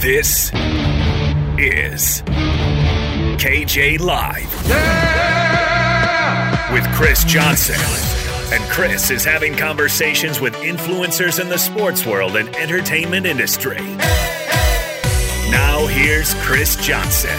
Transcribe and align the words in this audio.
This 0.00 0.52
is 1.58 2.22
KJ 3.36 3.98
Live 3.98 4.68
yeah! 4.68 6.72
with 6.72 6.86
Kris 6.94 7.24
Johnson. 7.24 7.74
And 8.52 8.62
Kris 8.70 9.10
is 9.10 9.24
having 9.24 9.56
conversations 9.56 10.40
with 10.40 10.54
influencers 10.54 11.40
in 11.40 11.48
the 11.48 11.58
sports 11.58 12.06
world 12.06 12.36
and 12.36 12.48
entertainment 12.54 13.26
industry. 13.26 13.80
Now, 15.50 15.88
here's 15.88 16.32
Kris 16.44 16.76
Johnson. 16.76 17.36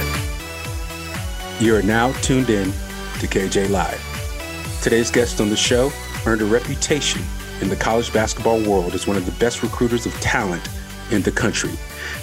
You 1.61 1.77
are 1.77 1.81
now 1.81 2.11
tuned 2.21 2.49
in 2.49 2.73
to 3.19 3.27
KJ 3.27 3.69
Live. 3.69 4.81
Today's 4.83 5.09
guest 5.09 5.39
on 5.39 5.49
the 5.49 5.55
show 5.55 5.93
earned 6.25 6.41
a 6.41 6.45
reputation 6.45 7.21
in 7.61 7.69
the 7.69 7.77
college 7.77 8.11
basketball 8.11 8.61
world 8.69 8.95
as 8.95 9.07
one 9.07 9.15
of 9.15 9.25
the 9.25 9.31
best 9.39 9.63
recruiters 9.63 10.05
of 10.05 10.11
talent 10.15 10.67
in 11.09 11.21
the 11.21 11.31
country. 11.31 11.71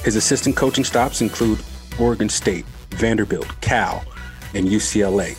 His 0.07 0.15
assistant 0.15 0.55
coaching 0.55 0.85
stops 0.85 1.21
include 1.21 1.59
Oregon 1.99 2.29
State, 2.29 2.65
Vanderbilt, 2.91 3.49
Cal, 3.61 4.05
and 4.55 4.69
UCLA. 4.69 5.37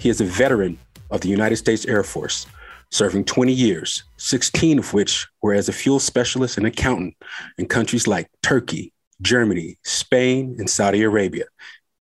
He 0.00 0.08
is 0.08 0.20
a 0.20 0.24
veteran 0.24 0.80
of 1.12 1.20
the 1.20 1.28
United 1.28 1.58
States 1.58 1.86
Air 1.86 2.02
Force, 2.02 2.48
serving 2.90 3.26
20 3.26 3.52
years, 3.52 4.02
16 4.16 4.80
of 4.80 4.92
which 4.92 5.28
were 5.42 5.54
as 5.54 5.68
a 5.68 5.72
fuel 5.72 6.00
specialist 6.00 6.58
and 6.58 6.66
accountant 6.66 7.14
in 7.56 7.66
countries 7.66 8.08
like 8.08 8.28
Turkey, 8.42 8.92
Germany, 9.22 9.78
Spain, 9.84 10.56
and 10.58 10.68
Saudi 10.68 11.04
Arabia. 11.04 11.44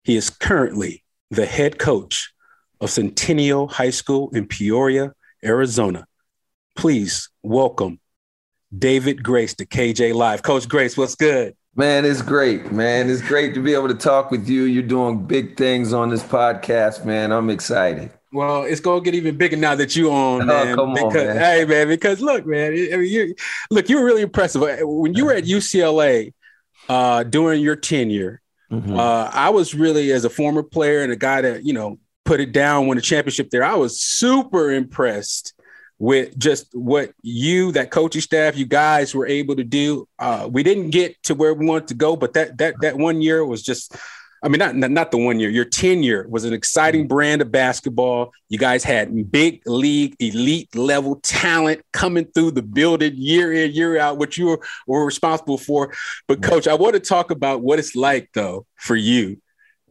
He 0.04 0.16
is 0.16 0.30
currently 0.30 1.03
the 1.32 1.47
head 1.47 1.80
coach 1.80 2.32
of 2.80 2.91
Centennial 2.91 3.66
High 3.66 3.91
School 3.91 4.30
in 4.32 4.47
Peoria, 4.47 5.15
Arizona. 5.44 6.06
Please 6.76 7.28
welcome 7.42 7.98
David 8.78 9.25
Grace 9.25 9.56
to 9.56 9.66
KJ 9.66 10.15
Live. 10.15 10.44
Coach 10.44 10.69
Grace, 10.69 10.97
what's 10.97 11.16
good? 11.16 11.56
Man, 11.74 12.04
it's 12.04 12.22
great, 12.22 12.72
man. 12.72 13.08
It's 13.08 13.22
great 13.22 13.54
to 13.54 13.62
be 13.62 13.72
able 13.72 13.88
to 13.88 13.94
talk 13.94 14.30
with 14.30 14.48
you. 14.48 14.64
You're 14.64 14.82
doing 14.82 15.26
big 15.26 15.56
things 15.56 15.92
on 15.92 16.08
this 16.08 16.22
podcast, 16.22 17.04
man. 17.04 17.30
I'm 17.30 17.50
excited. 17.50 18.10
Well, 18.32 18.64
it's 18.64 18.80
gonna 18.80 19.00
get 19.00 19.14
even 19.14 19.36
bigger 19.36 19.56
now 19.56 19.74
that 19.76 19.96
you 19.96 20.10
on, 20.10 20.42
oh, 20.42 20.44
man. 20.44 20.72
Oh, 20.72 20.84
come 20.84 20.94
because, 20.94 21.14
on, 21.14 21.26
man. 21.26 21.36
Hey, 21.36 21.64
man, 21.64 21.88
because 21.88 22.20
look, 22.20 22.44
man. 22.46 22.72
I 22.72 22.96
mean, 22.96 23.04
you 23.04 23.34
look, 23.70 23.88
you 23.88 23.98
were 23.98 24.04
really 24.04 24.22
impressive 24.22 24.60
when 24.82 25.14
you 25.14 25.24
were 25.24 25.32
at 25.32 25.44
UCLA 25.44 26.34
uh, 26.88 27.22
during 27.22 27.62
your 27.62 27.76
tenure. 27.76 28.42
Mm-hmm. 28.70 28.98
Uh, 28.98 29.30
I 29.32 29.50
was 29.50 29.74
really, 29.74 30.12
as 30.12 30.24
a 30.24 30.30
former 30.30 30.62
player 30.62 31.03
and 31.03 31.12
a 31.12 31.16
guy 31.16 31.41
that 31.41 31.64
you 31.64 31.72
know 31.72 31.98
put 32.24 32.41
it 32.41 32.53
down, 32.53 32.86
won 32.86 32.98
a 32.98 33.00
championship 33.00 33.50
there. 33.50 33.64
I 33.64 33.74
was 33.74 34.00
super 34.00 34.72
impressed 34.72 35.54
with 35.98 36.39
just 36.39 36.68
what 36.72 37.12
you, 37.22 37.72
that 37.72 37.91
coaching 37.91 38.21
staff, 38.21 38.56
you 38.56 38.66
guys 38.66 39.15
were 39.15 39.27
able 39.27 39.56
to 39.56 39.65
do. 39.65 40.09
Uh, 40.18 40.48
we 40.50 40.62
didn't 40.62 40.91
get 40.91 41.21
to 41.24 41.34
where 41.34 41.54
we 41.54 41.66
wanted 41.66 41.89
to 41.89 41.95
go, 41.95 42.16
but 42.16 42.34
that 42.34 42.59
that 42.59 42.74
that 42.80 42.97
one 42.97 43.21
year 43.21 43.45
was 43.45 43.62
just. 43.62 43.97
I 44.41 44.47
mean, 44.47 44.60
not, 44.60 44.77
not 44.77 45.10
the 45.10 45.18
one 45.18 45.41
year. 45.41 45.50
Your 45.50 45.65
tenure 45.65 46.24
was 46.28 46.45
an 46.45 46.53
exciting 46.53 47.00
mm-hmm. 47.00 47.09
brand 47.09 47.42
of 47.42 47.50
basketball. 47.50 48.30
You 48.48 48.56
guys 48.56 48.84
had 48.84 49.33
big 49.33 49.62
league, 49.66 50.15
elite 50.21 50.72
level 50.77 51.18
talent 51.24 51.83
coming 51.92 52.24
through 52.24 52.53
the 52.53 52.62
building 52.62 53.15
year 53.16 53.53
in, 53.53 53.72
year 53.72 53.98
out, 53.98 54.18
which 54.18 54.39
you 54.39 54.47
were, 54.47 54.60
were 54.86 55.04
responsible 55.04 55.59
for. 55.59 55.92
But, 56.28 56.41
coach, 56.41 56.68
I 56.68 56.74
want 56.74 56.95
to 56.95 57.00
talk 57.00 57.33
about 57.33 57.62
what 57.62 57.80
it's 57.80 57.97
like, 57.97 58.30
though, 58.33 58.65
for 58.77 58.95
you 58.95 59.39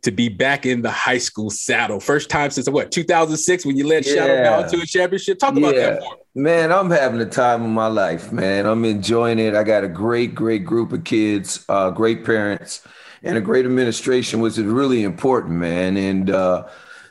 to 0.02 0.12
be 0.12 0.30
back 0.30 0.66
in 0.66 0.82
the 0.82 0.92
high 0.92 1.18
school 1.18 1.50
saddle. 1.50 2.00
First 2.00 2.30
time 2.30 2.50
since 2.52 2.70
what 2.70 2.92
2006 2.92 3.66
when 3.66 3.78
you 3.78 3.88
led 3.88 4.06
yeah. 4.06 4.16
Shadow 4.16 4.44
Mountain 4.44 4.80
to 4.80 4.84
a 4.84 4.86
championship. 4.86 5.40
Talk 5.40 5.56
about 5.56 5.76
yeah. 5.76 5.92
that. 5.92 6.04
Man, 6.36 6.72
I'm 6.72 6.92
having 6.92 7.20
the 7.20 7.26
time 7.26 7.64
of 7.64 7.70
my 7.70 7.88
life, 7.88 8.32
man. 8.32 8.66
I'm 8.66 8.86
enjoying 8.86 9.40
it. 9.40 9.56
I 9.56 9.64
got 9.64 9.84
a 9.84 9.88
great, 9.88 10.36
great 10.36 10.66
group 10.66 10.94
of 10.94 11.04
kids, 11.04 11.66
uh, 11.68 11.90
great 11.90 12.24
parents, 12.24 12.86
and 13.24 13.38
a 13.38 13.42
great 13.42 13.66
administration, 13.66 14.40
which 14.40 14.58
is 14.58 14.66
really 14.66 15.04
important, 15.04 15.56
man. 15.56 15.98
And 15.98 16.30
uh, 16.30 16.68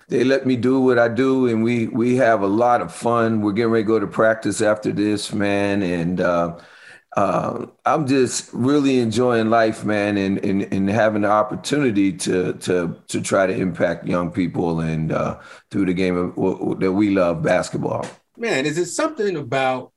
they 0.08 0.22
let 0.22 0.46
me 0.46 0.56
do 0.56 0.80
what 0.80 0.98
I 0.98 1.08
do, 1.08 1.48
and 1.48 1.64
we 1.64 1.88
we 1.88 2.16
have 2.16 2.42
a 2.42 2.46
lot 2.46 2.80
of 2.80 2.94
fun. 2.94 3.40
We're 3.40 3.52
getting 3.52 3.72
ready 3.72 3.84
to 3.84 3.88
go 3.88 3.98
to 3.98 4.06
practice 4.06 4.62
after 4.62 4.92
this, 4.92 5.32
man, 5.32 5.82
and 5.82 6.20
uh, 6.20 6.58
uh, 7.16 7.66
I'm 7.86 8.06
just 8.06 8.50
really 8.52 8.98
enjoying 8.98 9.48
life, 9.48 9.84
man, 9.84 10.18
and, 10.18 10.38
and 10.44 10.62
and 10.72 10.88
having 10.88 11.22
the 11.22 11.30
opportunity 11.30 12.12
to 12.12 12.52
to 12.52 12.94
to 13.08 13.20
try 13.22 13.46
to 13.46 13.54
impact 13.54 14.06
young 14.06 14.30
people 14.30 14.80
and 14.80 15.10
uh, 15.10 15.38
through 15.70 15.86
the 15.86 15.94
game 15.94 16.16
of, 16.16 16.80
that 16.80 16.92
we 16.92 17.10
love, 17.10 17.42
basketball. 17.42 18.06
Man, 18.36 18.66
is 18.66 18.76
it 18.76 18.86
something 18.86 19.36
about 19.36 19.92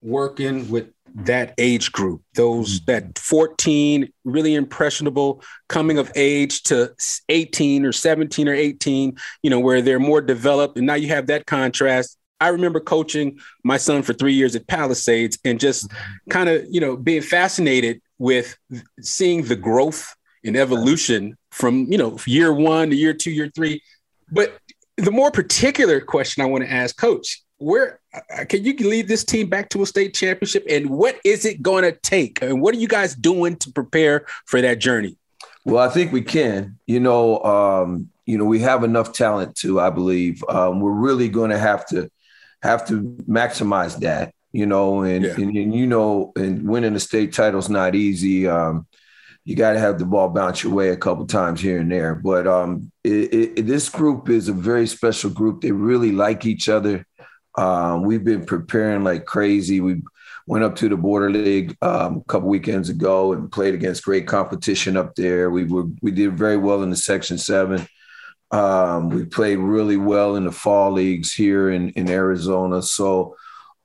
working 0.00 0.68
with 0.70 0.88
that 1.14 1.54
age 1.58 1.92
group, 1.92 2.22
those 2.34 2.80
mm-hmm. 2.80 2.92
that 2.92 3.18
14, 3.18 4.10
really 4.24 4.54
impressionable, 4.54 5.42
coming 5.68 5.98
of 5.98 6.10
age 6.14 6.62
to 6.64 6.94
18 7.28 7.84
or 7.84 7.92
17 7.92 8.48
or 8.48 8.54
18, 8.54 9.16
you 9.42 9.50
know, 9.50 9.60
where 9.60 9.82
they're 9.82 10.00
more 10.00 10.20
developed. 10.20 10.78
And 10.78 10.86
now 10.86 10.94
you 10.94 11.08
have 11.08 11.26
that 11.26 11.46
contrast. 11.46 12.16
I 12.42 12.48
remember 12.48 12.80
coaching 12.80 13.38
my 13.62 13.76
son 13.76 14.02
for 14.02 14.12
three 14.12 14.34
years 14.34 14.56
at 14.56 14.66
Palisades 14.66 15.38
and 15.44 15.60
just 15.60 15.90
kind 16.28 16.48
of, 16.48 16.66
you 16.68 16.80
know, 16.80 16.96
being 16.96 17.22
fascinated 17.22 18.02
with 18.18 18.56
seeing 19.00 19.44
the 19.44 19.56
growth 19.56 20.14
and 20.44 20.56
evolution 20.56 21.36
from, 21.52 21.86
you 21.90 21.96
know, 21.96 22.18
year 22.26 22.52
one 22.52 22.90
to 22.90 22.96
year 22.96 23.14
two, 23.14 23.30
year 23.30 23.50
three. 23.54 23.80
But 24.30 24.58
the 24.96 25.12
more 25.12 25.30
particular 25.30 26.00
question 26.00 26.42
I 26.42 26.46
want 26.46 26.64
to 26.64 26.70
ask 26.70 26.96
coach 26.96 27.42
where 27.58 28.00
uh, 28.12 28.44
can 28.48 28.64
you 28.64 28.74
lead 28.74 29.06
this 29.06 29.24
team 29.24 29.48
back 29.48 29.68
to 29.70 29.82
a 29.82 29.86
state 29.86 30.14
championship? 30.14 30.64
And 30.68 30.90
what 30.90 31.20
is 31.24 31.44
it 31.44 31.62
going 31.62 31.84
to 31.84 31.92
take? 31.92 32.42
And 32.42 32.60
what 32.60 32.74
are 32.74 32.78
you 32.78 32.88
guys 32.88 33.14
doing 33.14 33.54
to 33.58 33.70
prepare 33.70 34.26
for 34.46 34.60
that 34.60 34.80
journey? 34.80 35.16
Well 35.64 35.78
i 35.78 35.88
think 35.88 36.12
we 36.12 36.22
can. 36.22 36.78
You 36.86 36.98
know 36.98 37.40
um, 37.44 38.10
you 38.26 38.36
know 38.36 38.44
we 38.44 38.58
have 38.60 38.82
enough 38.82 39.12
talent 39.12 39.54
to 39.58 39.80
i 39.80 39.90
believe. 39.90 40.42
Um, 40.48 40.80
we're 40.80 40.90
really 40.90 41.28
going 41.28 41.50
to 41.50 41.58
have 41.58 41.86
to 41.88 42.10
have 42.62 42.86
to 42.88 43.02
maximize 43.28 43.98
that 44.00 44.34
you 44.52 44.66
know 44.66 45.02
and, 45.02 45.24
yeah. 45.24 45.34
and, 45.34 45.56
and, 45.56 45.74
you 45.74 45.86
know 45.86 46.32
and 46.36 46.68
winning 46.68 46.94
a 46.94 47.00
state 47.00 47.32
title 47.32 47.60
is 47.60 47.68
not 47.68 47.94
easy 47.94 48.46
um, 48.46 48.86
you 49.44 49.56
got 49.56 49.72
to 49.72 49.78
have 49.80 49.98
the 49.98 50.04
ball 50.04 50.28
bounce 50.28 50.62
your 50.62 50.72
way 50.72 50.90
a 50.90 50.96
couple 50.96 51.26
times 51.26 51.60
here 51.60 51.80
and 51.80 51.90
there 51.90 52.14
but 52.14 52.46
um, 52.46 52.90
it, 53.02 53.58
it, 53.58 53.66
this 53.66 53.88
group 53.88 54.28
is 54.28 54.48
a 54.48 54.52
very 54.52 54.86
special 54.86 55.30
group 55.30 55.60
they 55.60 55.72
really 55.72 56.12
like 56.12 56.46
each 56.46 56.68
other 56.68 57.06
um, 57.56 58.02
we've 58.02 58.24
been 58.24 58.44
preparing 58.44 59.04
like 59.04 59.26
crazy. 59.26 59.80
We 59.80 60.02
went 60.46 60.64
up 60.64 60.76
to 60.76 60.88
the 60.88 60.96
Border 60.96 61.30
League 61.30 61.76
um, 61.82 62.18
a 62.18 62.24
couple 62.24 62.48
weekends 62.48 62.88
ago 62.88 63.32
and 63.32 63.52
played 63.52 63.74
against 63.74 64.04
great 64.04 64.26
competition 64.26 64.96
up 64.96 65.14
there. 65.14 65.50
We 65.50 65.64
were 65.64 65.86
we 66.00 66.10
did 66.10 66.36
very 66.36 66.56
well 66.56 66.82
in 66.82 66.90
the 66.90 66.96
Section 66.96 67.38
Seven. 67.38 67.86
Um, 68.52 69.08
we 69.08 69.24
played 69.24 69.58
really 69.58 69.96
well 69.96 70.36
in 70.36 70.44
the 70.44 70.52
fall 70.52 70.92
leagues 70.92 71.32
here 71.32 71.70
in 71.70 71.90
in 71.90 72.10
Arizona. 72.10 72.82
So. 72.82 73.36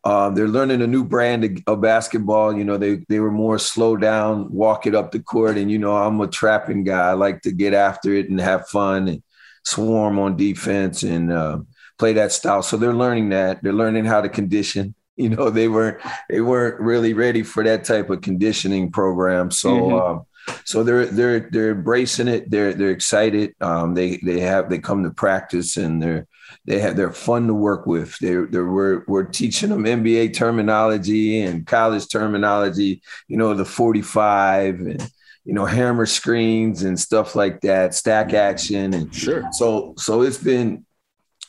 Um, 0.04 0.36
they're 0.36 0.48
learning 0.48 0.82
a 0.82 0.88
new 0.88 1.04
brand 1.04 1.44
of, 1.44 1.52
of, 1.68 1.82
basketball. 1.82 2.56
You 2.56 2.64
know, 2.64 2.78
they 2.78 3.04
they 3.10 3.20
were 3.20 3.32
more 3.32 3.60
slow 3.60 3.98
down, 3.98 4.50
walk 4.50 4.86
it 4.86 4.96
up 4.96 5.12
the 5.12 5.20
court, 5.20 5.58
and 5.58 5.70
you 5.70 5.80
know, 5.80 5.98
I'm 5.98 6.22
a 6.22 6.28
trapping 6.28 6.86
guy. 6.86 7.10
I 7.10 7.14
like 7.14 7.42
to 7.42 7.52
get 7.52 7.74
after 7.74 8.14
it 8.14 8.30
and 8.30 8.40
have 8.40 8.70
fun 8.70 9.10
and 9.10 9.22
swarm 9.66 10.18
on 10.18 10.38
defense. 10.38 11.04
And 11.04 11.30
uh, 11.30 11.58
play 11.98 12.14
that 12.14 12.32
style. 12.32 12.62
So 12.62 12.78
they're 12.78 12.94
learning 12.94 13.30
that. 13.30 13.62
They're 13.64 13.74
learning 13.74 14.06
how 14.06 14.22
to 14.22 14.30
condition. 14.30 14.94
You 15.20 15.30
know, 15.30 15.50
they 15.50 15.68
weren't 15.68 16.00
they 16.30 16.42
weren't 16.42 16.80
really 16.80 17.16
ready 17.16 17.42
for 17.42 17.64
that 17.64 17.86
type 17.86 18.12
of 18.12 18.22
conditioning 18.22 18.92
program. 18.92 19.50
So 19.50 19.70
mm-hmm. 19.72 20.20
uh, 20.20 20.24
so 20.64 20.84
they're 20.84 21.06
they're 21.06 21.50
they're 21.52 21.72
embracing 21.72 22.28
it. 22.28 22.50
They're 22.50 22.74
they're 22.74 22.92
excited. 22.92 23.56
Um, 23.62 23.94
they 23.94 24.18
they 24.18 24.40
have 24.42 24.70
they 24.70 24.80
come 24.80 25.04
to 25.04 25.12
practice 25.12 25.78
and 25.78 26.02
they're 26.02 26.28
they 26.66 26.80
have 26.80 26.96
they're 26.96 27.12
fun 27.12 27.48
to 27.48 27.54
work 27.54 27.86
with. 27.86 28.18
They're, 28.20 28.46
they're 28.46 28.66
we're 28.66 29.04
we're 29.08 29.24
teaching 29.24 29.70
them 29.70 29.84
NBA 29.84 30.34
terminology 30.34 31.42
and 31.42 31.66
college 31.66 32.08
terminology. 32.10 33.02
You 33.28 33.38
know, 33.38 33.54
the 33.54 33.66
forty 33.66 34.02
five 34.02 34.80
and 34.80 35.12
you 35.46 35.54
know 35.54 35.66
hammer 35.66 36.06
screens 36.06 36.84
and 36.84 37.00
stuff 37.00 37.36
like 37.36 37.62
that, 37.62 37.94
stack 37.94 38.34
action 38.34 38.94
and 38.94 39.14
sure. 39.14 39.48
So 39.54 39.94
so 39.98 40.22
it's 40.22 40.38
been 40.38 40.86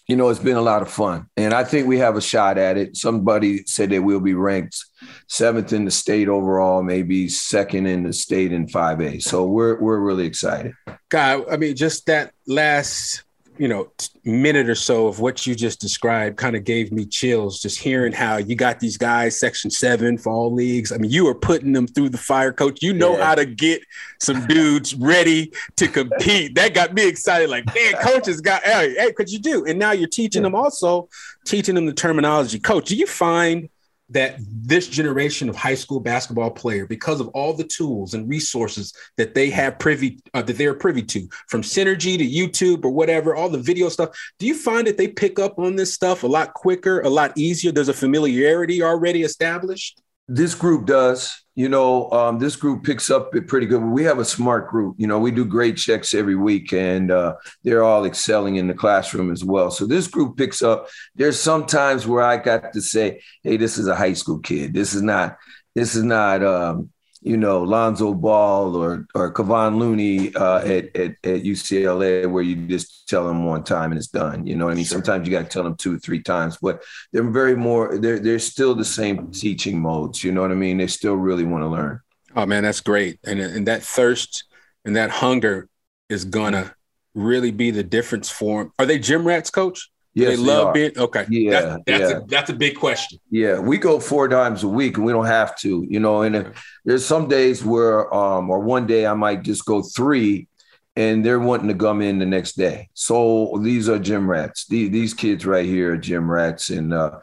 you 0.09 0.17
know, 0.17 0.31
it's 0.31 0.41
been 0.41 0.57
a 0.57 0.63
lot 0.63 0.81
of 0.81 0.91
fun. 0.91 1.29
And 1.37 1.53
I 1.53 1.65
think 1.65 1.87
we 1.87 1.99
have 1.99 2.17
a 2.17 2.21
shot 2.21 2.57
at 2.57 2.79
it. 2.79 2.97
Somebody 2.97 3.65
said 3.67 3.91
that 3.91 4.03
we'll 4.03 4.21
be 4.21 4.33
ranked 4.33 4.83
seventh 5.29 5.75
in 5.75 5.85
the 5.85 5.91
state 5.91 6.29
overall, 6.29 6.83
maybe 6.83 7.29
second 7.29 7.87
in 7.87 8.05
the 8.05 8.15
state 8.15 8.51
in 8.51 8.67
5A. 8.67 9.23
So 9.23 9.45
we're 9.45 9.79
we're 9.79 10.01
really 10.01 10.27
excited. 10.27 10.73
God, 11.11 11.45
I 11.51 11.59
mean, 11.59 11.77
just 11.77 12.07
that 12.07 12.33
last 12.47 13.23
you 13.59 13.69
know 13.69 13.91
minute 14.25 14.69
or 14.69 14.75
so 14.75 15.07
of 15.07 15.21
what 15.21 15.47
you 15.47 15.55
just 15.55 15.81
described 15.81 16.37
kind 16.37 16.55
of 16.55 16.65
gave 16.65 16.93
me 16.93 17.05
chills 17.05 17.61
just 17.61 17.79
hearing 17.79 18.13
how 18.13 18.37
you 18.37 18.55
got 18.55 18.79
these 18.79 18.97
guys 18.97 19.39
section 19.39 19.71
7 19.71 20.19
fall 20.19 20.53
leagues. 20.53 20.93
I 20.93 20.99
mean 20.99 21.11
you 21.11 21.27
are 21.29 21.35
putting 21.35 21.73
them 21.73 21.87
through 21.87 22.11
the 22.11 22.19
fire 22.19 22.53
coach. 22.53 22.83
You 22.83 22.93
know 22.93 23.17
yeah. 23.17 23.25
how 23.25 23.35
to 23.35 23.47
get 23.47 23.83
some 24.21 24.47
dudes 24.47 24.95
ready 24.95 25.53
to 25.77 25.89
compete. 25.89 26.55
That 26.55 26.75
got 26.75 26.95
me 26.95 27.09
excited 27.09 27.51
like 27.51 27.67
man 27.75 27.93
coaches 28.01 28.41
got 28.41 28.63
hey, 28.63 28.95
hey 28.99 29.13
could 29.13 29.31
you 29.31 29.39
do? 29.39 29.65
And 29.65 29.79
now 29.79 29.93
you're 29.93 30.09
teaching 30.09 30.43
yeah. 30.43 30.51
them 30.51 30.55
also 30.55 31.09
teaching 31.45 31.75
them 31.75 31.87
the 31.87 31.93
terminology. 31.93 32.59
Coach 32.59 32.87
do 32.89 32.97
you 32.97 33.07
find 33.07 33.69
that 34.11 34.37
this 34.41 34.89
generation 34.89 35.49
of 35.49 35.57
high 35.57 35.75
school 35.75 36.01
basketball 36.01 36.51
player, 36.51 36.87
because 36.87 37.21
of 37.21 37.29
all 37.29 37.53
the 37.53 37.65
tools 37.65 38.15
and 38.15 38.29
resources 38.29 38.93
that 39.17 39.35
they 39.35 39.51
have 39.51 39.79
privy 39.79 40.21
uh, 40.35 40.43
that 40.43 40.57
they're 40.57 40.75
privy 40.75 41.03
to, 41.03 41.29
from 41.49 41.63
Synergy 41.63 42.17
to 42.17 42.25
YouTube 42.27 42.85
or 42.85 42.91
whatever, 42.91 43.35
all 43.35 43.49
the 43.49 43.59
video 43.59 43.89
stuff, 43.89 44.11
do 44.39 44.47
you 44.47 44.55
find 44.55 44.87
that 44.87 44.97
they 44.97 45.09
pick 45.09 45.39
up 45.39 45.59
on 45.59 45.77
this 45.77 45.93
stuff 45.93 46.23
a 46.23 46.27
lot 46.27 46.55
quicker, 46.55 47.01
a 47.01 47.09
lot 47.09 47.37
easier? 47.37 47.73
There's 47.73 47.89
a 47.89 47.95
familiarity 47.95 48.83
already 48.83 49.23
established. 49.23 50.01
This 50.29 50.55
group 50.55 50.87
does. 50.87 51.43
You 51.55 51.69
know, 51.69 52.09
um, 52.13 52.39
this 52.39 52.55
group 52.55 52.85
picks 52.85 53.11
up 53.11 53.35
it 53.35 53.49
pretty 53.49 53.67
good. 53.67 53.83
We 53.83 54.05
have 54.05 54.21
a 54.21 54.25
smart 54.25 54.69
group. 54.69 54.95
You 54.99 55.09
know, 55.09 55.19
we 55.19 55.33
do 55.33 55.45
grade 55.45 55.77
checks 55.77 56.15
every 56.15 56.37
week, 56.37 56.73
and 56.73 57.11
uh, 57.11 57.35
they're 57.65 57.83
all 57.83 58.05
excelling 58.05 58.57
in 58.57 58.69
the 58.69 58.75
classroom 58.75 59.33
as 59.33 59.43
well. 59.43 59.73
So 59.73 59.85
this 59.85 60.07
group 60.07 60.37
picks 60.37 60.63
up. 60.63 60.89
There's 61.17 61.41
some 61.41 61.67
times 61.67 62.07
where 62.07 62.23
I 62.23 62.37
got 62.37 62.73
to 62.75 62.81
say, 62.81 63.23
"Hey, 63.43 63.57
this 63.57 63.77
is 63.77 63.89
a 63.89 63.97
high 63.97 64.13
school 64.13 64.39
kid. 64.39 64.73
This 64.73 64.95
is 64.95 65.03
not. 65.03 65.37
This 65.75 65.97
is 65.97 66.05
not." 66.05 66.45
Um, 66.45 66.91
you 67.21 67.37
know, 67.37 67.63
Lonzo 67.63 68.15
Ball 68.15 68.77
or 68.77 69.07
or 69.15 69.33
Kevon 69.33 69.79
Looney 69.79 70.35
uh, 70.35 70.59
at, 70.59 70.97
at, 70.97 71.11
at 71.25 71.43
UCLA, 71.43 72.31
where 72.31 72.43
you 72.43 72.67
just 72.69 73.09
tell 73.09 73.27
them 73.27 73.45
one 73.45 73.65
time 73.65 73.91
and 73.91 73.99
it's 73.99 74.09
done. 74.09 74.47
You 74.47 74.57
know 74.57 74.67
what 74.67 74.73
I 74.73 74.75
mean? 74.77 74.85
Sure. 74.85 74.97
Sometimes 74.97 75.27
you 75.27 75.33
got 75.33 75.43
to 75.43 75.49
tell 75.49 75.65
them 75.65 75.77
two 75.77 75.97
or 75.97 75.99
three 75.99 76.23
times, 76.23 76.59
but 76.61 76.83
they're 77.13 77.29
very 77.29 77.57
more. 77.57 77.99
They're 77.99 78.19
they're 78.19 78.39
still 78.39 78.75
the 78.75 78.85
same 78.85 79.31
teaching 79.33 79.81
modes. 79.81 80.23
You 80.23 80.33
know 80.33 80.43
what 80.43 80.53
I 80.53 80.55
mean? 80.55 80.79
They 80.79 80.87
still 80.87 81.15
really 81.15 81.45
want 81.45 81.63
to 81.63 81.69
learn. 81.69 82.01
Oh 82.37 82.47
man, 82.47 82.63
that's 82.63 82.81
great, 82.81 83.19
and 83.25 83.41
and 83.41 83.67
that 83.67 83.83
thirst 83.83 84.45
and 84.85 84.97
that 84.97 85.11
hunger 85.11 85.69
is 86.09 86.25
gonna 86.25 86.75
really 87.15 87.51
be 87.51 87.71
the 87.71 87.83
difference 87.83 88.31
for 88.31 88.65
them. 88.65 88.73
Are 88.79 88.87
they 88.87 88.99
gym 88.99 89.27
rats, 89.27 89.51
coach? 89.51 89.91
Yes, 90.19 90.31
they 90.31 90.37
love 90.37 90.75
being 90.75 90.99
okay. 90.99 91.27
Yeah, 91.29 91.61
that, 91.61 91.87
that's 91.87 92.11
yeah. 92.11 92.17
a 92.17 92.27
that's 92.27 92.51
a 92.51 92.55
big 92.55 92.77
question. 92.77 93.21
Yeah, 93.31 93.61
we 93.61 93.79
go 93.79 94.01
four 94.01 94.29
times 94.29 94.65
a 94.65 94.69
week, 94.69 94.97
and 94.97 95.07
we 95.07 95.13
don't 95.13 95.27
have 95.27 95.57
to, 95.59 95.87
you 95.89 96.01
know. 96.01 96.23
And 96.23 96.35
if, 96.35 96.65
there's 96.85 97.07
some 97.07 97.29
days 97.29 97.65
where, 97.65 98.13
um, 98.13 98.51
or 98.51 98.59
one 98.59 98.87
day 98.89 99.07
I 99.07 99.15
might 99.15 99.43
just 99.43 99.65
go 99.65 99.81
three, 99.81 100.49
and 100.97 101.25
they're 101.25 101.39
wanting 101.39 101.69
to 101.69 101.75
come 101.75 102.03
in 102.03 102.19
the 102.19 102.27
next 102.27 102.55
day. 102.57 102.89
So 102.95 103.61
these 103.63 103.89
are 103.89 104.01
gym 104.01 104.29
rats. 104.29 104.67
These 104.67 104.91
these 104.91 105.15
kids 105.15 105.47
right 105.47 105.65
here 105.65 105.93
are 105.93 105.97
gym 105.97 106.29
rats, 106.29 106.71
and 106.71 106.93
uh, 106.93 107.21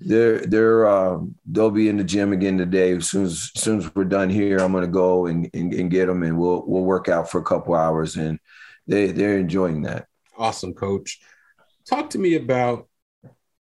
they're 0.00 0.38
they're 0.46 0.88
um, 0.88 1.34
they'll 1.44 1.70
be 1.70 1.90
in 1.90 1.98
the 1.98 2.04
gym 2.04 2.32
again 2.32 2.56
today. 2.56 2.96
As 2.96 3.10
soon 3.10 3.24
as, 3.24 3.50
as 3.54 3.62
soon 3.62 3.78
as 3.80 3.94
we're 3.94 4.04
done 4.04 4.30
here, 4.30 4.56
I'm 4.56 4.72
gonna 4.72 4.86
go 4.86 5.26
and, 5.26 5.50
and, 5.52 5.74
and 5.74 5.90
get 5.90 6.06
them, 6.06 6.22
and 6.22 6.38
we'll 6.38 6.64
we'll 6.66 6.84
work 6.84 7.10
out 7.10 7.30
for 7.30 7.40
a 7.40 7.44
couple 7.44 7.74
hours, 7.74 8.16
and 8.16 8.38
they 8.86 9.12
they're 9.12 9.36
enjoying 9.36 9.82
that. 9.82 10.06
Awesome, 10.38 10.72
coach. 10.72 11.20
Talk 11.88 12.10
to 12.10 12.18
me 12.18 12.34
about 12.34 12.86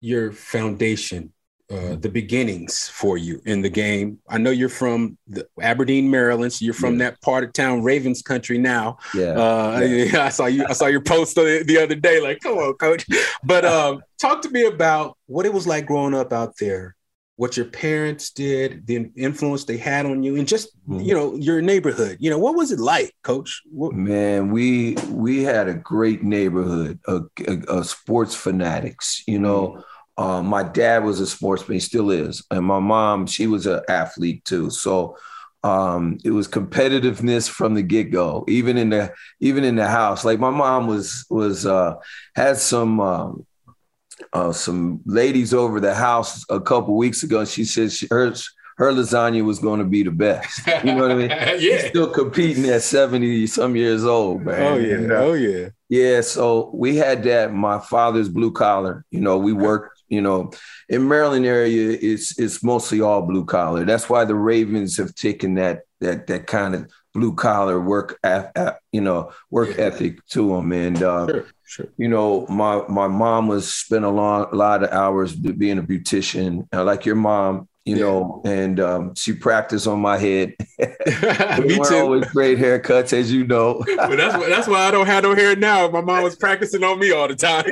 your 0.01 0.33
foundation, 0.33 1.31
uh, 1.71 1.95
the 1.95 2.09
beginnings 2.09 2.89
for 2.89 3.17
you 3.17 3.41
in 3.45 3.61
the 3.61 3.69
game. 3.69 4.19
I 4.27 4.37
know 4.37 4.49
you're 4.49 4.67
from 4.67 5.17
the, 5.27 5.47
Aberdeen, 5.61 6.11
Maryland, 6.11 6.51
so 6.51 6.65
you're 6.65 6.73
from 6.73 6.99
yeah. 6.99 7.11
that 7.11 7.21
part 7.21 7.45
of 7.45 7.53
town, 7.53 7.83
Ravens 7.83 8.21
country 8.21 8.57
now. 8.57 8.97
Yeah. 9.15 9.31
Uh, 9.31 9.79
yeah. 9.79 10.19
I 10.25 10.29
saw 10.29 10.47
you. 10.47 10.65
I 10.67 10.73
saw 10.73 10.87
your 10.87 10.99
post 10.99 11.35
the, 11.35 11.63
the 11.65 11.81
other 11.81 11.95
day. 11.95 12.19
Like, 12.19 12.41
come 12.41 12.57
on, 12.57 12.73
coach. 12.73 13.05
But 13.45 13.63
um, 13.63 14.03
talk 14.17 14.41
to 14.41 14.49
me 14.49 14.65
about 14.65 15.17
what 15.27 15.45
it 15.45 15.53
was 15.53 15.65
like 15.65 15.85
growing 15.85 16.13
up 16.13 16.33
out 16.33 16.57
there 16.59 16.96
what 17.37 17.55
your 17.55 17.67
parents 17.67 18.31
did, 18.31 18.85
the 18.87 19.09
influence 19.15 19.63
they 19.63 19.77
had 19.77 20.05
on 20.05 20.23
you, 20.23 20.35
and 20.35 20.47
just 20.47 20.75
mm-hmm. 20.89 20.99
you 20.99 21.13
know 21.13 21.35
your 21.35 21.61
neighborhood. 21.61 22.17
You 22.19 22.29
know 22.29 22.39
what 22.39 22.55
was 22.55 22.71
it 22.71 22.79
like, 22.79 23.15
Coach? 23.23 23.61
What- 23.71 23.93
Man, 23.93 24.51
we 24.51 24.95
we 25.09 25.43
had 25.43 25.67
a 25.67 25.73
great 25.73 26.23
neighborhood, 26.23 26.99
a 27.07 27.83
sports 27.83 28.35
fanatics. 28.35 29.23
You 29.27 29.39
know, 29.39 29.83
um, 30.17 30.47
my 30.47 30.63
dad 30.63 31.03
was 31.03 31.19
a 31.19 31.27
sportsman, 31.27 31.75
he 31.75 31.79
still 31.79 32.09
is, 32.09 32.43
and 32.51 32.65
my 32.65 32.79
mom 32.79 33.27
she 33.27 33.47
was 33.47 33.67
an 33.67 33.81
athlete 33.87 34.43
too. 34.43 34.71
So 34.71 35.15
um, 35.63 36.17
it 36.23 36.31
was 36.31 36.47
competitiveness 36.47 37.47
from 37.49 37.75
the 37.75 37.83
get 37.83 38.11
go, 38.11 38.45
even 38.47 38.77
in 38.77 38.89
the 38.89 39.13
even 39.39 39.63
in 39.63 39.75
the 39.75 39.87
house. 39.87 40.25
Like 40.25 40.39
my 40.39 40.49
mom 40.49 40.87
was 40.87 41.25
was 41.29 41.67
uh, 41.67 41.95
had 42.35 42.57
some 42.57 42.99
um, 42.99 43.45
uh, 44.33 44.51
some 44.51 45.01
ladies 45.05 45.53
over 45.53 45.79
the 45.79 45.93
house 45.93 46.45
a 46.49 46.59
couple 46.59 46.95
weeks 46.95 47.23
ago. 47.23 47.45
She 47.45 47.65
said 47.65 47.91
she, 47.91 48.07
her 48.09 48.33
her 48.77 48.91
lasagna 48.91 49.43
was 49.43 49.59
going 49.59 49.79
to 49.79 49.85
be 49.85 50.03
the 50.03 50.11
best. 50.11 50.67
You 50.67 50.93
know 50.93 51.01
what 51.01 51.11
I 51.11 51.15
mean? 51.15 51.29
yeah. 51.29 51.57
She's 51.57 51.85
still 51.85 52.09
competing 52.09 52.65
at 52.65 52.83
seventy 52.83 53.47
some 53.47 53.75
years 53.75 54.05
old, 54.05 54.43
man. 54.43 54.61
Oh 54.61 54.77
yeah. 54.77 54.93
And, 54.95 55.11
uh, 55.11 55.15
oh 55.15 55.33
yeah. 55.33 55.69
yeah, 55.89 56.21
so 56.21 56.69
we 56.73 56.95
had 56.95 57.23
that. 57.23 57.53
My 57.53 57.79
father's 57.79 58.29
blue 58.29 58.51
collar. 58.51 59.05
You 59.11 59.21
know, 59.21 59.37
we 59.37 59.53
worked. 59.53 59.95
You 60.09 60.21
know, 60.21 60.51
in 60.87 61.05
Maryland 61.05 61.45
area, 61.45 61.97
it's 62.01 62.39
it's 62.39 62.63
mostly 62.63 63.01
all 63.01 63.23
blue 63.23 63.43
collar. 63.43 63.83
That's 63.83 64.09
why 64.09 64.23
the 64.23 64.35
Ravens 64.35 64.95
have 64.97 65.13
taken 65.15 65.55
that 65.55 65.81
that 65.99 66.27
that 66.27 66.47
kind 66.47 66.75
of 66.75 66.89
blue 67.17 67.33
collar 67.33 67.79
work, 67.81 68.19
you 68.91 69.01
know, 69.01 69.31
work 69.49 69.69
Yeah. 69.77 69.85
ethic 69.85 70.23
to 70.33 70.49
them. 70.49 70.71
And 70.71 71.01
uh, 71.01 71.25
Sure. 71.27 71.45
Sure. 71.69 71.87
you 71.97 72.07
know, 72.07 72.45
my 72.47 72.81
my 72.87 73.07
mom 73.09 73.47
was 73.47 73.73
spent 73.73 74.05
a 74.05 74.09
long, 74.09 74.47
lot 74.53 74.83
of 74.83 74.89
hours 74.91 75.35
being 75.35 75.79
a 75.79 75.83
beautician, 75.83 76.65
uh, 76.73 76.83
like 76.83 77.05
your 77.05 77.15
mom. 77.17 77.67
You 77.85 77.95
Yeah. 77.95 78.03
know, 78.05 78.41
and 78.45 78.79
um, 78.81 79.15
she 79.15 79.31
practiced 79.33 79.87
on 79.87 79.99
my 80.01 80.17
head. 80.17 80.53
We 80.77 80.85
Me 81.67 81.75
too. 81.87 81.95
Always 81.95 82.25
great 82.33 82.57
haircuts, 82.59 83.13
as 83.13 83.31
you 83.31 83.47
know. 83.47 83.83
but 83.97 84.17
that's 84.17 84.35
why 84.35 84.49
that's 84.49 84.67
why 84.67 84.81
I 84.87 84.91
don't 84.91 85.07
have 85.07 85.23
no 85.23 85.33
hair 85.35 85.55
now. 85.55 85.89
My 85.89 86.01
mom 86.01 86.21
was 86.23 86.35
practicing 86.35 86.83
on 86.83 86.99
me 86.99 87.11
all 87.11 87.27
the 87.29 87.35
time. 87.35 87.65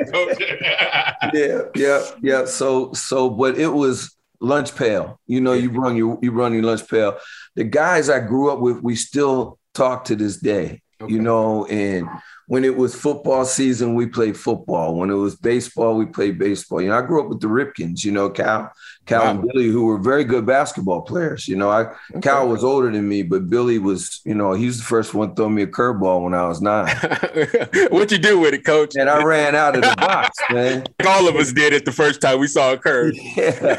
yeah, 1.34 1.62
yeah, 1.74 2.00
yeah. 2.22 2.44
So, 2.46 2.92
so, 2.94 3.28
but 3.30 3.58
it 3.58 3.68
was 3.68 4.16
lunch 4.40 4.74
pail. 4.74 5.20
You 5.26 5.40
know, 5.40 5.52
you 5.52 5.70
run 5.70 5.96
your 5.96 6.18
you 6.22 6.32
run 6.32 6.52
your 6.54 6.62
lunch 6.62 6.86
pail. 6.88 7.18
The 7.56 7.64
guys 7.64 8.08
I 8.08 8.20
grew 8.20 8.50
up 8.50 8.60
with, 8.60 8.82
we 8.82 8.94
still 8.94 9.58
talk 9.74 10.04
to 10.04 10.16
this 10.16 10.36
day. 10.36 10.82
Okay. 11.00 11.12
You 11.12 11.20
know, 11.20 11.66
and 11.66 12.08
when 12.48 12.64
it 12.64 12.76
was 12.76 12.94
football 12.94 13.44
season, 13.44 13.94
we 13.94 14.06
played 14.06 14.36
football. 14.36 14.94
When 14.94 15.10
it 15.10 15.14
was 15.14 15.34
baseball, 15.34 15.96
we 15.96 16.06
played 16.06 16.38
baseball. 16.38 16.80
You 16.80 16.90
know, 16.90 16.98
I 16.98 17.02
grew 17.02 17.22
up 17.22 17.28
with 17.28 17.40
the 17.40 17.48
Ripkens. 17.48 18.04
You 18.04 18.12
know, 18.12 18.30
Cal, 18.30 18.70
Cal 19.04 19.22
Wow. 19.24 19.30
and 19.30 19.42
Billy, 19.42 19.66
who 19.66 19.86
were 19.86 19.98
very 19.98 20.22
good 20.22 20.46
basketball 20.46 21.02
players. 21.02 21.48
You 21.48 21.56
know, 21.56 21.70
I 21.70 21.92
Cal 22.22 22.48
was 22.48 22.62
older 22.62 22.90
than 22.90 23.08
me, 23.08 23.22
but 23.22 23.50
Billy 23.50 23.78
was. 23.78 24.20
You 24.24 24.34
know, 24.34 24.52
he 24.52 24.66
was 24.66 24.78
the 24.78 24.84
first 24.84 25.12
one 25.12 25.30
to 25.30 25.34
throw 25.34 25.48
me 25.48 25.62
a 25.62 25.66
curveball 25.66 26.22
when 26.22 26.34
I 26.34 26.46
was 26.46 26.60
nine. 26.62 26.86
what 27.90 28.10
you 28.12 28.18
do 28.18 28.38
with 28.38 28.54
it, 28.54 28.64
coach? 28.64 28.94
And 28.96 29.10
I 29.10 29.22
ran 29.24 29.56
out 29.56 29.74
of 29.74 29.82
the 29.82 29.94
box, 29.96 30.38
man. 30.50 30.84
All 31.06 31.28
of 31.28 31.34
us 31.36 31.52
did 31.52 31.72
it 31.72 31.84
the 31.84 31.92
first 31.92 32.20
time 32.20 32.38
we 32.38 32.46
saw 32.46 32.72
a 32.72 32.78
curve. 32.78 33.14
Yeah. 33.36 33.76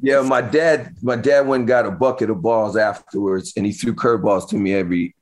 Yeah, 0.00 0.20
my 0.20 0.40
dad, 0.40 0.94
my 1.02 1.16
dad 1.16 1.46
went 1.46 1.62
and 1.62 1.68
got 1.68 1.86
a 1.86 1.90
bucket 1.90 2.30
of 2.30 2.42
balls 2.42 2.76
afterwards, 2.76 3.52
and 3.56 3.64
he 3.66 3.72
threw 3.72 3.94
curveballs 3.94 4.48
to 4.50 4.56
me 4.56 4.74
every 4.74 5.14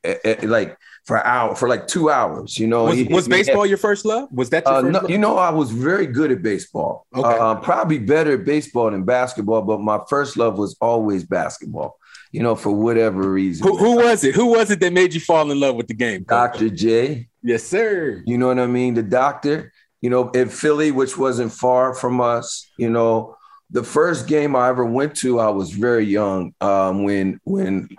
like 0.43 0.77
for 1.05 1.25
hour 1.25 1.55
for 1.55 1.67
like 1.67 1.87
two 1.87 2.09
hours. 2.09 2.57
You 2.57 2.67
know, 2.67 2.85
was, 2.85 2.95
He- 2.97 3.03
was 3.05 3.25
he- 3.25 3.31
baseball 3.31 3.65
your 3.65 3.77
first 3.77 4.05
love? 4.05 4.29
Was 4.31 4.49
that 4.51 4.63
your 4.65 4.73
Uh, 4.75 4.81
first 4.81 4.93
no, 4.93 4.99
love? 4.99 5.09
you 5.09 5.17
know, 5.17 5.37
I 5.37 5.49
was 5.49 5.69
very 5.71 6.07
good 6.07 6.31
at 6.31 6.41
baseball. 6.41 7.05
Okay. 7.15 7.37
Uh, 7.37 7.55
probably 7.55 7.99
better 7.99 8.33
at 8.33 8.45
baseball 8.45 8.89
than 8.91 9.03
basketball, 9.03 9.61
but 9.63 9.81
my 9.81 9.99
first 10.09 10.37
love 10.37 10.57
was 10.57 10.75
always 10.79 11.23
basketball. 11.23 11.97
You 12.31 12.41
know, 12.41 12.55
for 12.55 12.71
whatever 12.71 13.21
reason. 13.29 13.67
who, 13.67 13.77
who 13.77 13.95
was 13.97 14.23
it? 14.23 14.33
Who 14.33 14.47
was 14.47 14.71
it 14.71 14.79
that 14.79 14.91
made 14.91 15.13
you 15.13 15.19
fall 15.19 15.51
in 15.51 15.59
love 15.59 15.75
with 15.75 15.87
the 15.87 15.93
game? 15.93 16.23
Dr. 16.27 16.69
J. 16.69 17.27
Yes, 17.43 17.63
sir. 17.63 18.23
You 18.25 18.37
know 18.39 18.47
what 18.47 18.57
I 18.57 18.65
mean? 18.65 18.95
The 18.95 19.03
doctor, 19.03 19.71
you 20.01 20.09
know, 20.09 20.29
in 20.31 20.49
Philly, 20.49 20.89
which 20.89 21.15
wasn't 21.15 21.51
far 21.51 21.93
from 21.93 22.19
us, 22.21 22.71
you 22.77 22.89
know, 22.89 23.35
the 23.69 23.83
first 23.83 24.25
game 24.27 24.55
I 24.55 24.69
ever 24.69 24.83
went 24.85 25.15
to, 25.17 25.39
I 25.39 25.49
was 25.49 25.71
very 25.71 26.05
young. 26.05 26.53
Um, 26.61 27.03
when 27.03 27.39
when 27.43 27.89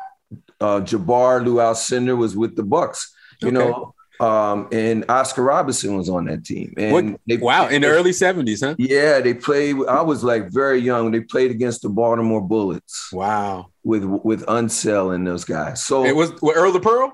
uh, 0.65 0.81
Jabbar 0.89 1.45
Lou 1.45 1.57
Alcindor 1.57 2.17
was 2.17 2.33
with 2.43 2.53
the 2.57 2.63
Bucks, 2.75 3.01
you 3.43 3.49
Okay. 3.49 3.57
know, 3.59 3.95
um, 4.27 4.69
and 4.73 5.05
Oscar 5.09 5.43
Robinson 5.43 5.97
was 5.97 6.09
on 6.09 6.23
that 6.27 6.45
team. 6.45 6.69
And 6.77 7.19
they- 7.29 7.37
wow, 7.49 7.67
in 7.75 7.83
the 7.83 7.89
early 7.89 8.13
seventies, 8.13 8.61
huh? 8.67 8.75
yeah, 8.79 9.21
they 9.21 9.35
played. 9.35 9.75
I 9.89 10.03
was 10.03 10.23
like 10.23 10.45
very 10.63 10.81
young. 10.91 11.11
They 11.11 11.21
played 11.35 11.51
against 11.51 11.83
the 11.83 11.89
Baltimore 11.89 12.41
Bullets 12.41 12.97
Wow. 13.13 13.67
with 13.91 14.05
with 14.31 14.41
Unseld 14.47 15.15
and 15.15 15.27
those 15.27 15.45
guys. 15.45 15.83
So 15.83 16.05
It 16.05 16.17
was 16.17 16.31
Earl 16.43 16.73
the 16.73 16.81
Pearl. 16.81 17.09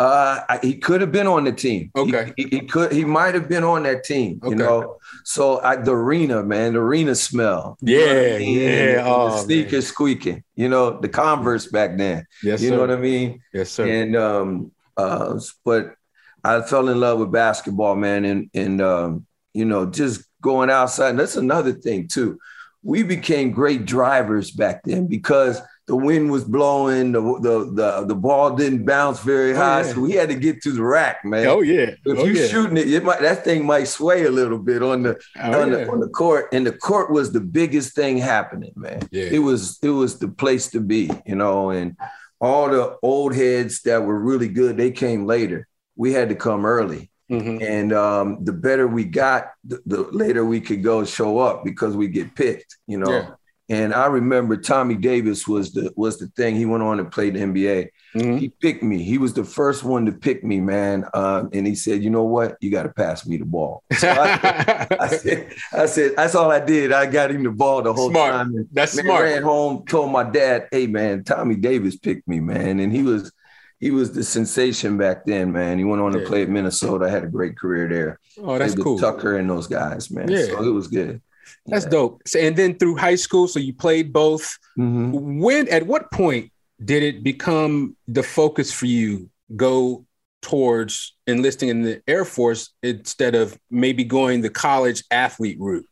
Uh, 0.00 0.40
I- 0.48 0.58
he 0.62 0.76
could 0.76 1.00
have 1.00 1.12
been 1.12 1.26
on 1.26 1.44
the 1.44 1.52
team. 1.52 1.90
Okay. 1.96 2.32
he, 2.36 2.44
he 2.44 2.60
could. 2.62 2.90
He 2.92 3.04
might 3.04 3.34
have 3.34 3.48
been 3.48 3.62
on 3.64 3.84
that 3.84 4.04
team. 4.04 4.40
Okay. 4.42 4.50
You 4.50 4.56
know. 4.56 4.96
So 5.24 5.60
I, 5.60 5.76
the 5.76 5.92
arena, 5.92 6.42
man, 6.42 6.72
the 6.72 6.80
arena 6.80 7.14
smell. 7.14 7.76
You 7.80 7.98
know 7.98 8.04
Yeah, 8.04 8.34
I 8.34 8.38
mean? 8.38 8.58
yeah. 8.58 8.68
And 8.68 9.08
Oh, 9.08 9.30
the 9.30 9.38
sneakers 9.38 9.86
squeaking. 9.86 10.42
You 10.56 10.68
know 10.68 11.00
the 11.00 11.08
Converse 11.08 11.68
back 11.68 11.96
then. 11.96 12.26
Yes, 12.42 12.60
you 12.60 12.70
know 12.70 12.80
what 12.80 12.90
I 12.90 12.96
mean? 12.96 13.40
Yes, 13.52 13.70
sir. 13.70 13.86
And 13.86 14.16
um, 14.16 14.72
uh, 14.96 15.38
but 15.64 15.94
I 16.42 16.60
fell 16.62 16.88
in 16.88 17.00
love 17.00 17.18
with 17.20 17.32
basketball, 17.32 17.94
man, 17.96 18.24
and 18.24 18.50
and 18.54 18.80
um, 18.82 19.26
you 19.52 19.64
know 19.64 19.86
just 19.86 20.24
going 20.42 20.70
outside. 20.70 21.10
And 21.10 21.18
that's 21.20 21.36
another 21.36 21.72
thing 21.72 22.08
too. 22.08 22.38
We 22.82 23.02
became 23.02 23.50
great 23.52 23.86
drivers 23.86 24.50
back 24.50 24.82
then 24.84 25.06
because 25.06 25.60
the 25.86 25.94
wind 25.96 26.30
was 26.30 26.44
blowing, 26.44 27.12
the 27.12 27.20
the 27.20 27.70
the, 27.72 28.06
the 28.06 28.14
ball 28.14 28.56
didn't 28.56 28.84
bounce 28.86 29.20
very 29.20 29.52
Oh, 29.52 29.56
high, 29.56 29.82
yeah. 29.82 29.92
so 29.92 30.00
we 30.00 30.12
had 30.12 30.30
to 30.30 30.34
get 30.34 30.62
to 30.62 30.72
the 30.72 30.82
rack, 30.82 31.24
man. 31.24 31.46
oh 31.46 31.60
yeah. 31.60 31.90
If 32.04 32.18
oh, 32.18 32.24
you're 32.24 32.34
yeah. 32.36 32.46
shooting 32.46 32.76
it, 32.78 32.92
it 32.92 33.04
might, 33.04 33.20
that 33.20 33.44
thing 33.44 33.66
might 33.66 33.84
sway 33.88 34.24
a 34.24 34.30
little 34.30 34.58
bit 34.58 34.82
on 34.82 35.02
the 35.02 35.20
Oh, 35.42 35.60
on, 35.62 35.70
yeah. 35.70 35.76
the 35.84 35.90
on 35.90 36.00
the 36.00 36.08
court, 36.08 36.48
and 36.52 36.66
the 36.66 36.72
court 36.72 37.10
was 37.10 37.32
the 37.32 37.40
biggest 37.40 37.94
thing 37.94 38.16
happening, 38.18 38.72
man. 38.76 39.06
Yeah. 39.10 39.24
It 39.24 39.40
was 39.40 39.78
it 39.82 39.90
was 39.90 40.18
the 40.18 40.28
place 40.28 40.70
to 40.70 40.80
be, 40.80 41.10
you 41.26 41.36
know, 41.36 41.70
and 41.70 41.96
all 42.40 42.68
the 42.70 42.96
old 43.02 43.34
heads 43.34 43.82
that 43.82 44.02
were 44.04 44.18
really 44.18 44.48
good, 44.48 44.76
they 44.76 44.90
came 44.90 45.26
later. 45.26 45.66
We 45.96 46.12
had 46.12 46.28
to 46.30 46.34
come 46.34 46.64
early. 46.66 47.10
Mhm. 47.30 47.62
And 47.62 47.92
um, 47.94 48.44
the 48.44 48.52
better 48.52 48.86
we 48.86 49.04
got, 49.04 49.46
the, 49.64 49.80
the 49.86 50.02
later 50.12 50.44
we 50.44 50.60
could 50.60 50.82
go 50.82 51.04
show 51.06 51.38
up 51.38 51.64
because 51.64 51.96
we 51.96 52.08
get 52.08 52.34
picked, 52.34 52.76
you 52.86 52.98
know. 52.98 53.34
Yeah. 53.68 53.76
And 53.78 53.94
I 53.94 54.06
remember 54.06 54.56
Tommy 54.56 54.94
Davis 54.94 55.48
was 55.48 55.72
the 55.72 55.92
was 55.96 56.18
the 56.18 56.26
thing. 56.36 56.54
He 56.54 56.66
went 56.66 56.82
on 56.82 57.00
and 57.00 57.10
played 57.10 57.34
the 57.34 57.40
NBA. 57.40 57.88
Mhm. 58.14 58.38
He 58.38 58.48
picked 58.50 58.82
me. 58.82 59.02
He 59.02 59.16
was 59.18 59.32
the 59.32 59.42
first 59.44 59.82
one 59.84 60.04
to 60.06 60.12
pick 60.12 60.44
me, 60.44 60.60
man. 60.60 61.04
Um, 61.14 61.48
and 61.52 61.66
he 61.66 61.74
said, 61.74 62.02
"You 62.04 62.10
know 62.10 62.24
what? 62.24 62.56
You 62.60 62.70
got 62.70 62.82
to 62.84 62.90
pass 62.90 63.26
me 63.26 63.38
the 63.38 63.44
ball." 63.46 63.82
So 63.98 64.08
I, 64.08 64.86
I 65.00 65.08
said, 65.08 65.54
"I 65.72 65.86
said 65.86 66.12
that's 66.16 66.34
all 66.34 66.50
I 66.50 66.60
did. 66.60 66.92
I 66.92 67.06
got 67.06 67.30
him 67.30 67.42
the 67.42 67.50
ball 67.50 67.80
the 67.82 67.92
whole 67.94 68.10
Smart. 68.10 68.32
time." 68.32 68.54
And 68.54 68.68
That's 68.72 68.94
man, 68.96 69.06
smart. 69.06 69.22
ran 69.24 69.42
home, 69.42 69.84
told 69.86 70.12
my 70.12 70.24
dad, 70.24 70.68
"Hey, 70.70 70.86
man, 70.86 71.24
Tommy 71.24 71.56
Davis 71.56 71.96
picked 71.96 72.28
me, 72.28 72.40
man." 72.40 72.80
And 72.80 72.92
he 72.92 73.02
was 73.02 73.32
he 73.80 73.90
was 73.90 74.12
the 74.12 74.22
sensation 74.24 74.96
back 74.98 75.24
then, 75.24 75.52
man. 75.52 75.78
He 75.78 75.84
went 75.84 76.00
on 76.02 76.12
to 76.12 76.20
play 76.20 76.42
at 76.42 76.48
Minnesota. 76.50 77.06
I 77.06 77.08
had 77.10 77.24
a 77.24 77.28
great 77.28 77.56
career 77.56 77.88
there. 77.88 78.20
oh, 78.42 78.58
that's 78.58 78.74
cool. 78.74 78.98
Tucker 78.98 79.36
and 79.38 79.48
those 79.48 79.66
guys, 79.66 80.10
man. 80.10 80.28
Yeah. 80.30 80.44
So 80.46 80.62
it 80.62 80.70
was 80.70 80.86
good. 80.88 81.20
That's 81.66 81.86
dope. 81.86 82.22
So, 82.26 82.38
and 82.38 82.56
then 82.56 82.78
through 82.78 82.96
high 82.96 83.14
school, 83.16 83.48
so 83.48 83.58
you 83.58 83.72
played 83.74 84.12
both. 84.12 84.58
Mhm. 84.78 85.40
When 85.40 85.68
at 85.68 85.86
what 85.86 86.10
point 86.10 86.50
did 86.84 87.02
it 87.02 87.22
become 87.22 87.96
the 88.08 88.22
focus 88.22 88.72
for 88.72 88.86
you 88.86 89.30
go 89.56 90.04
towards 90.42 91.16
enlisting 91.26 91.68
in 91.70 91.82
the 91.82 92.02
Air 92.06 92.24
Force 92.24 92.72
instead 92.82 93.34
of 93.34 93.58
maybe 93.70 94.04
going 94.04 94.42
the 94.42 94.50
college 94.50 95.02
athlete 95.10 95.58
route? 95.58 95.86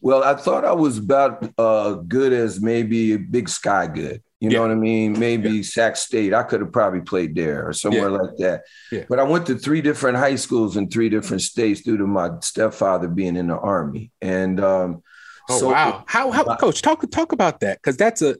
Well, 0.00 0.22
I 0.22 0.34
thought 0.34 0.64
I 0.64 0.72
was 0.72 0.98
about 0.98 1.52
uh, 1.58 1.94
good 1.94 2.32
as 2.32 2.60
maybe 2.60 3.16
Big 3.16 3.48
Sky 3.48 3.86
good. 3.86 4.22
You 4.40 4.48
know 4.48 4.62
what 4.62 4.70
I 4.70 4.74
mean? 4.74 5.18
Maybe 5.18 5.62
Sac 5.62 5.96
State. 5.96 6.32
I 6.32 6.42
could 6.42 6.60
have 6.62 6.72
probably 6.72 7.00
played 7.02 7.34
there 7.34 7.68
or 7.68 7.74
somewhere 7.74 8.08
Yeah. 8.10 8.16
like 8.16 8.36
that. 8.38 8.62
Yeah. 8.90 9.04
But 9.08 9.18
I 9.18 9.22
went 9.22 9.46
to 9.48 9.58
three 9.58 9.82
different 9.82 10.16
high 10.16 10.36
schools 10.36 10.78
in 10.78 10.88
three 10.88 11.10
different 11.10 11.42
states 11.42 11.82
due 11.82 11.98
to 11.98 12.06
my 12.06 12.30
stepfather 12.40 13.06
being 13.08 13.36
in 13.36 13.48
the 13.48 13.58
army. 13.58 14.10
And 14.22 14.58
um, 14.60 15.02
Oh 15.48 15.58
so 15.58 15.68
wow! 15.70 16.04
How 16.06 16.30
how 16.30 16.56
coach 16.56 16.80
talk 16.80 17.04
talk 17.10 17.32
about 17.32 17.60
that 17.60 17.78
because 17.78 17.96
that's 17.96 18.22
a 18.22 18.36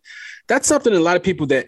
that's 0.48 0.68
something 0.68 0.94
a 0.94 1.00
lot 1.00 1.16
of 1.16 1.22
people 1.22 1.46
that 1.48 1.66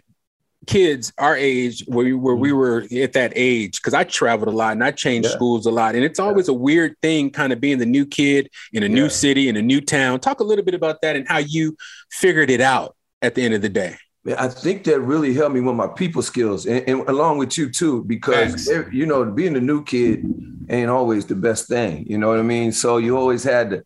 kids 0.67 1.12
our 1.19 1.37
age 1.37 1.83
where 1.89 2.05
we, 2.07 2.12
where 2.12 2.37
we 2.37 2.53
were 2.53 2.87
at 3.03 3.15
that 3.15 3.33
age 3.35 3.81
because 3.83 3.93
I 3.95 4.05
traveled 4.05 4.47
a 4.49 4.57
lot 4.57 4.73
and 4.73 4.85
I 4.85 4.93
changed 4.93 5.29
Yeah. 5.29 5.35
schools 5.35 5.67
a 5.67 5.73
lot 5.73 5.97
and 5.97 6.05
it's 6.05 6.21
always 6.21 6.47
a 6.49 6.53
weird 6.53 6.95
thing 7.03 7.31
kind 7.31 7.53
of 7.53 7.61
being 7.61 7.79
the 7.79 7.87
new 7.87 8.07
kid 8.07 8.49
in 8.73 8.85
a 8.85 8.89
new 8.89 9.09
city 9.09 9.49
in 9.49 9.57
a 9.57 9.62
new 9.62 9.81
town. 9.81 10.21
Talk 10.21 10.39
a 10.39 10.45
little 10.45 10.65
bit 10.65 10.75
about 10.75 11.03
that 11.03 11.17
and 11.17 11.27
how 11.27 11.39
you 11.39 11.77
figured 12.12 12.49
it 12.49 12.61
out 12.61 12.95
at 13.21 13.35
the 13.35 13.43
end 13.43 13.55
of 13.55 13.62
the 13.62 13.69
day. 13.69 13.97
I 14.25 14.47
think 14.49 14.85
that 14.85 15.00
really 15.00 15.35
helped 15.35 15.55
me 15.55 15.61
with 15.61 15.75
my 15.75 15.88
people 15.88 16.23
skills, 16.23 16.67
and, 16.67 16.88
and 16.88 17.09
along 17.09 17.38
with 17.38 17.59
you 17.59 17.69
too, 17.71 18.05
because 18.05 18.67
Thanks. 18.67 18.93
you 18.93 19.05
know, 19.05 19.25
being 19.25 19.57
a 19.57 19.61
new 19.61 19.83
kid 19.83 20.25
ain't 20.69 20.91
always 20.91 21.26
the 21.26 21.35
best 21.35 21.67
thing. 21.67 22.07
You 22.09 22.19
know 22.19 22.29
what 22.29 22.38
I 22.38 22.43
mean? 22.43 22.71
So 22.71 22.99
you 22.99 23.17
always 23.17 23.43
had 23.43 23.71
to 23.71 23.85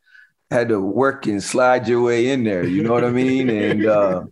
had 0.50 0.68
to 0.68 0.80
work 0.80 1.26
and 1.26 1.42
slide 1.42 1.88
your 1.88 2.02
way 2.02 2.28
in 2.28 2.44
there. 2.44 2.64
You 2.64 2.82
know 2.82 2.92
what 2.92 3.04
I 3.04 3.10
mean? 3.10 3.48
And 3.48 3.86
uh, 3.86 4.24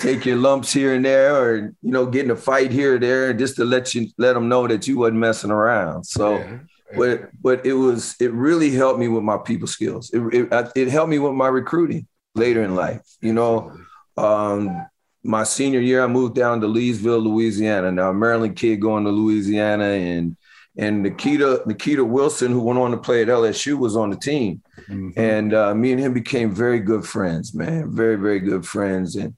take 0.00 0.26
your 0.26 0.36
lumps 0.36 0.74
here 0.74 0.94
and 0.94 1.04
there, 1.04 1.34
or 1.34 1.56
you 1.56 1.90
know, 1.90 2.04
getting 2.04 2.30
a 2.30 2.36
fight 2.36 2.70
here 2.70 2.96
or 2.96 2.98
there, 2.98 3.32
just 3.32 3.56
to 3.56 3.64
let 3.64 3.94
you 3.94 4.08
let 4.18 4.34
them 4.34 4.50
know 4.50 4.66
that 4.66 4.86
you 4.86 4.98
wasn't 4.98 5.18
messing 5.18 5.50
around. 5.50 6.04
So. 6.04 6.36
Yeah. 6.36 6.58
But 6.96 7.30
but 7.42 7.66
it 7.66 7.72
was 7.72 8.14
it 8.20 8.32
really 8.32 8.70
helped 8.70 9.00
me 9.00 9.08
with 9.08 9.24
my 9.24 9.38
people 9.38 9.66
skills. 9.66 10.08
It, 10.14 10.20
it, 10.32 10.70
it 10.76 10.88
helped 10.88 11.10
me 11.10 11.18
with 11.18 11.32
my 11.32 11.48
recruiting 11.48 12.06
later 12.36 12.62
in 12.62 12.76
life. 12.76 13.02
You 13.20 13.32
know, 13.32 13.76
um, 14.16 14.86
my 15.26 15.44
senior 15.44 15.80
year, 15.80 16.02
I 16.02 16.06
moved 16.06 16.34
down 16.34 16.60
to 16.60 16.66
Leesville, 16.66 17.22
Louisiana. 17.22 17.90
Now, 17.92 18.12
Maryland 18.12 18.56
kid 18.56 18.80
going 18.80 19.04
to 19.04 19.10
Louisiana, 19.10 19.84
and 19.84 20.36
and 20.76 21.02
Nikita 21.02 21.62
Nikita 21.66 22.04
Wilson, 22.04 22.52
who 22.52 22.60
went 22.60 22.78
on 22.78 22.90
to 22.90 22.96
play 22.96 23.22
at 23.22 23.28
LSU, 23.28 23.78
was 23.78 23.96
on 23.96 24.10
the 24.10 24.16
team, 24.16 24.62
mm-hmm. 24.88 25.10
and 25.16 25.54
uh, 25.54 25.74
me 25.74 25.92
and 25.92 26.00
him 26.00 26.12
became 26.12 26.50
very 26.50 26.80
good 26.80 27.04
friends, 27.04 27.54
man, 27.54 27.94
very 27.94 28.16
very 28.16 28.40
good 28.40 28.66
friends. 28.66 29.16
And 29.16 29.34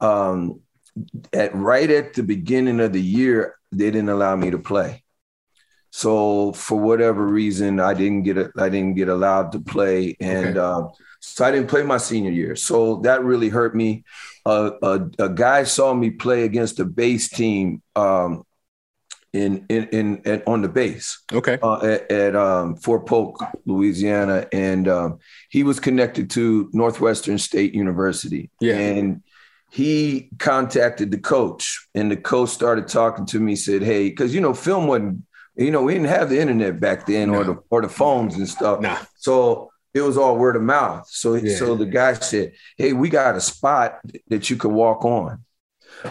um, 0.00 0.60
at 1.32 1.54
right 1.54 1.90
at 1.90 2.14
the 2.14 2.22
beginning 2.22 2.80
of 2.80 2.92
the 2.92 3.02
year, 3.02 3.56
they 3.70 3.90
didn't 3.90 4.08
allow 4.08 4.36
me 4.36 4.50
to 4.50 4.58
play. 4.58 5.02
So 5.90 6.52
for 6.52 6.78
whatever 6.78 7.26
reason, 7.26 7.78
I 7.78 7.94
didn't 7.94 8.22
get 8.22 8.38
a, 8.38 8.50
I 8.58 8.68
didn't 8.68 8.94
get 8.94 9.08
allowed 9.08 9.52
to 9.52 9.60
play, 9.60 10.16
and 10.20 10.56
okay. 10.56 10.58
uh, 10.58 10.88
so 11.20 11.44
I 11.44 11.52
didn't 11.52 11.68
play 11.68 11.82
my 11.82 11.98
senior 11.98 12.30
year. 12.30 12.56
So 12.56 12.96
that 13.02 13.22
really 13.22 13.48
hurt 13.48 13.76
me. 13.76 14.04
Uh, 14.44 14.70
a, 14.82 15.24
a, 15.24 15.28
guy 15.28 15.62
saw 15.62 15.94
me 15.94 16.10
play 16.10 16.42
against 16.42 16.80
a 16.80 16.84
base 16.84 17.28
team 17.28 17.80
um, 17.94 18.42
in, 19.32 19.64
in, 19.68 19.88
in 19.88 20.22
in 20.24 20.42
on 20.46 20.62
the 20.62 20.68
base. 20.68 21.22
Okay. 21.32 21.58
Uh, 21.62 21.84
at, 21.84 22.10
at 22.10 22.36
um, 22.36 22.76
Fort 22.76 23.06
Polk, 23.06 23.38
Louisiana, 23.66 24.46
and 24.52 24.88
um, 24.88 25.18
he 25.48 25.62
was 25.62 25.80
connected 25.80 26.30
to 26.30 26.68
Northwestern 26.72 27.38
State 27.38 27.74
University. 27.74 28.50
Yeah. 28.60 28.76
And 28.76 29.22
he 29.70 30.28
contacted 30.38 31.10
the 31.10 31.18
coach, 31.18 31.88
and 31.94 32.10
the 32.10 32.16
coach 32.16 32.50
started 32.50 32.88
talking 32.88 33.24
to 33.26 33.40
me. 33.40 33.56
Said, 33.56 33.82
"Hey, 33.82 34.10
because 34.10 34.34
you 34.34 34.40
know, 34.40 34.54
film 34.54 34.86
wasn't." 34.86 35.22
You 35.54 35.70
know, 35.70 35.82
we 35.82 35.92
didn't 35.92 36.08
have 36.08 36.30
the 36.30 36.40
internet 36.40 36.80
back 36.80 37.06
then, 37.06 37.30
no. 37.30 37.38
or 37.38 37.44
the 37.44 37.62
or 37.70 37.82
the 37.82 37.88
phones 37.88 38.36
and 38.36 38.48
stuff. 38.48 38.80
Nah. 38.80 38.98
So 39.16 39.71
it 39.94 40.00
was 40.00 40.16
all 40.16 40.36
word 40.36 40.56
of 40.56 40.62
mouth. 40.62 41.06
So 41.08 41.34
yeah. 41.34 41.56
so 41.56 41.74
the 41.74 41.86
guy 41.86 42.14
said, 42.14 42.52
"Hey, 42.76 42.92
we 42.92 43.08
got 43.08 43.36
a 43.36 43.40
spot 43.40 44.00
that 44.28 44.48
you 44.50 44.56
could 44.56 44.72
walk 44.72 45.04
on." 45.04 45.44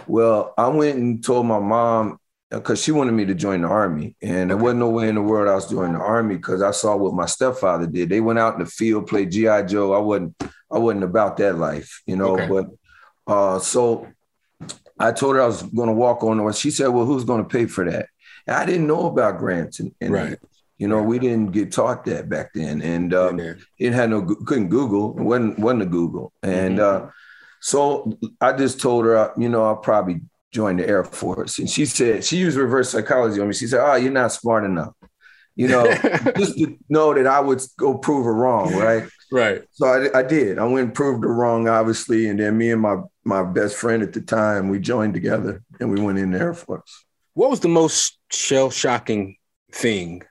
Well, 0.08 0.54
I 0.58 0.68
went 0.68 0.98
and 0.98 1.24
told 1.24 1.46
my 1.46 1.60
mom 1.60 2.20
because 2.50 2.84
she 2.84 2.92
wanted 2.92 3.14
me 3.14 3.26
to 3.26 3.34
join 3.34 3.62
the 3.62 3.68
army, 3.68 4.16
and 4.22 4.50
there 4.50 4.58
wasn't 4.58 4.82
no 4.82 4.90
way 4.90 5.10
in 5.10 5.16
the 5.16 5.22
world 5.22 5.48
I 5.48 5.56
was 5.56 5.70
joining 5.70 5.94
the 5.94 6.00
army 6.00 6.36
because 6.36 6.62
I 6.62 6.72
saw 6.72 6.96
what 6.96 7.14
my 7.14 7.26
stepfather 7.26 7.88
did. 7.88 8.10
They 8.10 8.22
went 8.22 8.40
out 8.40 8.54
in 8.54 8.60
the 8.60 8.66
field, 8.66 9.08
played 9.08 9.32
GI 9.32 9.64
Joe. 9.68 9.94
I 9.94 10.00
wasn't 10.00 10.36
I 10.72 10.78
wasn't 10.78 11.04
about 11.04 11.38
that 11.38 11.58
life, 11.58 12.02
you 12.06 12.16
know. 12.16 12.40
Okay. 12.40 12.48
But 12.48 12.68
uh, 13.28 13.60
so 13.60 14.08
I 15.00 15.12
told 15.12 15.36
her 15.36 15.42
I 15.42 15.48
was 15.48 15.64
going 15.64 15.90
to 15.90 15.96
walk 15.96 16.24
on. 16.24 16.52
She 16.54 16.72
said, 16.72 16.88
"Well, 16.88 17.06
who's 17.06 17.24
going 17.24 17.44
to 17.44 17.50
pay 17.50 17.66
for 17.66 17.90
that?" 17.90 18.08
And 18.46 18.56
I 18.56 18.66
didn't 18.66 18.88
know 18.88 19.08
about 19.08 19.40
grants 19.40 19.80
and, 19.80 19.94
and 20.00 20.14
right. 20.14 20.40
You 20.82 20.88
know, 20.88 21.04
we 21.04 21.20
didn't 21.20 21.52
get 21.52 21.72
taught 21.72 22.06
that 22.06 22.28
back 22.28 22.54
then, 22.56 22.82
and 22.82 23.14
um, 23.14 23.38
yeah. 23.38 23.54
it 23.78 23.94
had 23.94 24.10
no 24.10 24.24
couldn't 24.24 24.70
Google. 24.70 25.16
It 25.16 25.22
wasn't 25.22 25.60
wasn't 25.60 25.84
a 25.84 25.86
Google, 25.86 26.34
and 26.42 26.80
mm-hmm. 26.80 27.06
uh, 27.06 27.12
so 27.60 28.18
I 28.42 28.54
just 28.54 28.82
told 28.82 29.06
her, 29.06 29.32
you 29.38 29.48
know, 29.48 29.64
I'll 29.64 29.76
probably 29.76 30.22
join 30.52 30.78
the 30.78 30.90
Air 30.90 31.04
Force, 31.04 31.60
and 31.60 31.70
she 31.70 31.86
said 31.86 32.26
she 32.26 32.38
used 32.38 32.58
reverse 32.58 32.90
psychology 32.90 33.40
on 33.40 33.48
me. 33.48 33.54
She 33.54 33.68
said, 33.68 33.80
"Oh, 33.80 33.94
you're 33.94 34.12
not 34.12 34.32
smart 34.32 34.64
enough." 34.64 34.96
You 35.56 35.68
know, 35.68 35.84
just 36.36 36.58
to 36.58 36.76
know 36.90 37.14
that 37.14 37.28
I 37.28 37.42
would 37.42 37.62
go 37.78 38.00
prove 38.00 38.26
her 38.26 38.34
wrong, 38.34 38.74
right? 38.74 39.08
right. 39.32 39.62
So 39.74 39.86
I, 39.86 40.22
I 40.22 40.24
did. 40.24 40.58
I 40.58 40.64
went 40.64 40.88
and 40.88 40.96
proved 40.96 41.24
her 41.24 41.32
wrong, 41.32 41.70
obviously, 41.70 42.28
and 42.28 42.40
then 42.40 42.58
me 42.58 42.72
and 42.72 42.82
my 42.82 43.04
my 43.24 43.44
best 43.44 43.76
friend 43.76 44.02
at 44.02 44.14
the 44.14 44.22
time 44.22 44.70
we 44.70 44.80
joined 44.80 45.14
together 45.14 45.62
and 45.80 45.92
we 45.92 46.02
went 46.02 46.18
in 46.18 46.32
the 46.32 46.40
Air 46.40 46.56
Force. 46.56 47.06
What 47.36 47.52
was 47.52 47.60
the 47.60 47.68
most 47.68 48.18
shell 48.32 48.72
shocking 48.72 49.36
thing 49.72 50.24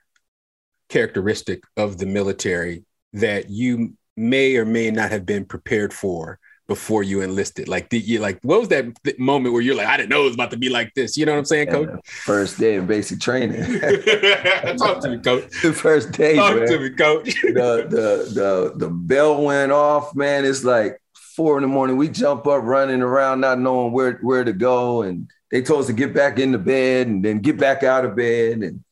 characteristic 0.91 1.63
of 1.77 1.97
the 1.97 2.05
military 2.05 2.83
that 3.13 3.49
you 3.49 3.93
may 4.17 4.57
or 4.57 4.65
may 4.65 4.91
not 4.91 5.09
have 5.09 5.25
been 5.25 5.45
prepared 5.45 5.93
for 5.93 6.37
before 6.67 7.01
you 7.01 7.21
enlisted? 7.21 7.67
Like, 7.67 7.89
did 7.89 8.07
you 8.07 8.19
like 8.19 8.39
what 8.43 8.59
was 8.59 8.69
that 8.69 8.93
moment 9.17 9.53
where 9.53 9.61
you're 9.61 9.75
like, 9.75 9.87
I 9.87 9.97
didn't 9.97 10.09
know 10.09 10.21
it 10.21 10.25
was 10.25 10.33
about 10.35 10.51
to 10.51 10.57
be 10.57 10.69
like 10.69 10.93
this? 10.93 11.17
You 11.17 11.25
know 11.25 11.31
what 11.31 11.39
I'm 11.39 11.45
saying, 11.45 11.67
Coach? 11.69 11.89
first 12.05 12.59
day 12.59 12.75
of 12.75 12.87
basic 12.87 13.19
training. 13.19 13.63
Talk 14.77 15.01
to 15.01 15.09
me, 15.09 15.17
Coach. 15.17 15.49
The 15.61 15.73
first 15.73 16.11
day. 16.11 16.35
Talk 16.35 16.57
man. 16.57 16.67
to 16.67 16.79
me, 16.79 16.89
Coach. 16.91 17.41
the, 17.41 17.87
the 17.89 18.31
the 18.33 18.73
the 18.75 18.89
bell 18.89 19.41
went 19.41 19.71
off, 19.71 20.13
man. 20.13 20.45
It's 20.45 20.63
like 20.63 21.01
four 21.15 21.57
in 21.57 21.61
the 21.61 21.67
morning. 21.67 21.97
We 21.97 22.09
jump 22.09 22.45
up, 22.47 22.63
running 22.63 23.01
around, 23.01 23.39
not 23.39 23.59
knowing 23.59 23.93
where 23.93 24.13
where 24.21 24.43
to 24.43 24.53
go, 24.53 25.03
and 25.03 25.29
they 25.51 25.61
told 25.61 25.81
us 25.81 25.87
to 25.87 25.93
get 25.93 26.13
back 26.13 26.39
into 26.39 26.57
bed 26.57 27.07
and 27.07 27.23
then 27.23 27.39
get 27.39 27.57
back 27.57 27.83
out 27.83 28.05
of 28.05 28.15
bed 28.15 28.59
and 28.59 28.83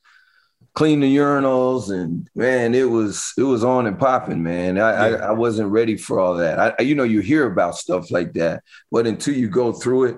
clean 0.80 1.02
the 1.02 1.18
urinals 1.18 1.92
and 1.92 2.30
man 2.36 2.74
it 2.74 2.89
was 2.89 3.34
it 3.38 3.44
was 3.44 3.65
on 3.65 3.86
and 3.86 4.00
popping 4.00 4.42
man. 4.42 4.80
I, 4.80 5.10
yeah. 5.10 5.15
I, 5.18 5.28
I 5.28 5.32
wasn't 5.32 5.74
ready 5.74 5.98
for 5.98 6.22
all 6.22 6.36
that. 6.36 6.78
I, 6.80 6.82
you 6.82 6.96
know 6.96 7.04
you 7.04 7.20
hear 7.20 7.46
about 7.46 7.76
stuff 7.76 8.10
like 8.12 8.32
that 8.36 8.63
but 8.89 9.06
until 9.06 9.36
you 9.36 9.50
go 9.50 9.74
through 9.74 10.06
it 10.06 10.18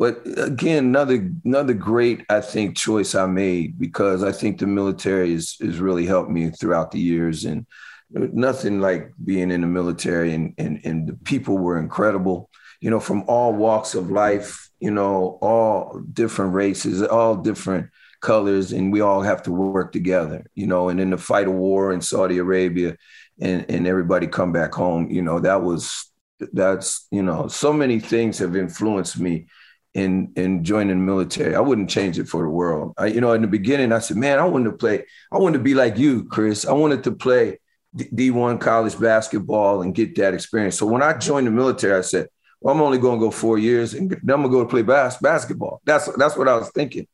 but 0.00 0.20
again 0.38 0.86
another 0.86 1.30
another 1.44 1.72
great 1.72 2.24
i 2.28 2.40
think 2.40 2.76
choice 2.76 3.14
i 3.14 3.26
made 3.26 3.78
because 3.78 4.24
i 4.24 4.32
think 4.32 4.58
the 4.58 4.66
military 4.66 5.34
has 5.34 5.56
is 5.60 5.78
really 5.78 6.04
helped 6.04 6.32
me 6.32 6.50
throughout 6.50 6.90
the 6.90 6.98
years. 6.98 7.44
And 7.44 7.64
nothing 8.10 8.80
like 8.80 9.12
being 9.24 9.52
in 9.52 9.60
the 9.60 9.68
military 9.68 10.34
and, 10.34 10.52
and 10.58 10.80
and 10.84 11.06
the 11.06 11.14
people 11.14 11.58
were 11.58 11.78
incredible. 11.78 12.50
You 12.80 12.90
know 12.90 12.98
from 12.98 13.22
all 13.28 13.52
walks 13.52 13.94
of 13.94 14.10
life 14.10 14.68
you 14.80 14.90
know 14.90 15.38
all 15.40 16.00
different 16.12 16.54
races 16.54 17.04
all 17.04 17.36
different 17.36 17.86
colors 18.22 18.72
and 18.72 18.92
we 18.92 19.00
all 19.00 19.20
have 19.20 19.42
to 19.42 19.52
work 19.52 19.92
together, 19.92 20.46
you 20.54 20.66
know, 20.66 20.88
and 20.88 21.00
in 21.00 21.10
the 21.10 21.18
fight 21.18 21.48
of 21.48 21.52
war 21.52 21.92
in 21.92 22.00
Saudi 22.00 22.38
Arabia 22.38 22.96
and, 23.40 23.66
and 23.68 23.86
everybody 23.86 24.26
come 24.26 24.52
back 24.52 24.72
home, 24.72 25.10
you 25.10 25.20
know, 25.20 25.40
that 25.40 25.62
was, 25.62 26.10
that's, 26.52 27.06
you 27.10 27.22
know, 27.22 27.48
so 27.48 27.72
many 27.72 28.00
things 28.00 28.38
have 28.38 28.56
influenced 28.56 29.18
me 29.18 29.46
in, 29.94 30.32
in 30.36 30.64
joining 30.64 30.98
the 30.98 31.04
military. 31.04 31.54
I 31.54 31.60
wouldn't 31.60 31.90
change 31.90 32.18
it 32.18 32.28
for 32.28 32.42
the 32.42 32.48
world. 32.48 32.94
I, 32.96 33.06
you 33.06 33.20
know, 33.20 33.32
in 33.32 33.42
the 33.42 33.48
beginning, 33.48 33.92
I 33.92 33.98
said, 33.98 34.16
man, 34.16 34.38
I 34.38 34.44
wanted 34.44 34.70
to 34.70 34.76
play, 34.76 35.04
I 35.30 35.38
wanted 35.38 35.58
to 35.58 35.64
be 35.64 35.74
like 35.74 35.98
you, 35.98 36.24
Kris. 36.24 36.64
I 36.64 36.72
wanted 36.72 37.04
to 37.04 37.12
play 37.12 37.58
D1 37.96 38.60
college 38.60 38.98
basketball 38.98 39.82
and 39.82 39.94
get 39.94 40.14
that 40.16 40.32
experience. 40.32 40.78
So 40.78 40.86
when 40.86 41.02
I 41.02 41.18
joined 41.18 41.46
the 41.46 41.50
military, 41.50 41.98
I 41.98 42.00
said, 42.02 42.28
well, 42.60 42.74
I'm 42.74 42.80
only 42.80 42.98
going 42.98 43.18
to 43.18 43.26
go 43.26 43.30
four 43.30 43.58
years 43.58 43.94
and 43.94 44.10
then 44.10 44.20
I'm 44.34 44.42
going 44.42 44.44
to 44.44 44.48
go 44.48 44.62
to 44.62 44.70
play 44.70 44.82
bas- 44.82 45.18
basketball. 45.18 45.82
That's, 45.84 46.08
that's 46.16 46.36
what 46.36 46.48
I 46.48 46.56
was 46.56 46.70
thinking. 46.70 47.06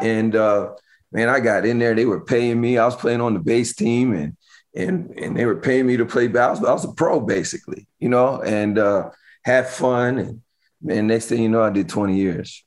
And 0.00 0.34
uh, 0.34 0.72
man, 1.12 1.28
I 1.28 1.40
got 1.40 1.66
in 1.66 1.78
there. 1.78 1.94
They 1.94 2.06
were 2.06 2.24
paying 2.24 2.60
me. 2.60 2.78
I 2.78 2.84
was 2.84 2.96
playing 2.96 3.20
on 3.20 3.34
the 3.34 3.40
base 3.40 3.74
team, 3.74 4.12
and 4.12 4.36
and 4.74 5.10
and 5.18 5.36
they 5.36 5.46
were 5.46 5.56
paying 5.56 5.86
me 5.86 5.96
to 5.96 6.06
play 6.06 6.26
basketball. 6.26 6.70
I 6.70 6.74
was 6.74 6.84
a 6.84 6.92
pro 6.92 7.20
basically, 7.20 7.86
you 7.98 8.08
know, 8.08 8.40
and 8.42 8.78
uh, 8.78 9.10
had 9.44 9.68
fun. 9.68 10.18
And 10.18 10.40
man, 10.82 11.06
next 11.06 11.26
thing 11.26 11.42
you 11.42 11.48
know, 11.48 11.62
I 11.62 11.70
did 11.70 11.88
20 11.88 12.16
years. 12.16 12.64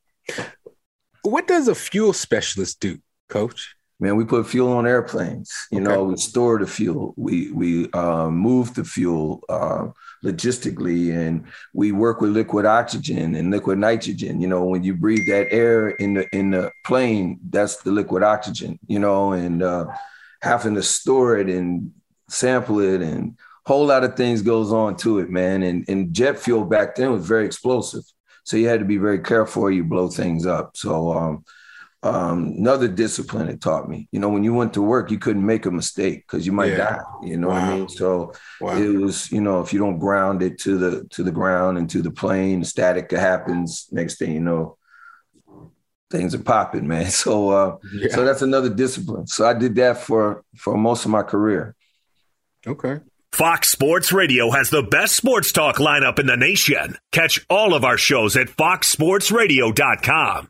What 1.24 1.48
does 1.48 1.68
a 1.68 1.76
fuel 1.76 2.14
specialist 2.14 2.80
do, 2.80 3.00
Coach? 3.28 3.76
Man, 4.00 4.16
we 4.16 4.26
put 4.26 4.48
fuel 4.48 4.74
on 4.74 4.88
airplanes. 4.88 5.52
You 5.72 5.82
okay. 5.82 5.88
know, 5.88 6.04
we 6.06 6.18
store 6.18 6.60
the 6.60 6.68
fuel. 6.68 7.14
We 7.18 7.52
we 7.52 7.92
uh, 7.92 8.30
move 8.30 8.76
the 8.76 8.84
fuel. 8.84 9.44
Uh, 9.50 9.88
logistically 10.24 11.16
and 11.16 11.46
we 11.74 11.92
work 11.92 12.22
with 12.22 12.32
liquid 12.32 12.66
oxygen 12.66 13.36
and 13.36 13.52
liquid 13.52 13.78
nitrogen. 13.78 14.42
You 14.42 14.48
know 14.48 14.64
when 14.64 14.84
you 14.84 14.96
breathe 14.96 15.28
that 15.28 15.48
air 15.52 15.90
in 15.90 16.16
the 16.16 16.28
in 16.36 16.52
the 16.52 16.72
plane 16.86 17.40
that's 17.50 17.78
the 17.78 17.92
liquid 17.92 18.24
oxygen 18.24 18.80
you 18.88 19.00
know 19.00 19.34
and 19.34 19.62
uh, 19.62 19.86
having 20.42 20.76
to 20.76 20.84
store 20.84 21.38
it 21.38 21.50
and 21.50 21.92
sample 22.30 22.80
it 22.80 23.02
and 23.02 23.38
whole 23.66 23.86
lot 23.86 24.06
of 24.06 24.16
things 24.16 24.42
goes 24.42 24.72
on 24.72 24.96
to 24.96 25.20
it 25.20 25.30
man. 25.30 25.62
And, 25.64 25.86
and 25.90 26.14
jet 26.14 26.40
fuel 26.40 26.64
back 26.66 26.96
then 26.96 27.12
was 27.12 27.26
very 27.26 27.46
explosive. 27.46 28.04
So 28.46 28.56
you 28.56 28.70
had 28.70 28.80
to 28.80 28.86
be 28.86 28.98
very 28.98 29.20
careful 29.20 29.70
you 29.70 29.84
blow 29.84 30.08
things 30.08 30.46
up. 30.46 30.78
So 30.78 31.12
um, 31.12 31.44
um, 32.04 32.54
another 32.58 32.88
discipline 32.88 33.50
it 33.50 33.60
taught 33.60 33.90
me. 33.90 34.08
You 34.12 34.20
know, 34.20 34.30
when 34.30 34.44
you 34.44 34.54
went 34.54 34.74
to 34.76 34.82
work, 34.82 35.10
you 35.10 35.18
couldn't 35.18 35.46
make 35.46 35.66
a 35.66 35.72
mistake 35.72 36.26
because 36.28 36.46
you 36.46 36.52
might 36.52 36.72
yeah. 36.72 36.78
die. 36.78 37.00
You 37.24 37.38
know 37.38 37.48
wow. 37.48 37.54
what 37.54 37.64
I 37.64 37.76
mean? 37.76 37.90
So 37.90 38.34
wow. 38.62 38.78
it 38.78 38.90
was, 38.90 39.32
you 39.32 39.42
know, 39.42 39.62
if 39.62 39.74
you 39.74 39.80
don't 39.80 40.00
ground 40.00 40.44
it 40.44 40.60
to 40.60 40.78
the 40.78 41.08
to 41.12 41.24
the 41.24 41.32
ground 41.32 41.78
and 41.78 41.90
to 41.90 42.02
the 42.02 42.12
plane, 42.12 42.64
static 42.64 43.12
happens. 43.12 43.88
Next 43.92 44.20
thing 44.20 44.34
you 44.34 44.40
know, 44.40 44.78
things 46.12 46.36
are 46.36 46.40
popping, 46.40 46.88
man. 46.88 47.10
So 47.12 47.50
uh, 47.50 47.78
yeah. 47.94 48.14
so 48.14 48.24
that's 48.24 48.44
another 48.44 48.70
discipline. 48.70 49.28
So 49.28 49.48
I 49.48 49.54
did 49.54 49.76
that 49.76 49.98
for 49.98 50.44
for 50.56 50.78
most 50.78 51.06
of 51.06 51.12
my 51.12 51.24
career. 51.24 51.76
Okay. 52.66 53.00
Fox 53.32 53.70
Sports 53.70 54.12
Radio 54.12 54.52
has 54.52 54.70
the 54.70 54.84
best 54.84 55.16
sports 55.16 55.52
talk 55.52 55.78
lineup 55.78 56.20
in 56.20 56.28
the 56.28 56.38
nation. 56.38 56.98
Catch 57.12 57.46
all 57.50 57.74
of 57.74 57.84
our 57.84 57.98
shows 57.98 58.36
at 58.36 58.48
foxsportsradio.com. 58.48 60.50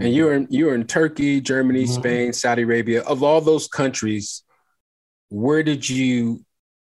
And 0.00 0.12
you're 0.14 0.32
in 0.34 0.46
you're 0.50 0.74
in 0.74 0.86
Turkey, 0.86 1.40
Germany, 1.40 1.84
Mm-hmm. 1.84 1.92
Spain, 2.00 2.32
Saudi 2.32 2.62
Arabia. 2.62 3.02
Of 3.02 3.22
all 3.22 3.40
those 3.40 3.68
countries, 3.68 4.42
where 5.28 5.62
did 5.62 5.88
you 5.88 6.44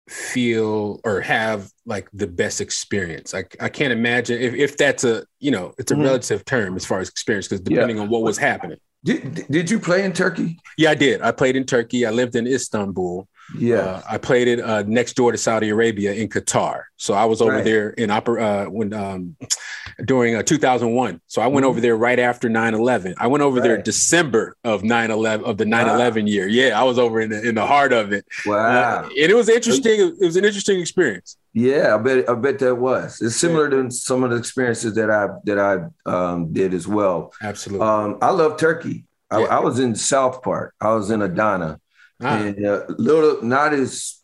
feel 0.09 1.01
or 1.05 1.21
have 1.21 1.71
like 1.87 2.09
the 2.13 2.27
best 2.27 2.61
experience? 2.61 3.35
I, 3.35 3.45
I 3.61 3.69
can't 3.69 3.93
imagine 3.93 4.41
if, 4.41 4.55
if 4.55 4.77
that's 4.77 5.05
a 5.05 5.25
you 5.41 5.51
know 5.51 5.75
it's 5.79 5.93
a 5.93 5.95
Mhm. 5.95 6.05
relative 6.05 6.45
term 6.45 6.77
as 6.77 6.85
far 6.85 7.01
as 7.01 7.09
experience 7.09 7.49
because 7.49 7.61
depending 7.61 7.99
on 7.99 8.09
what 8.09 8.23
was 8.23 8.39
happening. 8.39 8.79
Did, 9.05 9.47
did 9.51 9.69
you 9.69 9.81
play 9.81 10.05
in 10.05 10.13
Turkey? 10.13 10.59
Yeah, 10.79 10.91
I 10.91 10.95
did. 10.95 11.23
I 11.23 11.33
played 11.33 11.57
in 11.57 11.65
Turkey. 11.65 12.07
I 12.07 12.11
lived 12.11 12.37
in 12.37 12.47
Istanbul. 12.47 13.27
Yeah. 13.59 13.77
Uh, 13.79 14.03
I 14.09 14.19
played 14.19 14.49
it 14.49 14.61
uh, 14.61 14.83
next 14.87 15.15
door 15.15 15.33
to 15.33 15.39
Saudi 15.39 15.69
Arabia 15.69 16.13
in 16.13 16.29
Qatar. 16.29 16.83
So 16.97 17.15
I 17.15 17.25
was 17.25 17.41
over 17.43 17.53
Right. 17.53 17.65
there 17.65 17.91
in 17.91 18.11
opera 18.11 18.43
uh, 18.43 18.65
when 18.67 18.93
um, 18.95 19.37
during 20.05 20.35
uh, 20.37 20.43
2001. 20.43 21.21
So 21.27 21.43
I 21.43 21.47
went 21.49 21.67
over 21.67 21.81
there 21.81 21.97
right 21.97 22.19
after 22.19 22.49
9/11. 22.49 23.15
I 23.19 23.27
went 23.27 23.43
over 23.43 23.61
there 23.61 23.77
Mm-hmm. 23.77 23.83
December 23.85 24.57
of 24.65 24.83
9/11 24.83 25.43
of 25.45 25.59
the 25.59 25.65
9/11 25.65 26.29
year. 26.29 26.47
Yeah, 26.49 26.79
I 26.81 26.85
was 26.85 26.99
over 26.99 27.21
in 27.21 27.31
the 27.31 27.47
in 27.49 27.55
the 27.55 27.67
heart 27.67 27.93
of 27.93 28.13
it. 28.13 28.25
Wow. 28.47 28.57
Uh, 29.05 29.09
and 29.09 29.31
it 29.31 29.35
was 29.35 29.49
interesting. 29.49 30.01
It 30.21 30.25
was 30.25 30.37
an 30.37 30.45
interesting 30.45 30.81
experience. 30.81 31.37
Yeah, 31.53 31.95
I 31.95 31.99
bet 31.99 32.29
I 32.31 32.35
bet 32.35 32.59
that 32.61 32.77
was. 32.77 33.21
It's 33.21 33.37
similar 33.37 33.69
to 33.71 33.91
some 33.91 34.25
of 34.25 34.31
the 34.31 34.37
experiences 34.37 34.95
that 34.95 35.11
I 35.11 35.29
that 35.45 35.59
I 35.59 36.11
um, 36.11 36.53
did 36.53 36.73
as 36.73 36.87
well. 36.89 37.33
Absolutely. 37.43 37.87
Um, 37.87 38.19
I 38.23 38.31
love 38.31 38.57
Turkey. 38.57 39.05
I, 39.31 39.41
Yeah. 39.41 39.47
I 39.57 39.61
was 39.61 39.79
in 39.79 39.95
South 39.95 40.43
Park. 40.43 40.75
I 40.81 40.93
was 40.95 41.11
in 41.11 41.21
Adana, 41.23 41.81
Ah. 42.23 42.39
and 42.39 42.67
uh, 42.67 42.85
little 42.99 43.43
not 43.43 43.73
as 43.73 44.21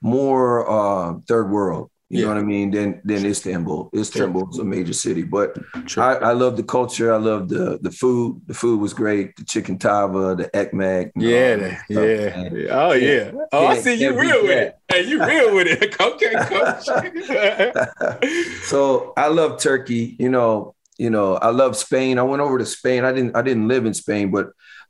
more 0.00 0.68
uh, 0.68 1.14
third 1.26 1.50
world. 1.50 1.90
You 2.10 2.22
know 2.22 2.28
what 2.28 2.38
I 2.38 2.42
mean? 2.42 2.70
Than 2.70 3.02
than 3.04 3.26
Istanbul. 3.26 3.90
Istanbul 3.94 4.48
is 4.50 4.58
a 4.58 4.64
major 4.64 4.94
city, 4.94 5.24
but 5.24 5.58
Sure. 5.86 6.02
I, 6.02 6.30
I 6.30 6.32
love 6.32 6.56
the 6.56 6.62
culture. 6.62 7.12
I 7.12 7.18
love 7.18 7.50
the 7.50 7.78
the 7.82 7.90
food. 7.90 8.40
The 8.46 8.54
food 8.54 8.80
was 8.80 8.94
great. 8.94 9.36
The 9.36 9.44
chicken 9.44 9.76
tava, 9.78 10.34
the 10.34 10.48
ekmek. 10.54 11.12
yeah, 11.16 11.52
um, 11.54 11.76
yeah. 11.90 12.36
man. 12.36 12.66
Oh 12.70 12.92
yeah. 12.92 13.32
Oh, 13.52 13.66
I 13.66 13.76
see 13.76 13.94
you 13.94 14.18
real 14.18 14.42
with 14.42 14.56
it. 14.56 14.78
Hey, 14.88 15.02
you 15.02 15.22
real 15.22 15.54
with 15.54 15.66
it. 15.68 15.94
Okay, 16.00 16.32
coach. 16.48 16.86
so 18.64 19.12
I 19.14 19.28
love 19.28 19.60
Turkey. 19.60 20.16
You 20.18 20.30
know, 20.30 20.74
you 20.96 21.10
know, 21.10 21.34
I 21.34 21.50
love 21.50 21.76
Spain. 21.76 22.18
I 22.18 22.22
went 22.22 22.40
over 22.40 22.56
to 22.56 22.64
Spain. 22.64 23.04
I 23.04 23.12
didn't 23.12 23.36
I 23.36 23.42
didn't 23.42 23.68
live 23.68 23.84
in 23.84 23.92
Spain, 23.92 24.30
but 24.30 24.48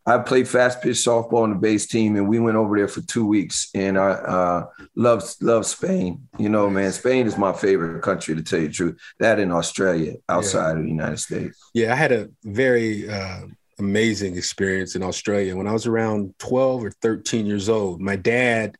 I 0.08 0.18
played 0.18 0.48
fast 0.48 0.80
pitch 0.80 0.96
softball 0.96 1.42
on 1.42 1.50
the 1.50 1.56
base 1.56 1.86
team, 1.86 2.16
and 2.16 2.26
we 2.26 2.38
went 2.38 2.56
over 2.56 2.78
there 2.78 2.88
for 2.88 3.02
two 3.02 3.26
weeks. 3.26 3.68
And 3.74 3.98
I 3.98 4.10
uh, 4.10 4.66
love 4.94 5.22
love 5.42 5.66
Spain. 5.66 6.26
You 6.38 6.48
know, 6.48 6.70
man, 6.70 6.92
Spain 6.92 7.26
is 7.26 7.36
my 7.36 7.52
favorite 7.52 8.02
country 8.02 8.34
to 8.34 8.42
tell 8.42 8.58
you 8.58 8.68
the 8.68 8.72
truth. 8.72 8.98
That 9.18 9.38
in 9.38 9.52
Australia, 9.52 10.14
outside 10.28 10.78
of 10.78 10.84
the 10.84 10.88
United 10.88 11.18
States. 11.18 11.58
Yeah, 11.74 11.92
I 11.92 11.96
had 11.96 12.12
a 12.12 12.30
very 12.42 13.08
uh, 13.08 13.42
amazing 13.78 14.36
experience 14.36 14.96
in 14.96 15.02
Australia 15.02 15.54
when 15.54 15.66
I 15.66 15.72
was 15.72 15.86
around 15.86 16.34
12 16.38 16.84
or 16.84 16.90
13 16.90 17.44
years 17.44 17.68
old. 17.68 18.00
My 18.00 18.16
dad 18.16 18.76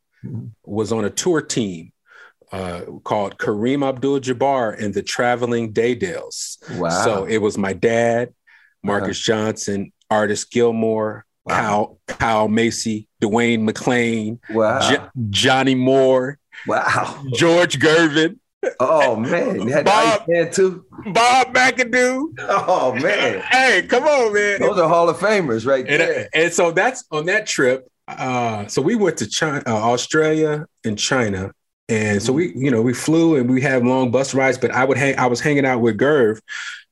was 0.65 0.93
on 0.93 1.05
a 1.05 1.11
tour 1.11 1.43
team 1.43 1.93
uh, 2.53 2.83
called 3.05 3.37
Kareem 3.39 3.87
Abdul 3.87 4.21
Jabbar 4.21 4.83
and 4.83 4.95
the 4.95 5.03
Traveling 5.03 5.73
Daydales. 5.75 6.57
Wow. 6.79 6.89
So 7.05 7.25
it 7.25 7.39
was 7.39 7.59
my 7.59 7.75
dad, 7.75 8.33
Marques 8.83 9.19
Johnson, 9.19 9.93
Artis 10.11 10.45
Gilmore, 10.45 11.25
Kyle, 11.49 11.99
Kyle 12.07 12.49
Macy, 12.49 13.09
Dwayne 13.23 13.63
McLean, 13.63 14.41
Wow. 14.51 14.81
Jo- 14.81 15.09
Johnny 15.31 15.75
Moore, 15.75 16.39
Wow. 16.67 17.23
George 17.35 17.79
Gervin, 17.79 18.39
Oh 18.81 19.15
man, 19.17 19.69
had 19.69 19.85
Bob- 19.85 20.27
too. 20.53 20.85
Bob 21.13 21.55
McAdoo. 21.55 22.25
Oh 22.41 22.93
man, 23.01 23.41
Hey, 23.43 23.83
come 23.89 24.05
on, 24.05 24.33
man. 24.35 24.61
those 24.61 24.79
are 24.79 24.89
Hall 24.89 25.09
of 25.09 25.17
Famers 25.19 25.65
right 25.67 25.87
and, 25.89 26.01
there. 26.01 26.29
and 26.35 26.53
so 26.53 26.73
that's 26.73 27.05
on 27.11 27.27
that 27.27 27.47
trip. 27.47 27.87
Uh, 28.09 28.67
so 28.67 28.83
we 28.83 28.95
went 28.97 29.19
to 29.19 29.29
China, 29.29 29.63
uh, 29.67 29.71
Australia, 29.93 30.67
and 30.85 30.99
China, 30.99 31.53
and 31.91 32.23
so 32.23 32.33
we, 32.33 32.53
you 32.57 32.71
know, 32.71 32.81
we 32.83 32.95
flew 32.95 33.37
and 33.37 33.49
we 33.51 33.61
had 33.61 33.85
long 33.87 34.11
bus 34.11 34.35
rides. 34.35 34.59
But 34.59 34.71
I 34.73 34.85
would 34.85 34.97
hang, 34.99 35.17
I 35.19 35.27
was 35.27 35.41
hanging 35.41 35.67
out 35.67 35.81
with 35.81 35.97
Gerv, 35.99 36.41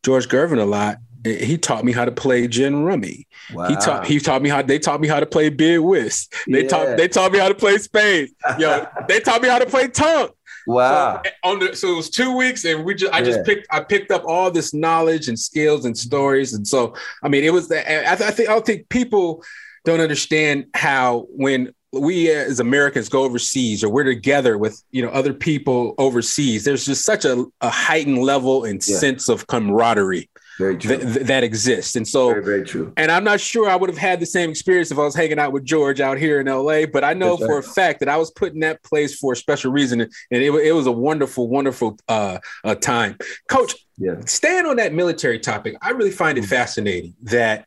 George 0.05 0.29
Gervin, 0.29 0.61
a 0.61 0.65
lot. 0.67 0.99
He 1.35 1.59
taught 1.59 1.85
me 1.85 1.93
how 1.93 2.05
to 2.05 2.13
play 2.13 2.47
gin 2.49 2.85
rummy. 2.85 3.27
Wow. 3.53 3.69
He 3.69 3.77
taught 3.77 4.07
he 4.07 4.19
taught 4.21 4.43
me 4.43 4.49
how 4.49 4.63
they 4.63 4.79
taught 4.79 5.01
me 5.01 5.09
how 5.09 5.21
to 5.21 5.27
play 5.27 5.49
bid 5.49 5.81
whist. 5.81 6.35
They 6.47 6.63
Yeah. 6.63 6.69
taught 6.69 6.97
they 6.97 7.09
taught 7.09 7.33
me 7.33 7.39
how 7.39 7.49
to 7.49 7.55
play 7.55 7.79
spades. 7.79 8.33
Yo, 8.59 8.87
they 9.09 9.21
taught 9.21 9.43
me 9.43 9.49
how 9.49 9.59
to 9.59 9.67
play 9.67 9.89
tonk. 9.89 10.33
Wow. 10.67 11.23
So, 11.25 11.31
on 11.45 11.59
the, 11.61 11.77
so 11.77 11.93
it 11.93 11.97
was 11.97 12.11
two 12.11 12.37
weeks, 12.37 12.65
and 12.65 12.85
we 12.85 12.95
just 12.95 13.13
I 13.13 13.23
just 13.23 13.39
yeah. 13.39 13.45
picked 13.45 13.67
I 13.71 13.81
picked 13.81 14.11
up 14.11 14.25
all 14.27 14.51
this 14.51 14.75
knowledge 14.75 15.29
and 15.29 15.39
skills 15.39 15.85
and 15.85 15.97
stories, 15.97 16.55
and 16.55 16.67
so 16.67 16.95
I 17.23 17.29
mean 17.29 17.45
it 17.45 17.53
was 17.53 17.69
the 17.69 17.89
eh, 17.89 18.03
I, 18.09 18.13
I 18.13 18.31
think 18.31 18.49
I 18.49 18.53
don't 18.53 18.67
think 18.67 18.89
people 18.89 19.45
don't 19.85 20.01
understand 20.01 20.67
how 20.75 21.27
when 21.31 21.73
we 21.93 22.31
as 22.31 22.61
Americans 22.61 23.09
go 23.09 23.23
overseas 23.23 23.83
or 23.83 23.89
we're 23.89 24.05
together 24.05 24.59
with 24.59 24.83
you 24.91 25.03
know 25.03 25.09
other 25.11 25.33
people 25.33 25.95
overseas, 25.99 26.65
there's 26.65 26.85
just 26.85 27.05
such 27.05 27.25
a, 27.25 27.45
a 27.61 27.71
heightened 27.71 28.19
level 28.19 28.65
and 28.65 28.87
yeah. 28.87 28.97
sense 28.97 29.29
of 29.29 29.47
camaraderie 29.47 30.29
very 30.59 30.77
true. 30.77 30.97
Th- 30.99 31.27
that 31.27 31.45
exists. 31.45 31.97
And 31.97 32.07
so, 32.07 32.29
very, 32.29 32.45
very 32.45 32.65
true. 32.65 32.93
And 32.97 33.11
I'm 33.11 33.25
not 33.25 33.41
sure 33.41 33.69
I 33.69 33.77
would 33.77 33.91
have 33.91 33.99
had 33.99 34.21
the 34.21 34.27
same 34.27 34.51
experience 34.51 34.91
if 34.91 34.99
I 34.99 35.03
was 35.03 35.15
hanging 35.15 35.39
out 35.39 35.53
with 35.53 35.65
George 35.65 36.01
out 36.01 36.19
here 36.19 36.41
in 36.41 36.47
LA, 36.47 36.87
but 36.87 37.05
I 37.05 37.15
know 37.15 37.37
That's 37.37 37.47
for 37.47 37.57
right. 37.57 37.65
a 37.65 37.69
fact 37.69 38.01
that 38.01 38.09
I 38.09 38.17
was 38.17 38.31
put 38.31 38.55
in 38.55 38.61
that 38.61 38.83
place 38.83 39.19
for 39.19 39.33
a 39.33 39.37
special 39.37 39.71
reason. 39.71 40.01
And 40.01 40.11
it, 40.31 40.51
it 40.51 40.73
was 40.73 40.87
a 40.87 40.93
wonderful, 40.93 41.49
wonderful 41.49 41.99
uh, 42.09 42.39
uh, 42.65 42.75
time. 42.77 43.17
Coach, 43.49 43.75
yeah. 43.99 44.21
staying 44.25 44.67
on 44.67 44.77
that 44.77 44.93
military 44.93 45.39
topic, 45.39 45.77
I 45.83 45.91
really 45.91 46.11
find 46.11 46.39
it 46.39 46.43
mm-hmm. 46.43 46.51
fascinating 46.51 47.15
that 47.25 47.67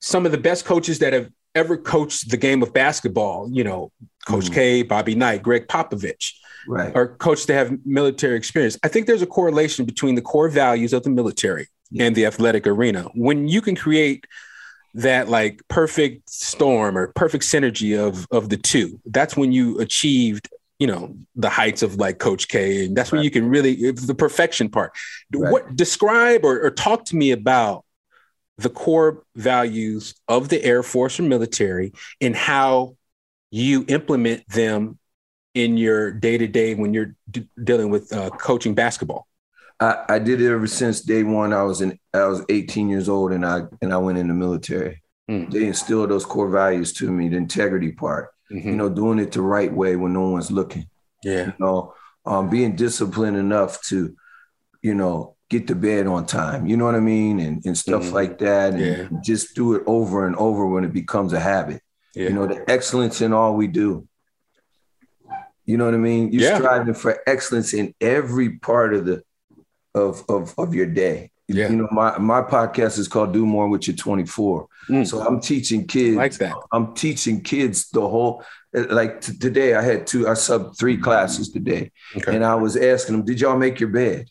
some 0.00 0.26
of 0.26 0.32
the 0.32 0.38
best 0.38 0.64
coaches 0.64 0.98
that 1.00 1.12
have 1.12 1.30
ever 1.54 1.76
coached 1.76 2.30
the 2.30 2.36
game 2.36 2.62
of 2.62 2.72
basketball, 2.72 3.48
you 3.50 3.62
know, 3.62 3.92
Coach 4.26 4.46
mm. 4.46 4.54
K, 4.54 4.82
Bobby 4.82 5.14
Knight, 5.14 5.42
Gregg 5.42 5.68
Popovich, 5.68 6.32
right. 6.66 6.94
are 6.94 7.08
coaches 7.08 7.46
that 7.46 7.54
have 7.54 7.78
military 7.84 8.36
experience. 8.36 8.78
I 8.82 8.88
think 8.88 9.06
there's 9.06 9.22
a 9.22 9.26
correlation 9.26 9.84
between 9.84 10.14
the 10.14 10.22
core 10.22 10.48
values 10.48 10.92
of 10.92 11.02
the 11.02 11.10
military 11.10 11.68
and 11.98 12.14
the 12.14 12.26
athletic 12.26 12.66
arena. 12.66 13.04
When 13.14 13.48
you 13.48 13.60
can 13.60 13.76
create 13.76 14.26
that 14.94 15.28
like 15.28 15.62
perfect 15.68 16.28
storm 16.28 16.98
or 16.98 17.08
perfect 17.08 17.44
synergy 17.44 17.98
of 17.98 18.26
of 18.30 18.48
the 18.48 18.56
two, 18.56 19.00
that's 19.06 19.36
when 19.36 19.52
you 19.52 19.78
achieved 19.78 20.48
you 20.78 20.86
know 20.88 21.14
the 21.36 21.48
heights 21.48 21.82
of 21.82 21.94
like 21.96 22.18
coach 22.18 22.48
k 22.48 22.86
and 22.86 22.96
that's 22.96 23.12
right. 23.12 23.18
when 23.18 23.24
you 23.24 23.30
can 23.30 23.48
really 23.48 23.92
the 23.92 24.16
perfection 24.16 24.68
part 24.68 24.92
right. 25.32 25.52
what 25.52 25.76
describe 25.76 26.44
or, 26.44 26.60
or 26.60 26.72
talk 26.72 27.04
to 27.04 27.14
me 27.14 27.30
about 27.30 27.84
the 28.58 28.68
core 28.68 29.22
values 29.36 30.14
of 30.26 30.48
the 30.48 30.62
air 30.64 30.82
force 30.82 31.20
or 31.20 31.22
military 31.22 31.92
and 32.20 32.34
how 32.34 32.96
you 33.52 33.84
implement 33.86 34.46
them 34.48 34.98
in 35.54 35.76
your 35.76 36.10
day 36.10 36.36
to 36.36 36.48
day 36.48 36.74
when 36.74 36.92
you're 36.92 37.14
d- 37.30 37.48
dealing 37.62 37.90
with 37.90 38.12
uh, 38.12 38.30
coaching 38.30 38.74
basketball 38.74 39.26
I, 39.82 40.04
I 40.08 40.18
did 40.20 40.40
it 40.40 40.52
ever 40.52 40.68
since 40.68 41.00
day 41.00 41.24
one. 41.24 41.52
I 41.52 41.62
was 41.64 41.80
in 41.80 41.98
I 42.14 42.24
was 42.26 42.44
18 42.48 42.88
years 42.88 43.08
old 43.08 43.32
and 43.32 43.44
I 43.44 43.62
and 43.80 43.92
I 43.92 43.96
went 43.96 44.18
in 44.18 44.28
the 44.28 44.34
military. 44.34 45.02
Mm. 45.28 45.50
They 45.50 45.66
instilled 45.66 46.10
those 46.10 46.24
core 46.24 46.50
values 46.50 46.92
to 46.94 47.10
me, 47.10 47.28
the 47.28 47.36
integrity 47.36 47.90
part. 47.90 48.30
Mm-hmm. 48.50 48.68
You 48.68 48.76
know, 48.76 48.88
doing 48.88 49.18
it 49.18 49.32
the 49.32 49.42
right 49.42 49.72
way 49.72 49.96
when 49.96 50.12
no 50.12 50.28
one's 50.28 50.52
looking. 50.52 50.88
Yeah. 51.24 51.46
You 51.46 51.54
know, 51.58 51.94
um, 52.24 52.48
being 52.48 52.76
disciplined 52.76 53.36
enough 53.36 53.82
to, 53.86 54.14
you 54.82 54.94
know, 54.94 55.36
get 55.50 55.66
to 55.66 55.74
bed 55.74 56.06
on 56.06 56.26
time. 56.26 56.66
You 56.66 56.76
know 56.76 56.84
what 56.84 56.94
I 56.94 57.00
mean? 57.00 57.40
And 57.40 57.64
and 57.64 57.76
stuff 57.76 58.04
mm-hmm. 58.04 58.14
like 58.14 58.38
that. 58.38 58.74
And 58.74 58.80
yeah. 58.80 59.20
just 59.24 59.56
do 59.56 59.74
it 59.74 59.82
over 59.86 60.26
and 60.26 60.36
over 60.36 60.64
when 60.64 60.84
it 60.84 60.92
becomes 60.92 61.32
a 61.32 61.40
habit. 61.40 61.82
Yeah. 62.14 62.28
You 62.28 62.34
know, 62.34 62.46
the 62.46 62.70
excellence 62.70 63.20
in 63.20 63.32
all 63.32 63.56
we 63.56 63.66
do. 63.66 64.06
You 65.64 65.76
know 65.76 65.86
what 65.86 65.94
I 65.94 65.98
mean? 65.98 66.32
You're 66.32 66.42
yeah. 66.42 66.58
striving 66.58 66.94
for 66.94 67.20
excellence 67.26 67.72
in 67.72 67.94
every 68.00 68.58
part 68.58 68.94
of 68.94 69.06
the 69.06 69.22
of 69.94 70.24
of 70.28 70.54
of 70.58 70.74
your 70.74 70.86
day. 70.86 71.30
Yeah. 71.48 71.68
You 71.68 71.76
know, 71.76 71.88
my 71.90 72.18
my 72.18 72.42
podcast 72.42 72.98
is 72.98 73.08
called 73.08 73.32
Do 73.32 73.44
More 73.44 73.68
with 73.68 73.86
Your 73.86 73.96
24. 73.96 74.66
Mm. 74.88 75.06
So 75.06 75.20
I'm 75.20 75.40
teaching 75.40 75.86
kids. 75.86 76.16
like 76.16 76.34
that. 76.34 76.54
I'm 76.72 76.94
teaching 76.94 77.42
kids 77.42 77.90
the 77.90 78.00
whole 78.00 78.44
like 78.72 79.20
t- 79.20 79.36
today 79.36 79.74
I 79.74 79.82
had 79.82 80.06
two 80.06 80.28
I 80.28 80.34
sub 80.34 80.76
three 80.76 80.96
classes 80.96 81.50
today. 81.50 81.90
Okay. 82.16 82.34
And 82.34 82.44
I 82.44 82.54
was 82.54 82.76
asking 82.76 83.16
them, 83.16 83.24
did 83.24 83.40
y'all 83.40 83.58
make 83.58 83.80
your 83.80 83.90
bed? 83.90 84.30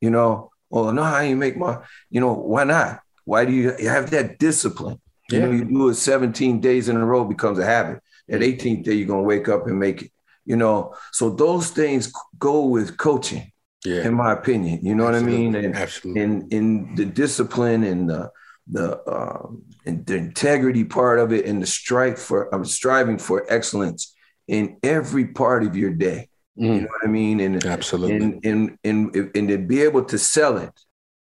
You 0.00 0.10
know, 0.10 0.50
well, 0.68 0.92
no, 0.92 1.02
I 1.02 1.24
ain't 1.24 1.38
make 1.38 1.56
my, 1.56 1.78
you 2.10 2.20
know, 2.20 2.32
why 2.32 2.64
not? 2.64 3.00
Why 3.24 3.44
do 3.44 3.52
you 3.52 3.72
have 3.88 4.10
that 4.10 4.38
discipline? 4.38 5.00
Yeah. 5.30 5.40
You 5.40 5.46
know, 5.46 5.52
you 5.52 5.64
do 5.64 5.88
it 5.88 5.94
17 5.94 6.60
days 6.60 6.88
in 6.88 6.96
a 6.96 7.04
row 7.04 7.24
becomes 7.24 7.58
a 7.58 7.64
habit. 7.64 8.02
At 8.28 8.40
18th 8.40 8.84
day, 8.84 8.94
you're 8.94 9.08
gonna 9.08 9.22
wake 9.22 9.48
up 9.48 9.66
and 9.66 9.78
make 9.78 10.02
it. 10.02 10.12
You 10.44 10.56
know, 10.56 10.94
so 11.12 11.30
those 11.30 11.70
things 11.70 12.12
go 12.38 12.66
with 12.66 12.96
coaching 12.96 13.49
yeah. 13.84 14.02
in 14.06 14.14
my 14.14 14.32
opinion. 14.32 14.84
You 14.84 14.94
know 14.94 15.08
Absolutely. 15.08 15.32
what 15.32 15.38
I 15.38 15.60
mean? 15.60 15.64
And 15.64 15.76
Absolutely. 15.76 16.22
in 16.22 16.48
in 16.50 16.94
the 16.94 17.04
discipline 17.04 17.84
and 17.84 18.08
the 18.08 18.30
the 18.66 19.10
um, 19.10 19.62
and 19.86 20.06
the 20.06 20.16
integrity 20.16 20.84
part 20.84 21.18
of 21.18 21.32
it 21.32 21.46
and 21.46 21.62
the 21.62 21.66
strive 21.66 22.18
for 22.18 22.54
I'm 22.54 22.64
striving 22.64 23.18
for 23.18 23.46
excellence 23.48 24.14
in 24.48 24.78
every 24.82 25.26
part 25.26 25.64
of 25.64 25.76
your 25.76 25.90
day. 25.90 26.28
Mm. 26.58 26.74
You 26.74 26.80
know 26.82 26.88
what 26.88 27.04
I 27.04 27.08
mean? 27.08 27.40
And 27.40 27.64
absolutely 27.64 28.16
and 28.16 28.44
and, 28.44 28.78
and 28.84 29.30
and 29.34 29.48
to 29.48 29.58
be 29.58 29.82
able 29.82 30.04
to 30.04 30.18
sell 30.18 30.58
it, 30.58 30.72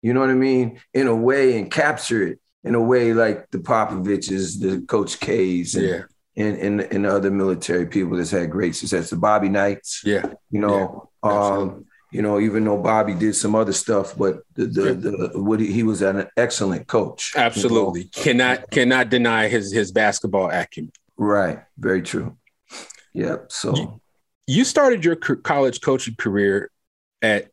you 0.03 0.13
know 0.13 0.21
what 0.21 0.31
I 0.31 0.35
mean, 0.35 0.81
in 0.93 1.07
a 1.07 1.17
way 1.17 1.59
and 1.59 1.71
capture 1.71 2.27
it 2.27 2.39
in 2.65 2.75
a 2.75 2.81
way 2.81 3.13
like 3.13 3.51
the 3.51 3.59
Popoviches, 3.59 4.61
the 4.61 4.83
Coach 4.87 5.19
K's, 5.21 5.75
and, 5.75 5.87
yeah. 5.87 6.03
and, 6.37 6.59
and 6.59 6.81
and 6.81 7.07
other 7.07 7.31
military 7.31 7.87
people 7.87 8.17
that's 8.17 8.31
had 8.31 8.51
great 8.51 8.75
success. 8.75 9.11
The 9.11 9.17
Bobby 9.17 9.49
Knights, 9.49 10.03
yeah, 10.05 10.27
you 10.51 10.61
know, 10.61 11.11
yeah. 11.25 11.31
um, 11.31 11.87
you 12.13 12.21
know, 12.21 12.39
even 12.39 12.65
though 12.65 12.77
Bobby 12.77 13.15
did 13.15 13.35
some 13.35 13.55
other 13.55 13.73
stuff, 13.73 14.17
but 14.17 14.43
the 14.55 14.67
the, 14.67 14.95
the 14.95 15.31
what 15.35 15.61
he, 15.61 15.73
he, 15.73 15.83
was 15.83 16.03
an 16.03 16.29
excellent 16.37 16.87
coach. 16.87 17.33
Absolutely, 17.35 18.03
you 18.03 18.07
know? 18.07 18.23
cannot 18.23 18.71
cannot 18.71 19.09
deny 19.09 19.49
his 19.49 19.73
his 19.73 19.91
basketball 19.91 20.51
acumen. 20.51 20.93
Right, 21.17 21.61
very 21.79 22.03
true. 22.03 22.37
Yep. 23.15 23.51
So 23.51 23.75
you, 23.75 24.01
you 24.47 24.65
started 24.65 25.05
your 25.05 25.17
college 25.17 25.81
coaching 25.81 26.15
career 26.17 26.71
at 27.23 27.49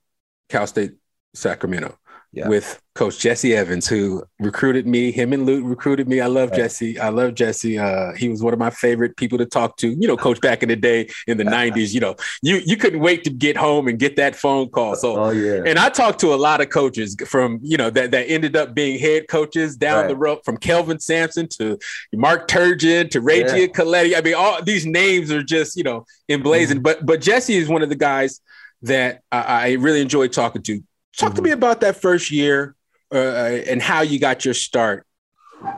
Cal 0.49 0.67
State 0.67 0.93
Sacramento 1.33 1.97
yeah. 2.31 2.47
with 2.47 2.79
Coach 2.95 3.19
Jesse 3.19 3.55
Evans, 3.55 3.87
who 3.87 4.23
recruited 4.39 4.85
me. 4.85 5.11
Him 5.11 5.33
and 5.33 5.45
Lute 5.45 5.63
recruited 5.63 6.07
me. 6.07 6.21
I 6.21 6.27
love 6.27 6.49
right. 6.51 6.57
Jesse. 6.57 6.99
I 6.99 7.09
love 7.09 7.33
Jesse. 7.33 7.79
Uh, 7.79 8.13
he 8.13 8.29
was 8.29 8.43
one 8.43 8.53
of 8.53 8.59
my 8.59 8.69
favorite 8.69 9.17
people 9.17 9.37
to 9.37 9.45
talk 9.45 9.77
to. 9.77 9.89
You 9.89 10.07
know, 10.07 10.17
Coach 10.17 10.39
back 10.41 10.61
in 10.61 10.69
the 10.69 10.75
day 10.75 11.09
in 11.25 11.37
the 11.37 11.43
'90s. 11.45 11.93
You 11.93 12.01
know, 12.01 12.15
you 12.41 12.57
you 12.57 12.77
couldn't 12.77 12.99
wait 12.99 13.23
to 13.23 13.29
get 13.29 13.57
home 13.57 13.87
and 13.87 13.97
get 13.97 14.15
that 14.17 14.35
phone 14.35 14.69
call. 14.69 14.95
So, 14.95 15.17
oh, 15.17 15.29
yeah. 15.31 15.63
and 15.65 15.79
I 15.79 15.89
talked 15.89 16.19
to 16.19 16.33
a 16.33 16.35
lot 16.35 16.61
of 16.61 16.69
coaches 16.69 17.15
from 17.25 17.59
you 17.63 17.77
know 17.77 17.89
that 17.89 18.11
that 18.11 18.29
ended 18.29 18.55
up 18.55 18.75
being 18.75 18.99
head 18.99 19.27
coaches 19.27 19.75
down 19.75 20.01
right. 20.01 20.07
the 20.07 20.15
road, 20.15 20.39
from 20.43 20.57
Kelvin 20.57 20.99
Sampson 20.99 21.47
to 21.57 21.79
Mark 22.13 22.47
Turgeon 22.47 23.09
to 23.11 23.21
Ray 23.21 23.39
yeah. 23.39 23.67
Giacoletti. 23.67 24.17
I 24.17 24.21
mean, 24.21 24.35
all 24.35 24.61
these 24.61 24.85
names 24.85 25.31
are 25.31 25.43
just 25.43 25.77
you 25.77 25.83
know 25.83 26.05
emblazoned. 26.27 26.79
Mm-hmm. 26.79 26.83
But 26.83 27.05
but 27.05 27.21
Jesse 27.21 27.55
is 27.55 27.69
one 27.69 27.81
of 27.81 27.89
the 27.89 27.95
guys 27.95 28.41
that 28.83 29.21
I, 29.31 29.41
I 29.41 29.71
really 29.73 30.01
enjoyed 30.01 30.31
talking 30.31 30.61
to. 30.63 30.83
Talk 31.19 31.31
mm-hmm. 31.31 31.35
to 31.35 31.41
me 31.41 31.51
about 31.51 31.81
that 31.81 31.97
first 31.97 32.31
year 32.31 32.75
uh, 33.13 33.17
and 33.17 33.81
how 33.81 34.01
you 34.01 34.19
got 34.19 34.45
your 34.45 34.53
start. 34.53 35.05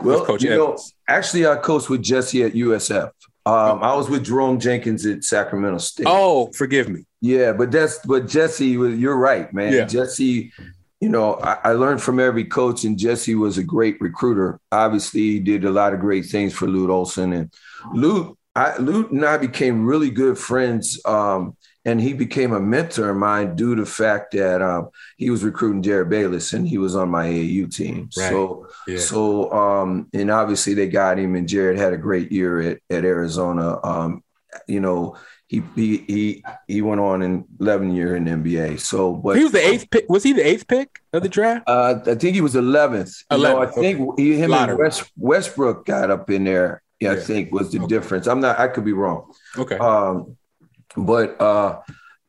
Well, 0.04 0.24
Coach 0.24 0.44
you 0.44 0.52
Evans. 0.52 0.94
know, 1.10 1.16
actually, 1.16 1.48
I 1.48 1.56
coached 1.56 1.90
with 1.90 2.04
Jesse 2.04 2.44
at 2.44 2.54
USF. 2.54 3.10
Um, 3.44 3.82
I 3.82 3.96
was 3.96 4.08
with 4.08 4.24
Jerome 4.24 4.60
Jenkins 4.60 5.04
at 5.08 5.24
Sacramento 5.24 5.80
State. 5.80 6.06
Oh, 6.08 6.52
forgive 6.56 6.90
me. 6.90 7.06
Yeah, 7.22 7.54
but 7.54 7.72
that's 7.72 7.98
but 8.06 8.28
Jesse, 8.28 8.68
you're 8.68 9.18
right, 9.18 9.52
man. 9.52 9.74
Yeah. 9.74 9.86
Jesse, 9.86 10.52
you 11.00 11.10
know, 11.10 11.34
I, 11.36 11.58
I, 11.64 11.72
learned 11.72 12.04
from 12.04 12.20
every 12.20 12.46
coach, 12.46 12.84
and 12.84 13.00
Jesse 13.00 13.34
was 13.34 13.58
a 13.58 13.64
great 13.64 14.00
recruiter. 14.00 14.60
Obviously, 14.72 15.22
he 15.22 15.40
did 15.40 15.66
a 15.66 15.72
lot 15.72 15.94
of 15.94 16.00
great 16.00 16.28
things 16.28 16.54
for 16.54 16.68
Lute 16.68 16.92
Olson, 16.92 17.34
and 17.34 17.52
Lute, 17.92 18.38
I, 18.56 18.78
Lute 18.78 19.10
and 19.10 19.26
I 19.26 19.38
became 19.38 19.88
really 19.88 20.12
good 20.12 20.38
friends. 20.38 21.02
Um, 21.04 21.58
and 21.86 22.00
he 22.00 22.14
became 22.14 22.54
a 22.54 22.60
mentor 22.60 23.10
of 23.10 23.18
mine 23.18 23.56
due 23.56 23.76
to 23.76 23.82
the 23.82 23.90
fact 23.90 24.34
that 24.34 24.62
um, 24.62 24.90
he 25.18 25.30
was 25.30 25.44
recruiting 25.44 25.82
Jerryd 25.82 26.10
Bayless 26.10 26.54
and 26.54 26.68
he 26.68 26.78
was 26.78 26.96
on 26.96 27.10
my 27.10 27.26
AAU 27.26 27.76
team. 27.76 28.10
Right. 28.16 28.30
So, 28.30 28.68
yeah. 28.88 29.00
so, 29.00 29.52
um, 29.52 30.08
and 30.14 30.30
obviously 30.30 30.76
they 30.76 30.88
got 30.88 31.18
him, 31.18 31.36
and 31.36 31.48
Jerryd 31.48 31.78
had 31.78 31.94
a 31.94 31.98
great 31.98 32.32
year 32.32 32.62
at, 32.62 32.80
at 32.90 33.04
Arizona. 33.04 33.80
Um, 33.84 34.24
you 34.68 34.80
know, 34.80 35.18
he 35.48 35.62
he 35.76 35.98
he 36.08 36.44
he 36.68 36.82
went 36.82 37.02
on 37.02 37.22
in 37.22 37.46
11 37.60 37.94
year 37.94 38.16
in 38.16 38.26
the 38.26 38.32
NBA. 38.32 38.80
So, 38.80 39.14
but 39.14 39.36
he 39.36 39.44
was 39.44 39.52
the 39.52 39.66
eighth 39.66 39.90
pick. 39.90 40.06
Was 40.08 40.24
he 40.24 40.34
the 40.34 40.48
eighth 40.48 40.68
pick 40.68 41.02
of 41.12 41.24
the 41.24 41.30
draft? 41.30 41.68
Uh, 41.68 42.00
I 42.06 42.16
think 42.16 42.36
he 42.36 42.42
was 42.42 42.56
11th. 42.56 43.26
11th. 43.32 43.42
Know, 43.42 43.62
I 43.62 43.66
think 43.66 44.20
he, 44.20 44.38
him 44.38 44.54
and 44.54 44.78
West, 44.78 45.12
Westbrook 45.18 45.86
got 45.86 46.10
up 46.10 46.30
in 46.30 46.44
there. 46.46 46.82
Yeah, 47.02 47.14
I 47.14 47.16
think 47.18 47.52
was 47.52 47.72
the 47.72 47.80
okay. 47.80 47.88
difference. 47.88 48.28
I'm 48.28 48.40
not. 48.40 48.60
I 48.60 48.68
could 48.68 48.86
be 48.86 48.94
wrong. 48.94 49.34
Okay. 49.58 49.78
Um, 49.78 50.38
but 50.96 51.40
uh, 51.42 51.80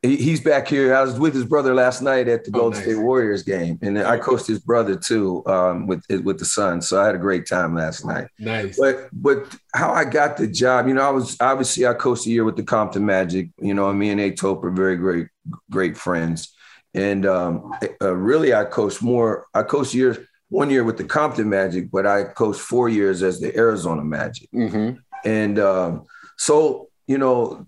he, 0.03 0.17
he's 0.17 0.41
back 0.41 0.67
here. 0.67 0.93
I 0.93 1.01
was 1.01 1.17
with 1.17 1.33
his 1.33 1.45
brother 1.45 1.73
last 1.73 2.01
night 2.01 2.27
at 2.27 2.43
the 2.43 2.51
oh, 2.53 2.59
Golden 2.59 2.79
nice. 2.79 2.83
State 2.83 3.01
Warriors 3.01 3.41
game, 3.41 3.79
and 3.81 3.97
I 3.97 4.17
coached 4.17 4.45
his 4.45 4.59
brother 4.59 4.95
too 4.95 5.43
um, 5.47 5.87
with 5.87 6.03
with 6.23 6.37
the 6.37 6.45
son. 6.45 6.81
So 6.81 7.01
I 7.01 7.05
had 7.05 7.15
a 7.15 7.19
great 7.19 7.47
time 7.47 7.73
last 7.75 8.05
night. 8.05 8.27
Nice. 8.37 8.77
But 8.77 9.07
but 9.13 9.47
how 9.73 9.91
I 9.93 10.03
got 10.03 10.37
the 10.37 10.47
job, 10.47 10.87
you 10.87 10.93
know, 10.93 11.01
I 11.01 11.09
was 11.09 11.37
obviously 11.39 11.87
I 11.87 11.93
coached 11.93 12.27
a 12.27 12.29
year 12.29 12.43
with 12.43 12.57
the 12.57 12.63
Compton 12.63 13.05
Magic. 13.05 13.49
You 13.59 13.73
know, 13.73 13.91
me 13.93 14.09
and 14.09 14.19
Etop 14.19 14.63
are 14.63 14.71
very 14.71 14.97
great 14.97 15.27
great 15.71 15.97
friends, 15.97 16.53
and 16.93 17.25
um, 17.25 17.73
uh, 18.01 18.13
really 18.13 18.53
I 18.53 18.65
coached 18.65 19.01
more. 19.01 19.47
I 19.53 19.63
coached 19.63 19.93
years 19.93 20.17
one 20.49 20.69
year 20.69 20.83
with 20.83 20.97
the 20.97 21.05
Compton 21.05 21.49
Magic, 21.49 21.89
but 21.89 22.05
I 22.05 22.25
coached 22.25 22.59
four 22.59 22.89
years 22.89 23.23
as 23.23 23.39
the 23.39 23.55
Arizona 23.55 24.03
Magic, 24.03 24.49
mm-hmm. 24.51 24.99
and 25.23 25.59
um, 25.59 26.03
so 26.37 26.89
you 27.07 27.17
know, 27.17 27.65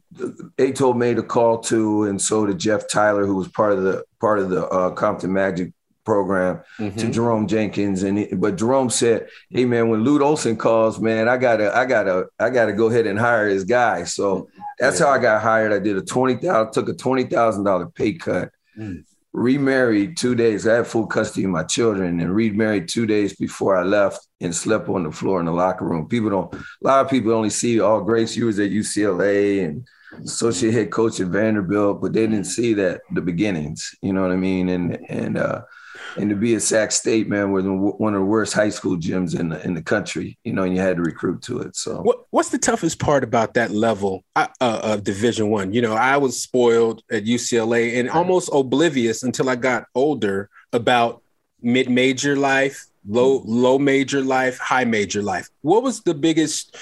Etop 0.58 0.96
made 0.96 1.18
a 1.18 1.24
call 1.24 1.60
to, 1.60 2.04
and 2.04 2.22
so 2.22 2.46
did 2.46 2.60
Jeff 2.60 2.88
Tyler, 2.88 3.26
who 3.26 3.36
was 3.36 3.48
part 3.50 3.74
of 3.74 3.84
the 3.84 4.04
part 4.20 4.40
of 4.40 4.50
the 4.50 4.66
uh, 4.68 4.92
Compton 4.92 5.34
Magic 5.34 5.74
program 6.06 6.62
mm-hmm. 6.80 6.98
to 6.98 7.10
Jerome 7.10 7.48
Jenkins. 7.48 8.04
And 8.04 8.18
he, 8.18 8.26
but 8.34 8.56
Jerome 8.56 8.90
said, 8.90 9.28
"Hey 9.50 9.66
man, 9.66 9.90
when 9.90 10.04
Lute 10.04 10.22
Olson 10.22 10.56
calls, 10.56 11.00
man, 11.00 11.28
I 11.28 11.38
gotta, 11.38 11.76
I 11.76 11.86
gotta, 11.86 12.28
I 12.40 12.50
gotta 12.50 12.74
go 12.74 12.88
ahead 12.88 13.08
and 13.08 13.20
hire 13.20 13.50
his 13.50 13.66
guy." 13.66 14.06
So 14.06 14.48
that's 14.80 15.00
yeah. 15.00 15.08
how 15.08 15.12
I 15.12 15.20
got 15.20 15.42
hired. 15.42 15.74
I 15.74 15.80
did 15.80 15.98
a 15.98 16.02
twenty 16.02 16.36
thousand, 16.36 16.72
took 16.72 16.90
a 16.90 16.94
twenty 16.94 17.26
thousand 17.26 17.66
dollar 17.66 17.88
pay 17.88 18.14
cut. 18.14 18.52
Mm. 18.78 19.04
Remarried 19.38 20.16
two 20.16 20.34
days. 20.34 20.66
I 20.66 20.76
had 20.76 20.88
full 20.88 21.08
custody 21.08 21.44
of 21.44 21.52
my 21.52 21.64
children, 21.64 22.22
and 22.22 22.34
remarried 22.34 22.88
two 22.88 23.06
days 23.06 23.36
before 23.36 23.76
I 23.76 23.84
left, 23.84 24.26
and 24.40 24.56
slept 24.56 24.88
on 24.88 25.04
the 25.04 25.12
floor 25.12 25.42
in 25.42 25.46
the 25.46 25.52
locker 25.52 25.84
room. 25.84 26.08
People 26.08 26.30
don't. 26.30 26.54
A 26.54 26.64
lot 26.82 27.04
of 27.04 27.12
people 27.12 27.34
only 27.34 27.50
see 27.50 27.82
all 27.82 28.02
Grace. 28.02 28.38
You 28.38 28.46
was 28.46 28.60
at 28.60 28.72
UCLA 28.72 29.66
and 29.66 29.86
associate 30.24 30.74
head 30.74 30.90
coach 30.90 31.20
at 31.20 31.28
Vanderbilt, 31.28 32.02
but 32.02 32.14
they 32.14 32.26
didn't 32.26 32.46
see 32.46 32.74
that 32.76 33.02
the 33.14 33.22
beginnings. 33.22 33.94
You 34.02 34.14
know 34.14 34.22
what 34.22 34.32
I 34.32 34.38
mean? 34.38 34.70
And 34.70 35.00
and 35.10 35.38
uh, 35.38 35.64
and 36.18 36.30
to 36.30 36.36
be 36.36 36.56
at 36.56 36.62
Sac 36.62 36.92
State, 36.92 37.28
man, 37.28 37.52
was 37.52 37.66
one 37.66 38.14
of 38.14 38.20
the 38.20 38.26
worst 38.26 38.54
high 38.54 38.70
school 38.70 38.98
gyms 38.98 39.38
in 39.38 39.50
the 39.50 39.64
in 39.66 39.74
the 39.74 39.82
country, 39.82 40.38
you 40.44 40.54
know, 40.54 40.64
and 40.64 40.76
you 40.76 40.82
had 40.82 40.98
to 40.98 41.02
recruit 41.02 41.42
to 41.44 41.60
it. 41.60 41.76
So, 41.76 42.02
what, 42.02 42.26
what's 42.30 42.50
the 42.50 42.58
toughest 42.58 43.00
part 43.00 43.24
about 43.24 43.54
that 43.56 43.72
level 43.72 44.24
uh, 44.36 44.48
uh 44.62 44.80
of 44.84 45.04
Division 45.04 45.50
One? 45.50 45.74
You 45.74 45.82
know, 45.82 45.94
I 45.94 46.18
was 46.18 46.42
spoiled 46.42 47.04
at 47.12 47.26
UCLA 47.26 48.00
and 48.00 48.10
almost 48.10 48.50
oblivious 48.54 49.24
until 49.24 49.50
I 49.50 49.56
got 49.56 49.86
older 49.94 50.50
about 50.74 51.22
mid 51.62 51.90
major 51.90 52.36
life, 52.36 52.86
low 53.08 53.42
low 53.46 53.78
major 53.78 54.22
life, 54.22 54.58
high 54.60 54.86
major 54.86 55.22
life. 55.22 55.50
What 55.62 55.84
was 55.84 56.02
the 56.02 56.14
biggest 56.14 56.78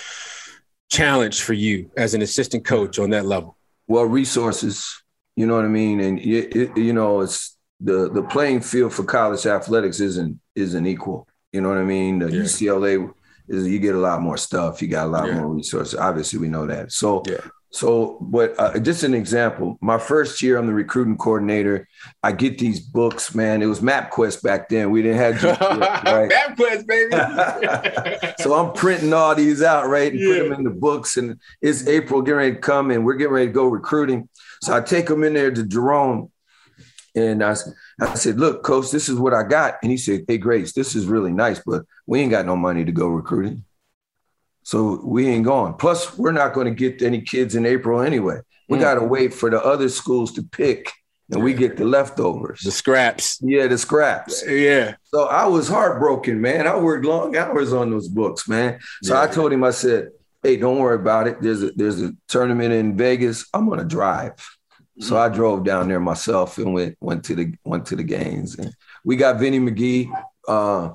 challenge 0.90 1.42
for 1.42 1.54
you 1.54 1.90
as 1.98 2.14
an 2.14 2.22
assistant 2.22 2.66
coach 2.66 3.00
on 3.00 3.10
that 3.12 3.26
level? 3.26 3.58
Well, 3.88 4.04
resources. 4.04 5.02
You 5.36 5.48
know 5.48 5.56
what 5.56 5.66
I 5.66 5.70
mean, 5.70 6.00
and 6.00 6.20
it, 6.20 6.56
it, 6.56 6.78
you 6.78 6.94
know 6.94 7.22
it's 7.22 7.58
the 7.80 8.10
the 8.10 8.24
playing 8.24 8.62
field 8.62 8.94
for 8.94 9.04
college 9.04 9.46
athletics 9.46 10.00
isn't 10.00 10.40
isn't 10.56 10.86
equal. 10.86 11.28
You 11.52 11.62
know 11.62 11.70
what 11.70 11.78
I 11.78 11.84
mean? 11.84 12.20
The 12.20 12.32
yeah. 12.32 12.42
UCLA 12.42 13.14
is 13.48 13.68
you 13.68 13.80
get 13.80 13.96
a 13.96 14.00
lot 14.00 14.22
more 14.22 14.38
stuff. 14.38 14.82
You 14.82 14.88
got 14.88 15.08
a 15.08 15.10
lot 15.10 15.28
yeah. 15.28 15.40
more 15.40 15.54
resources. 15.54 16.00
Obviously, 16.00 16.40
we 16.40 16.48
know 16.48 16.66
that. 16.66 16.92
So 16.92 17.24
yeah. 17.28 17.42
So, 17.74 18.20
but 18.22 18.54
uh, 18.60 18.78
just 18.78 19.02
an 19.02 19.16
example, 19.16 19.80
my 19.82 19.98
first 19.98 20.44
year, 20.44 20.60
I'm 20.60 20.68
the 20.68 20.74
recruiting 20.76 21.18
coordinator. 21.18 21.88
I 22.22 22.32
get 22.32 22.60
these 22.60 22.80
books, 22.80 23.34
man. 23.34 23.64
It 23.64 23.66
was 23.66 23.80
MapQuest 23.80 24.44
back 24.44 24.70
then. 24.70 24.92
We 24.92 25.02
didn't 25.02 25.18
have 25.18 25.36
GPS, 25.38 26.04
right? 26.04 26.32
MapQuest, 26.32 26.86
baby. 26.86 28.34
so 28.44 28.54
I'm 28.54 28.74
printing 28.74 29.12
all 29.12 29.34
these 29.34 29.64
out, 29.64 29.90
right, 29.90 30.14
and 30.14 30.22
put 30.22 30.44
them 30.44 30.54
in 30.54 30.64
the 30.64 30.70
books. 30.70 31.18
And 31.18 31.40
it's 31.64 31.88
April, 31.88 32.22
getting 32.22 32.38
ready 32.38 32.54
to 32.54 32.62
come, 32.62 32.92
and 32.92 33.04
we're 33.04 33.16
getting 33.16 33.34
ready 33.34 33.48
to 33.48 33.54
go 33.54 33.66
recruiting. 33.66 34.30
So 34.62 34.78
I 34.78 34.80
take 34.80 35.08
them 35.08 35.24
in 35.24 35.34
there 35.34 35.50
to 35.50 35.64
Jerome, 35.64 36.32
and 37.16 37.44
I, 37.44 37.56
I 38.00 38.16
said, 38.16 38.40
look, 38.40 38.64
coach, 38.64 38.92
this 38.92 39.10
is 39.10 39.16
what 39.16 39.34
I 39.34 39.44
got. 39.44 39.76
And 39.82 39.92
he 39.92 39.98
said, 39.98 40.26
hey, 40.28 40.38
Grace, 40.38 40.74
this 40.74 40.96
is 40.96 41.06
really 41.06 41.32
nice, 41.32 41.62
but 41.66 41.84
we 42.08 42.20
ain't 42.20 42.32
got 42.32 42.46
no 42.46 42.56
money 42.56 42.84
to 42.86 42.92
go 42.92 43.08
recruiting. 43.08 43.64
So 44.64 45.02
we 45.04 45.28
ain't 45.28 45.46
going. 45.46 45.74
Plus, 45.74 46.18
we're 46.18 46.32
not 46.32 46.54
going 46.54 46.68
to 46.68 46.74
get 46.74 47.02
any 47.02 47.22
kids 47.22 47.56
in 47.56 47.66
April 47.66 48.02
anyway. 48.02 48.40
We 48.70 48.78
mm. 48.78 48.82
got 48.82 48.96
to 48.96 49.04
wait 49.04 49.34
for 49.34 49.50
the 49.50 49.64
other 49.64 49.90
schools 49.90 50.32
to 50.34 50.44
pick 50.44 50.92
and 51.32 51.44
we 51.44 51.54
get 51.54 51.78
the 51.78 51.86
leftovers. 51.86 52.62
The 52.62 52.72
scraps. 52.72 53.40
Yeah, 53.42 53.68
the 53.68 53.78
scraps. 53.78 54.44
Yeah. 54.48 54.96
So 55.06 55.26
I 55.26 55.48
was 55.48 55.68
heartbroken, 55.68 56.42
man. 56.42 56.68
I 56.68 56.78
worked 56.78 57.06
long 57.06 57.36
hours 57.36 57.74
on 57.74 57.92
those 57.92 58.08
books, 58.08 58.48
man. 58.48 58.80
So 59.02 59.14
yeah. 59.14 59.22
I 59.22 59.28
told 59.28 59.52
him, 59.52 59.64
I 59.64 59.72
said, 59.72 60.10
hey, 60.42 60.58
don't 60.58 60.80
worry 60.80 60.96
about 60.96 61.28
it. 61.28 61.42
There's 61.42 61.64
a 61.64 61.72
there's 61.72 62.02
a 62.02 62.14
tournament 62.28 62.74
in 62.74 62.98
Vegas. 62.98 63.48
I'm 63.54 63.70
gonna 63.70 63.86
drive. 63.86 64.34
So 65.00 65.18
I 65.18 65.28
drove 65.30 65.64
down 65.64 65.88
there 65.88 66.00
myself 66.00 66.58
and 66.60 66.74
went 66.74 66.98
went 67.02 67.26
to 67.26 67.36
the 67.36 67.54
went 67.64 67.88
to 67.88 67.96
the 67.96 68.04
games. 68.04 68.56
And 68.56 68.74
we 69.04 69.16
got 69.16 69.40
Vinny 69.40 69.60
McGee, 69.60 70.12
uh, 70.48 70.92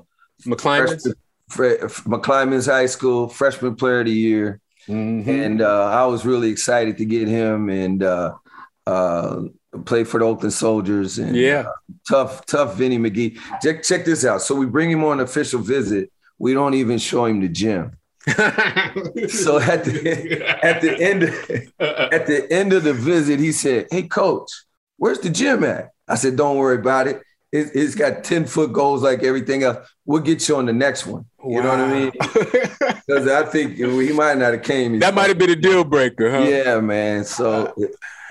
McClymonds 2.05 2.71
High 2.71 2.85
School 2.85 3.27
freshman 3.27 3.75
player 3.75 3.99
of 3.99 4.05
the 4.05 4.13
year, 4.13 4.61
mm-hmm. 4.87 5.29
and 5.29 5.61
uh, 5.61 5.85
I 5.85 6.05
was 6.05 6.25
really 6.25 6.49
excited 6.49 6.97
to 6.97 7.05
get 7.05 7.27
him 7.27 7.69
and 7.69 8.01
uh, 8.01 8.35
uh, 8.87 9.41
play 9.85 10.05
for 10.05 10.19
the 10.19 10.25
Oakland 10.25 10.53
Soldiers. 10.53 11.19
And 11.19 11.35
yeah, 11.35 11.65
uh, 11.67 11.71
tough 12.07 12.45
tough 12.45 12.75
Vinny 12.75 12.97
McGee. 12.97 13.37
Check 13.61 13.83
check 13.83 14.05
this 14.05 14.23
out. 14.23 14.41
So 14.41 14.55
we 14.55 14.65
bring 14.65 14.89
him 14.89 15.03
on 15.03 15.19
an 15.19 15.25
official 15.25 15.59
visit. 15.59 16.09
We 16.37 16.53
don't 16.53 16.73
even 16.73 16.99
show 16.99 17.25
him 17.25 17.41
the 17.41 17.49
gym. 17.49 17.98
so 19.29 19.59
at 19.59 19.83
the 19.85 20.59
at 20.63 20.81
the 20.81 20.97
end 20.99 21.23
at 21.89 22.27
the 22.27 22.47
end 22.51 22.73
of 22.73 22.83
the 22.83 22.93
visit, 22.93 23.39
he 23.39 23.51
said, 23.51 23.87
"Hey, 23.91 24.03
coach, 24.03 24.51
where's 24.97 25.19
the 25.19 25.29
gym 25.29 25.63
at?" 25.63 25.91
I 26.07 26.15
said, 26.15 26.35
"Don't 26.35 26.57
worry 26.57 26.77
about 26.77 27.07
it. 27.07 27.21
it 27.51 27.73
has 27.73 27.95
got 27.95 28.23
ten 28.23 28.45
foot 28.45 28.73
goals 28.73 29.01
like 29.01 29.23
everything 29.23 29.63
else. 29.63 29.87
We'll 30.05 30.21
get 30.21 30.47
you 30.47 30.57
on 30.57 30.65
the 30.65 30.73
next 30.73 31.05
one." 31.05 31.25
You 31.43 31.61
wow. 31.61 31.61
know 31.61 31.69
what 31.69 31.79
I 31.79 31.99
mean? 31.99 32.11
Because 33.07 33.27
I 33.27 33.43
think 33.45 33.77
you 33.77 33.87
know, 33.87 33.99
he 33.99 34.11
might 34.11 34.37
not 34.37 34.53
have 34.53 34.63
came. 34.63 34.99
That 34.99 35.13
might 35.13 35.29
have 35.29 35.37
been 35.37 35.49
a 35.49 35.55
deal 35.55 35.83
breaker, 35.83 36.29
huh? 36.29 36.39
Yeah, 36.39 36.79
man. 36.79 37.23
So, 37.23 37.73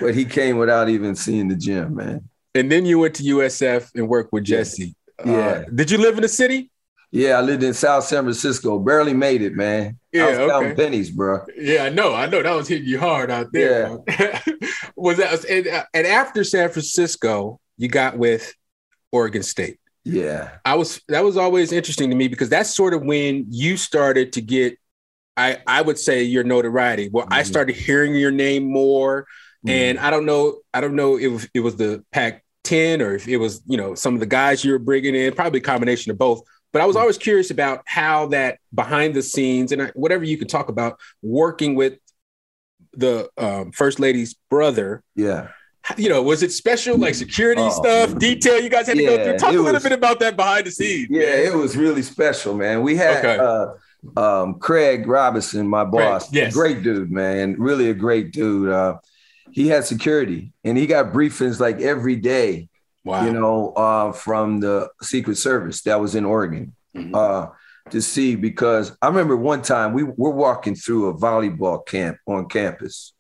but 0.01 0.15
he 0.15 0.25
came 0.25 0.59
without 0.59 0.89
even 0.89 1.15
seeing 1.15 1.49
the 1.49 1.57
gym, 1.57 1.97
man. 1.97 2.29
And 2.55 2.71
then 2.71 2.87
you 2.87 2.99
went 2.99 3.15
to 3.17 3.23
USF 3.23 3.95
and 3.95 4.09
worked 4.09 4.33
with 4.33 4.45
Jesse. 4.45 4.95
Yeah. 5.25 5.33
Uh, 5.35 5.65
did 5.75 5.91
you 5.91 5.99
live 5.99 6.17
in 6.17 6.23
the 6.23 6.29
city? 6.29 6.71
Yeah, 7.11 7.39
I 7.39 7.41
lived 7.41 7.63
in 7.63 7.73
South 7.73 8.05
San 8.05 8.25
Francisco. 8.25 8.79
Barely 8.79 9.15
made 9.15 9.41
it, 9.41 9.55
man. 9.55 9.99
Yeah, 10.13 10.25
I 10.25 10.31
was 10.31 10.39
okay. 10.39 10.51
counting 10.51 10.77
pennies, 10.77 11.11
bro. 11.11 11.45
Yeah, 11.57 11.85
I 11.85 11.89
know. 11.89 12.15
I 12.15 12.27
know 12.27 12.43
that 12.43 12.55
was 12.55 12.69
hitting 12.69 12.87
you 12.87 12.99
hard 12.99 13.31
out 13.31 13.49
there. 13.53 13.99
Yeah. 14.09 14.43
was 14.97 15.17
that 15.17 15.45
and, 15.45 15.87
and 15.95 16.07
after 16.07 16.45
San 16.45 16.69
Francisco, 16.69 17.61
you 17.79 17.89
got 17.89 18.19
with 18.19 18.53
Oregon 19.11 19.43
State. 19.43 19.79
Yeah. 20.05 20.51
I 20.65 20.75
was 20.75 21.01
that 21.09 21.25
was 21.25 21.37
always 21.37 21.73
interesting 21.73 22.11
to 22.11 22.17
me 22.17 22.29
because 22.29 22.49
that's 22.49 22.75
sort 22.75 22.95
of 22.95 23.03
when 23.03 23.47
you 23.49 23.77
started 23.77 24.33
to 24.35 24.41
get 24.41 24.77
I 25.37 25.59
I 25.67 25.83
would 25.83 25.99
say 25.99 26.25
your 26.25 26.45
notoriety. 26.45 27.09
Well, 27.11 27.25
mm-hmm. 27.25 27.35
I 27.35 27.43
started 27.43 27.75
hearing 27.77 28.15
your 28.15 28.31
name 28.31 28.71
more. 28.71 29.27
Mm-hmm. 29.67 29.71
And 29.71 29.99
I 29.99 30.11
don't 30.11 30.27
know, 30.27 30.61
I 30.73 30.81
don't 30.81 30.95
know 30.95 31.19
if 31.19 31.49
it 31.53 31.61
was 31.61 31.77
the 31.77 32.05
Pac 32.13 32.45
10 32.65 33.03
or 33.03 33.15
if 33.15 33.27
it 33.27 33.39
was, 33.39 33.63
you 33.67 33.77
know, 33.77 33.95
some 33.95 34.15
of 34.15 34.21
the 34.21 34.27
guys 34.27 34.65
you 34.65 34.73
were 34.73 34.79
bringing 34.79 35.15
in, 35.15 35.35
probably 35.35 35.59
a 35.59 35.63
combination 35.63 36.13
of 36.13 36.19
both 36.19 36.43
but 36.73 36.83
I 36.83 36.87
was 36.87 36.97
always 36.97 37.19
curious 37.19 37.51
about 37.51 37.83
how 37.87 38.27
that 38.27 38.59
behind 38.75 39.15
the 39.15 39.23
scenes 39.23 39.73
and 39.73 39.91
whatever 39.95 40.25
you 40.25 40.37
could 40.37 40.49
talk 40.49 40.69
about 40.69 40.99
working 41.23 41.75
with 41.75 41.99
the 42.93 43.29
um, 43.39 43.73
first 43.73 44.01
lady's 44.01 44.35
brother. 44.51 45.03
Yeah. 45.15 45.49
You 45.97 46.11
know, 46.11 46.23
was 46.23 46.43
it 46.43 46.53
special 46.53 46.99
like 46.99 47.15
security 47.15 47.63
oh, 47.63 47.71
stuff, 47.71 48.11
man. 48.11 48.19
detail 48.19 48.61
you 48.61 48.69
guys 48.69 48.87
had 48.87 48.97
to 48.97 49.03
yeah, 49.03 49.17
go 49.17 49.25
through? 49.25 49.39
Talk 49.39 49.51
a 49.51 49.53
little 49.53 49.73
was, 49.73 49.83
bit 49.83 49.93
about 49.93 50.21
that 50.21 50.37
behind 50.37 50.67
the 50.67 50.71
scenes. 50.71 51.09
Yeah, 51.11 51.21
man. 51.21 51.47
it 51.47 51.55
was 51.55 51.77
really 51.79 52.03
special, 52.03 52.55
man. 52.55 52.83
We 52.83 52.97
had 52.97 53.25
okay. 53.25 53.39
uh, 53.39 54.21
um, 54.21 54.59
Craig 54.59 55.07
Robinson, 55.07 55.67
my 55.67 55.85
boss, 55.85 56.29
Craig, 56.29 56.43
yes. 56.43 56.53
great 56.53 56.83
dude, 56.83 57.11
man, 57.11 57.57
really 57.59 57.89
a 57.89 57.95
great 57.95 58.33
dude. 58.33 58.71
Uh, 58.71 58.99
he 59.51 59.69
had 59.69 59.87
security 59.87 60.53
and 60.63 60.77
he 60.77 60.87
got 60.87 61.13
briefings 61.13 61.59
like 61.59 61.81
every 61.81 62.17
day 62.17 62.69
Wow. 63.09 63.25
You 63.25 63.33
know, 63.33 63.71
uh, 63.71 64.13
from 64.13 64.61
the 64.61 64.91
Secret 65.01 65.39
Service 65.39 65.81
that 65.85 65.99
was 65.99 66.15
in 66.15 66.27
Oregon 66.27 66.75
mm-hmm. 66.95 67.15
uh, 67.15 67.47
to 67.89 68.03
see 68.03 68.37
because 68.37 68.95
I 69.01 69.07
remember 69.07 69.35
one 69.35 69.63
time 69.63 69.95
we 69.95 70.03
were 70.03 70.31
walking 70.31 70.75
through 70.75 71.07
a 71.07 71.15
volleyball 71.15 71.87
camp 71.87 72.19
on 72.27 72.51
campus, 72.51 73.15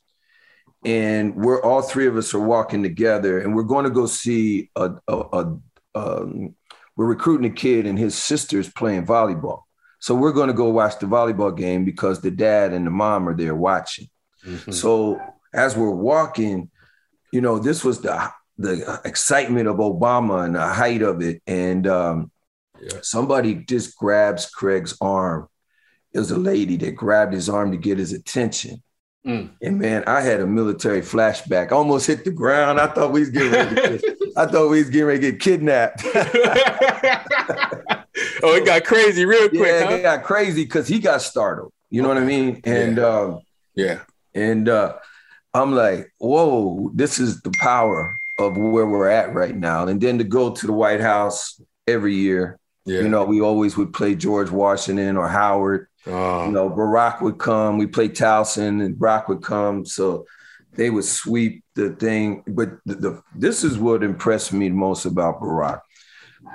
and 0.84 1.34
we're 1.34 1.62
all 1.62 1.80
three 1.80 2.06
of 2.06 2.18
us 2.18 2.34
are 2.34 2.38
walking 2.38 2.82
together, 2.82 3.40
and 3.40 3.56
we're 3.56 3.62
going 3.62 3.84
to 3.84 3.90
go 3.90 4.04
see 4.04 4.70
a, 4.76 4.90
a, 5.08 5.16
a 5.16 5.58
um, 5.94 6.54
we're 6.94 7.06
recruiting 7.06 7.50
a 7.50 7.54
kid 7.54 7.86
and 7.86 7.98
his 7.98 8.14
sister's 8.14 8.70
playing 8.70 9.06
volleyball. 9.06 9.62
So 10.00 10.14
we're 10.14 10.32
going 10.32 10.48
to 10.48 10.52
go 10.54 10.68
watch 10.68 10.98
the 10.98 11.06
volleyball 11.06 11.56
game 11.56 11.86
because 11.86 12.20
the 12.20 12.30
dad 12.30 12.74
and 12.74 12.86
the 12.86 12.90
mom 12.90 13.26
are 13.26 13.34
there 13.34 13.54
watching. 13.54 14.10
Mm-hmm. 14.44 14.70
So 14.70 15.18
as 15.54 15.78
we're 15.78 15.88
walking, 15.88 16.70
you 17.32 17.40
know, 17.40 17.58
this 17.58 17.82
was 17.82 18.02
the 18.02 18.30
the 18.58 19.00
excitement 19.04 19.68
of 19.68 19.76
Obama 19.76 20.44
and 20.44 20.56
the 20.56 20.66
height 20.66 21.02
of 21.02 21.22
it. 21.22 21.40
And 21.46 21.86
um, 21.86 22.30
yeah. 22.80 22.98
somebody 23.02 23.54
just 23.54 23.96
grabs 23.96 24.46
Craig's 24.46 24.96
arm. 25.00 25.48
It 26.12 26.18
was 26.18 26.30
a 26.30 26.38
lady 26.38 26.76
that 26.78 26.92
grabbed 26.92 27.32
his 27.32 27.48
arm 27.48 27.70
to 27.70 27.76
get 27.76 27.98
his 27.98 28.12
attention. 28.12 28.82
Mm. 29.26 29.50
And 29.62 29.78
man, 29.78 30.04
I 30.06 30.22
had 30.22 30.40
a 30.40 30.46
military 30.46 31.02
flashback. 31.02 31.70
I 31.70 31.76
almost 31.76 32.06
hit 32.06 32.24
the 32.24 32.30
ground. 32.30 32.80
I 32.80 32.86
thought 32.88 33.12
we 33.12 33.20
was 33.20 33.30
getting 33.30 33.52
ready 33.52 33.74
to 33.74 33.98
get, 33.98 34.18
I 34.36 34.46
thought 34.46 34.70
we 34.70 34.78
was 34.78 34.90
getting 34.90 35.06
ready 35.06 35.20
to 35.20 35.32
get 35.32 35.40
kidnapped. 35.40 36.02
oh, 38.42 38.54
it 38.54 38.64
got 38.64 38.84
crazy 38.84 39.24
real 39.24 39.48
quick. 39.48 39.60
Yeah, 39.60 39.84
huh? 39.84 39.94
it 39.94 40.02
got 40.02 40.24
crazy 40.24 40.64
because 40.64 40.88
he 40.88 40.98
got 40.98 41.22
startled. 41.22 41.72
You 41.90 42.02
know 42.02 42.08
what 42.08 42.18
I 42.18 42.24
mean? 42.24 42.60
And 42.64 42.96
yeah. 42.96 43.06
Um, 43.06 43.40
yeah. 43.74 44.00
And 44.34 44.68
uh, 44.68 44.96
I'm 45.52 45.74
like, 45.74 46.12
whoa, 46.18 46.90
this 46.94 47.18
is 47.18 47.42
the 47.42 47.52
power 47.60 48.18
of 48.38 48.56
where 48.56 48.86
we're 48.86 49.08
at 49.08 49.34
right 49.34 49.56
now. 49.56 49.86
And 49.86 50.00
then 50.00 50.18
to 50.18 50.24
go 50.24 50.52
to 50.54 50.66
the 50.66 50.72
White 50.72 51.00
House 51.00 51.60
every 51.86 52.14
year 52.14 52.58
Yeah. 52.88 53.02
You 53.02 53.08
know, 53.08 53.24
we 53.24 53.42
always 53.42 53.76
would 53.76 53.92
play 53.92 54.14
George 54.14 54.50
Washington 54.50 55.16
or 55.18 55.28
Howard. 55.28 55.88
Oh. 56.06 56.46
You 56.46 56.52
know, 56.52 56.70
Barack 56.70 57.20
would 57.20 57.38
come. 57.38 57.76
We 57.76 57.86
played 57.86 58.14
Towson, 58.14 58.82
and 58.82 58.96
Barack 58.96 59.28
would 59.28 59.42
come. 59.42 59.84
So 59.84 60.24
they 60.72 60.88
would 60.88 61.04
sweep 61.04 61.64
the 61.74 61.90
thing. 61.90 62.42
But 62.46 62.70
the, 62.86 62.94
the, 62.94 63.22
this 63.36 63.62
is 63.62 63.76
what 63.76 64.02
impressed 64.02 64.54
me 64.54 64.70
most 64.70 65.04
about 65.04 65.40
Barack. 65.40 65.80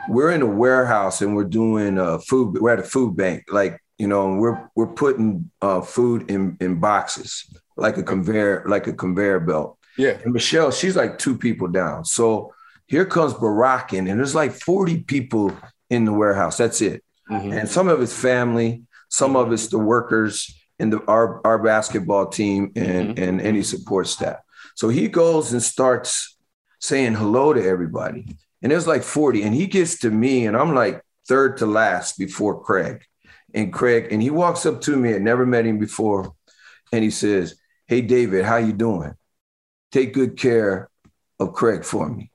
We're 0.10 0.32
in 0.32 0.42
a 0.42 0.48
warehouse 0.48 1.22
and 1.22 1.36
we're 1.36 1.44
doing 1.44 2.00
uh, 2.00 2.18
food. 2.18 2.58
We're 2.60 2.74
at 2.74 2.80
a 2.80 2.84
food 2.84 3.16
bank, 3.16 3.44
like 3.52 3.80
you 4.00 4.08
know, 4.08 4.34
we're 4.36 4.70
we're 4.76 4.88
putting 4.88 5.52
uh, 5.62 5.82
food 5.82 6.32
in 6.32 6.58
in 6.60 6.80
boxes 6.80 7.46
like 7.78 7.98
a 7.98 8.04
conveyor, 8.04 8.64
like 8.68 8.88
a 8.88 8.94
conveyor 8.94 9.42
belt. 9.42 9.78
Yeah. 9.98 10.18
And 10.24 10.34
Michelle, 10.34 10.72
she's 10.72 10.96
like 10.96 11.18
two 11.18 11.38
people 11.38 11.68
down. 11.68 12.06
So 12.06 12.54
here 12.88 13.06
comes 13.06 13.34
Barack 13.34 13.94
in, 13.94 14.08
and 14.08 14.20
there's 14.20 14.36
like 14.36 14.52
40 14.52 15.04
people 15.04 15.56
in 15.90 16.06
the 16.06 16.14
warehouse. 16.14 16.58
That's 16.58 16.82
it. 16.82 17.04
Mm-hmm. 17.30 17.54
And 17.54 17.70
some 17.70 17.88
of 17.88 18.02
it's 18.02 18.18
family, 18.18 18.84
some 19.10 19.36
of 19.36 19.52
it's 19.52 19.68
the 19.68 19.80
workers 19.80 20.54
in 20.80 20.90
the 20.90 21.04
our, 21.06 21.46
our 21.46 21.60
basketball 21.60 22.28
team 22.28 22.72
and, 22.76 23.16
mm-hmm. 23.16 23.24
and 23.24 23.42
any 23.42 23.64
support 23.64 24.08
staff. 24.08 24.38
So 24.76 24.90
he 24.90 25.08
goes 25.08 25.54
and 25.54 25.62
starts 25.62 26.36
saying 26.80 27.14
hello 27.14 27.54
to 27.54 27.64
everybody. 27.64 28.38
And 28.62 28.72
there's 28.72 28.88
like 28.88 29.04
40. 29.04 29.44
And 29.44 29.54
he 29.54 29.68
gets 29.68 30.00
to 30.00 30.10
me, 30.10 30.46
and 30.46 30.58
I'm 30.58 30.74
like 30.74 31.02
third 31.28 31.58
to 31.58 31.66
last 31.66 32.18
before 32.18 32.62
Craig. 32.62 33.04
And 33.54 33.72
Craig, 33.72 34.08
and 34.12 34.22
he 34.22 34.30
walks 34.30 34.66
up 34.66 34.82
to 34.82 34.98
me, 34.98 35.14
I 35.14 35.20
never 35.20 35.46
met 35.46 35.66
him 35.66 35.78
before, 35.78 36.34
and 36.92 37.04
he 37.04 37.12
says, 37.12 37.56
Hey 37.88 38.02
David, 38.02 38.46
how 38.46 38.58
you 38.58 38.74
doing? 38.74 39.14
Take 39.94 40.14
good 40.14 40.38
care 40.38 40.90
of 41.40 41.54
Craig 41.54 41.86
for 41.86 42.10
me. 42.10 42.32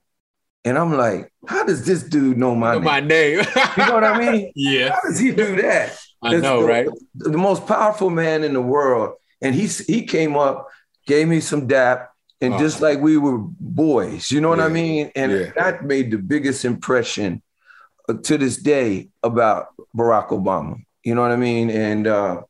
And 0.65 0.79
I'm 0.79 0.97
like, 0.97 1.33
how 1.49 1.65
does 1.65 1.85
this 1.85 2.05
dude 2.05 2.39
know 2.39 2.55
my 2.55 2.75
know 2.75 2.79
name? 2.79 2.85
My 2.85 3.01
name. 3.01 3.39
you 3.77 3.85
know 3.85 3.95
what 3.95 4.05
I 4.05 4.17
mean? 4.17 4.53
Yeah. 4.55 4.91
How 4.95 5.01
does 5.09 5.19
he 5.19 5.33
do 5.33 5.61
that? 5.63 5.99
I 6.23 6.37
know, 6.37 6.63
the, 6.63 6.69
right? 6.69 6.89
The, 7.17 7.31
the, 7.31 7.39
most 7.39 7.67
powerful 7.67 8.11
man 8.11 8.45
in 8.45 8.53
the 8.53 8.61
world. 8.61 9.15
And 9.43 9.57
he, 9.57 9.67
he 9.67 10.05
came 10.05 10.37
up, 10.37 10.69
gave 11.07 11.27
me 11.27 11.41
some 11.41 11.67
dap, 11.67 12.11
and 12.41 12.55
oh. 12.55 12.59
just 12.59 12.81
like 12.81 13.01
we 13.01 13.17
were 13.17 13.39
boys, 13.39 14.31
you 14.31 14.41
know 14.41 14.51
what 14.51 14.59
yeah. 14.59 14.67
I 14.67 14.69
mean? 14.69 15.11
And 15.17 15.33
yeah. 15.33 15.53
that 15.57 15.85
made 15.85 16.13
the 16.13 16.19
biggest 16.19 16.65
impression 16.65 17.43
uh, 18.09 18.15
to 18.25 18.39
this 18.39 18.57
day 18.57 19.09
about 19.25 19.69
Barack 19.97 20.29
Obama. 20.29 20.81
You 21.03 21.17
know 21.17 21.23
what 21.23 21.33
I 21.33 21.37
mean? 21.37 21.71
And 21.71 22.07
uh, 22.07 22.43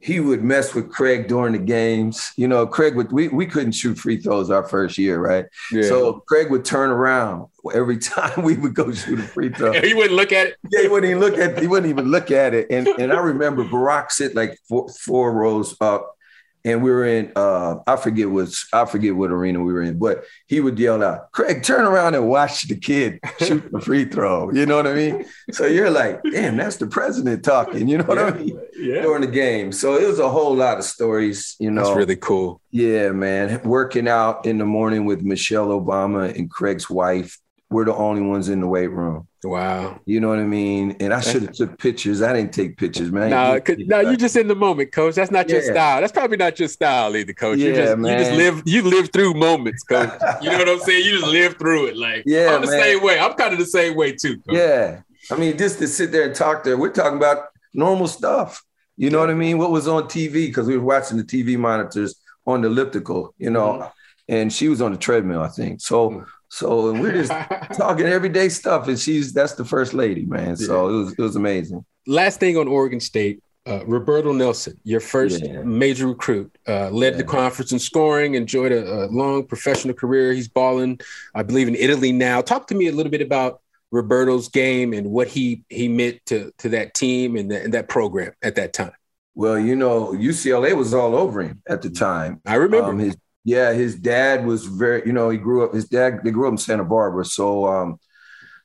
he 0.00 0.20
would 0.20 0.42
mess 0.42 0.74
with 0.74 0.90
Craig 0.90 1.28
during 1.28 1.52
the 1.52 1.58
games. 1.58 2.32
You 2.36 2.48
know, 2.48 2.66
Craig 2.66 2.94
would 2.96 3.12
we, 3.12 3.28
we 3.28 3.46
couldn't 3.46 3.72
shoot 3.72 3.98
free 3.98 4.16
throws 4.16 4.50
our 4.50 4.62
first 4.62 4.98
year, 4.98 5.20
right? 5.20 5.46
Yeah. 5.72 5.82
So 5.82 6.20
Craig 6.26 6.50
would 6.50 6.64
turn 6.64 6.90
around 6.90 7.48
every 7.74 7.98
time 7.98 8.42
we 8.42 8.56
would 8.56 8.74
go 8.74 8.92
shoot 8.92 9.18
a 9.18 9.22
free 9.22 9.50
throw. 9.50 9.72
he 9.82 9.94
wouldn't 9.94 10.14
look 10.14 10.32
at 10.32 10.48
it. 10.48 10.56
Yeah, 10.70 10.82
he 10.82 10.88
wouldn't 10.88 11.10
even 11.10 11.20
look 11.20 11.38
at 11.38 11.58
he 11.58 11.66
wouldn't 11.66 11.88
even 11.88 12.10
look 12.10 12.30
at 12.30 12.52
it. 12.52 12.66
And 12.70 12.86
and 12.86 13.12
I 13.12 13.18
remember 13.20 13.64
Barack 13.64 14.10
sit 14.10 14.34
like 14.34 14.58
four, 14.68 14.88
four 14.90 15.32
rows 15.32 15.74
up 15.80 16.17
and 16.64 16.82
we 16.82 16.90
were 16.90 17.06
in 17.06 17.32
uh, 17.36 17.76
I 17.86 17.96
forget 17.96 18.30
what 18.30 18.54
I 18.72 18.84
forget 18.84 19.14
what 19.14 19.30
arena 19.30 19.60
we 19.62 19.72
were 19.72 19.82
in, 19.82 19.98
but 19.98 20.24
he 20.46 20.60
would 20.60 20.78
yell 20.78 21.02
out, 21.02 21.32
"Craig, 21.32 21.62
turn 21.62 21.84
around 21.84 22.14
and 22.14 22.28
watch 22.28 22.68
the 22.68 22.76
kid 22.76 23.20
shoot 23.38 23.70
the 23.70 23.80
free 23.80 24.04
throw." 24.04 24.50
You 24.58 24.66
know 24.66 24.76
what 24.76 24.86
I 24.88 24.94
mean? 24.94 25.24
So 25.52 25.66
you're 25.66 25.90
like, 25.90 26.20
"Damn, 26.32 26.56
that's 26.56 26.76
the 26.76 26.86
president 26.86 27.44
talking." 27.44 27.86
You 27.88 27.98
know 27.98 28.04
what 28.04 28.18
yeah, 28.18 28.24
I 28.24 28.30
mean? 28.32 28.60
Yeah. 28.76 29.02
During 29.02 29.20
the 29.20 29.28
game, 29.28 29.72
so 29.72 29.94
it 29.94 30.06
was 30.06 30.18
a 30.18 30.28
whole 30.28 30.54
lot 30.54 30.78
of 30.78 30.84
stories. 30.84 31.54
You 31.58 31.70
know, 31.70 31.84
that's 31.84 31.96
really 31.96 32.16
cool. 32.16 32.60
Yeah, 32.70 33.12
man. 33.12 33.60
Working 33.62 34.08
out 34.08 34.46
in 34.46 34.58
the 34.58 34.66
morning 34.66 35.04
with 35.04 35.22
Michelle 35.22 35.68
Obama 35.68 36.36
and 36.36 36.50
Craig's 36.50 36.90
wife. 36.90 37.38
We're 37.70 37.84
the 37.84 37.94
only 37.94 38.22
ones 38.22 38.48
in 38.48 38.60
the 38.60 38.66
weight 38.66 38.88
room. 38.88 39.28
Wow. 39.44 40.00
You 40.06 40.20
know 40.20 40.28
what 40.28 40.38
I 40.38 40.44
mean? 40.44 40.96
And 41.00 41.12
I 41.12 41.20
should 41.20 41.42
have 41.42 41.52
took 41.52 41.78
pictures. 41.78 42.22
I 42.22 42.32
didn't 42.32 42.52
take 42.52 42.78
pictures, 42.78 43.12
man. 43.12 43.30
No, 43.30 43.60
no, 43.86 44.00
you're 44.00 44.16
just 44.16 44.36
in 44.36 44.48
the 44.48 44.56
moment, 44.56 44.90
coach. 44.90 45.14
That's 45.14 45.30
not 45.30 45.50
your 45.50 45.62
style. 45.62 46.00
That's 46.00 46.12
probably 46.12 46.38
not 46.38 46.58
your 46.58 46.68
style 46.68 47.14
either, 47.14 47.34
coach. 47.34 47.58
Yeah, 47.58 47.68
you 47.68 47.74
just 47.74 47.98
man. 47.98 48.12
you 48.12 48.24
just 48.24 48.36
live 48.36 48.62
you 48.64 48.82
live 48.82 49.12
through 49.12 49.34
moments, 49.34 49.82
coach. 49.84 50.10
you 50.42 50.50
know 50.50 50.58
what 50.58 50.68
I'm 50.68 50.80
saying? 50.80 51.04
You 51.04 51.18
just 51.18 51.26
live 51.30 51.58
through 51.58 51.88
it. 51.88 51.96
Like 51.96 52.22
yeah, 52.24 52.54
I'm 52.54 52.62
the 52.62 52.68
man. 52.68 52.82
same 52.82 53.02
way. 53.02 53.18
I'm 53.20 53.34
kind 53.34 53.52
of 53.52 53.58
the 53.58 53.66
same 53.66 53.96
way 53.96 54.12
too. 54.12 54.38
Coach. 54.38 54.56
Yeah. 54.56 55.02
I 55.30 55.36
mean, 55.36 55.58
just 55.58 55.78
to 55.80 55.88
sit 55.88 56.10
there 56.10 56.24
and 56.24 56.34
talk 56.34 56.64
there, 56.64 56.78
we're 56.78 56.92
talking 56.92 57.18
about 57.18 57.48
normal 57.74 58.08
stuff. 58.08 58.64
You 58.96 59.10
know 59.10 59.18
what 59.18 59.30
I 59.30 59.34
mean? 59.34 59.58
What 59.58 59.70
was 59.70 59.86
on 59.86 60.04
TV? 60.04 60.46
Because 60.46 60.66
we 60.66 60.76
were 60.78 60.84
watching 60.84 61.18
the 61.18 61.22
TV 61.22 61.58
monitors 61.58 62.16
on 62.46 62.62
the 62.62 62.68
elliptical, 62.68 63.34
you 63.36 63.50
know, 63.50 63.74
mm-hmm. 63.74 63.88
and 64.30 64.52
she 64.52 64.68
was 64.68 64.80
on 64.80 64.90
the 64.90 64.98
treadmill, 64.98 65.42
I 65.42 65.48
think. 65.48 65.82
So 65.82 66.10
mm-hmm 66.10 66.22
so 66.48 66.92
we're 66.92 67.12
just 67.12 67.30
talking 67.74 68.06
everyday 68.06 68.48
stuff, 68.48 68.88
and 68.88 68.98
she's 68.98 69.32
that's 69.32 69.54
the 69.54 69.64
first 69.64 69.94
lady, 69.94 70.24
man. 70.24 70.56
So 70.56 70.88
yeah. 70.88 70.94
it 70.94 70.98
was 70.98 71.12
it 71.12 71.22
was 71.22 71.36
amazing. 71.36 71.84
Last 72.06 72.40
thing 72.40 72.56
on 72.56 72.68
Oregon 72.68 73.00
State, 73.00 73.42
uh, 73.66 73.84
Roberto 73.86 74.32
Nelson, 74.32 74.80
your 74.84 75.00
first 75.00 75.44
yeah. 75.44 75.62
major 75.62 76.08
recruit, 76.08 76.56
uh, 76.66 76.88
led 76.90 77.12
yeah. 77.12 77.18
the 77.18 77.24
conference 77.24 77.72
in 77.72 77.78
scoring, 77.78 78.34
enjoyed 78.34 78.72
a, 78.72 79.04
a, 79.04 79.06
long 79.06 79.46
professional 79.46 79.94
career. 79.94 80.32
He's 80.32 80.48
balling, 80.48 81.00
I 81.34 81.42
believe, 81.42 81.68
in 81.68 81.74
Italy 81.74 82.12
now. 82.12 82.40
Talk 82.40 82.66
to 82.68 82.74
me 82.74 82.88
a 82.88 82.92
little 82.92 83.12
bit 83.12 83.20
about 83.20 83.60
Roberto's 83.90 84.48
game 84.48 84.92
and 84.94 85.10
what 85.10 85.28
he 85.28 85.64
he 85.68 85.88
meant 85.88 86.20
to 86.26 86.52
to 86.58 86.70
that 86.70 86.94
team 86.94 87.36
and, 87.36 87.50
the, 87.50 87.62
and 87.62 87.74
that 87.74 87.88
program 87.88 88.32
at 88.42 88.54
that 88.54 88.72
time. 88.72 88.92
Well, 89.34 89.58
you 89.58 89.76
know, 89.76 90.12
UCLA 90.12 90.74
was 90.74 90.92
all 90.92 91.14
over 91.14 91.42
him 91.42 91.62
at 91.68 91.82
the 91.82 91.90
time. 91.90 92.40
I 92.44 92.56
remember 92.56 92.90
um, 92.90 92.98
his 92.98 93.16
yeah, 93.48 93.72
his 93.72 93.96
dad 93.96 94.44
was 94.44 94.66
very, 94.66 95.02
you 95.06 95.12
know, 95.14 95.30
he 95.30 95.38
grew 95.38 95.64
up, 95.64 95.72
his 95.72 95.88
dad, 95.88 96.20
they 96.22 96.30
grew 96.30 96.48
up 96.48 96.52
in 96.52 96.58
Santa 96.58 96.84
Barbara. 96.84 97.24
So 97.24 97.66
um, 97.66 97.98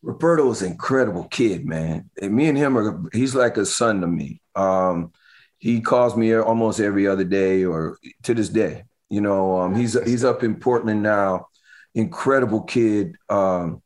Roberto 0.02 0.48
was 0.48 0.62
an 0.62 0.74
incredible 0.74 1.24
kid, 1.30 1.66
man. 1.66 2.10
And 2.22 2.36
me 2.36 2.50
and 2.50 2.58
him 2.58 2.78
are, 2.78 3.10
he's 3.14 3.34
like 3.34 3.56
a 3.56 3.66
son 3.66 4.02
to 4.02 4.08
me. 4.08 4.42
Um, 4.56 5.14
he 5.58 5.80
calls 5.80 6.18
me 6.18 6.36
almost 6.36 6.82
every 6.82 7.08
other 7.08 7.24
day 7.24 7.64
or 7.64 7.98
to 8.24 8.34
this 8.34 8.50
day. 8.50 8.84
You 9.10 9.22
know, 9.22 9.62
um, 9.62 9.74
he's 9.74 9.94
he's 10.04 10.26
up 10.26 10.44
in 10.44 10.56
Portland 10.56 11.02
now. 11.02 11.48
Incredible 11.96 12.64
kid, 12.64 13.16
um, 13.30 13.82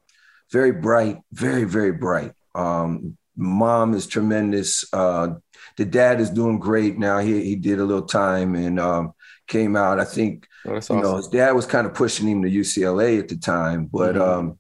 very 0.52 0.72
bright, 0.72 1.20
very 1.32 1.66
very 1.66 1.91
bright. 1.91 2.32
Um, 2.56 3.18
mom 3.36 3.93
is 3.93 4.08
tremendous. 4.08 4.84
Uh, 4.91 5.36
the 5.76 5.86
dad 5.86 6.20
is 6.20 6.32
doing 6.32 6.58
great 6.58 6.98
now. 6.98 7.20
He 7.20 7.43
he 7.43 7.56
did 7.56 7.80
a 7.80 7.86
little 7.86 8.08
time 8.08 8.56
and 8.56 8.80
um, 8.80 9.14
came 9.48 9.76
out. 9.76 10.00
I 10.00 10.06
think 10.06 10.48
oh, 10.66 10.72
you 10.72 10.78
awesome. 10.78 11.02
know 11.02 11.18
his 11.18 11.28
dad 11.28 11.52
was 11.52 11.66
kind 11.66 11.88
of 11.88 11.93
pushing 11.93 12.28
him 12.28 12.43
to 12.43 12.50
UCLA 12.50 13.20
at 13.20 13.28
the 13.28 13.38
time, 13.38 13.86
but 13.86 14.16
mm-hmm. 14.16 14.22
um, 14.22 14.60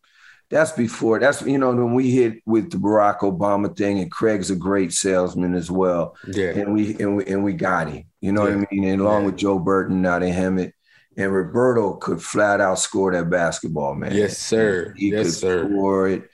that's 0.49 0.71
before. 0.71 1.19
That's 1.19 1.41
you 1.41 1.57
know 1.57 1.71
when 1.71 1.93
we 1.93 2.11
hit 2.11 2.41
with 2.45 2.71
the 2.71 2.77
Barack 2.77 3.19
Obama 3.19 3.75
thing, 3.75 3.99
and 3.99 4.11
Craig's 4.11 4.49
a 4.49 4.55
great 4.55 4.93
salesman 4.93 5.53
as 5.53 5.69
well. 5.69 6.15
Yeah, 6.27 6.49
and 6.49 6.73
we 6.73 6.95
and 6.99 7.17
we 7.17 7.25
and 7.25 7.43
we 7.43 7.53
got 7.53 7.89
him. 7.89 8.05
You 8.21 8.31
know 8.31 8.47
yeah. 8.47 8.55
what 8.55 8.67
I 8.71 8.75
mean? 8.75 8.83
And 8.85 9.01
along 9.01 9.21
yeah. 9.21 9.25
with 9.27 9.37
Joe 9.37 9.59
Burton 9.59 10.05
out 10.05 10.23
of 10.23 10.29
Hemet. 10.29 10.71
And 11.19 11.33
Roberto 11.33 11.93
could 11.93 12.21
flat 12.21 12.61
out 12.61 12.77
score 12.77 13.11
that 13.11 13.27
basketball, 13.27 13.95
man. 13.95 14.13
Yes, 14.13 14.37
sir. 14.37 14.93
He 14.95 15.09
yes, 15.09 15.25
could 15.25 15.33
sir. 15.33 15.67
score 15.67 16.09
it 16.09 16.29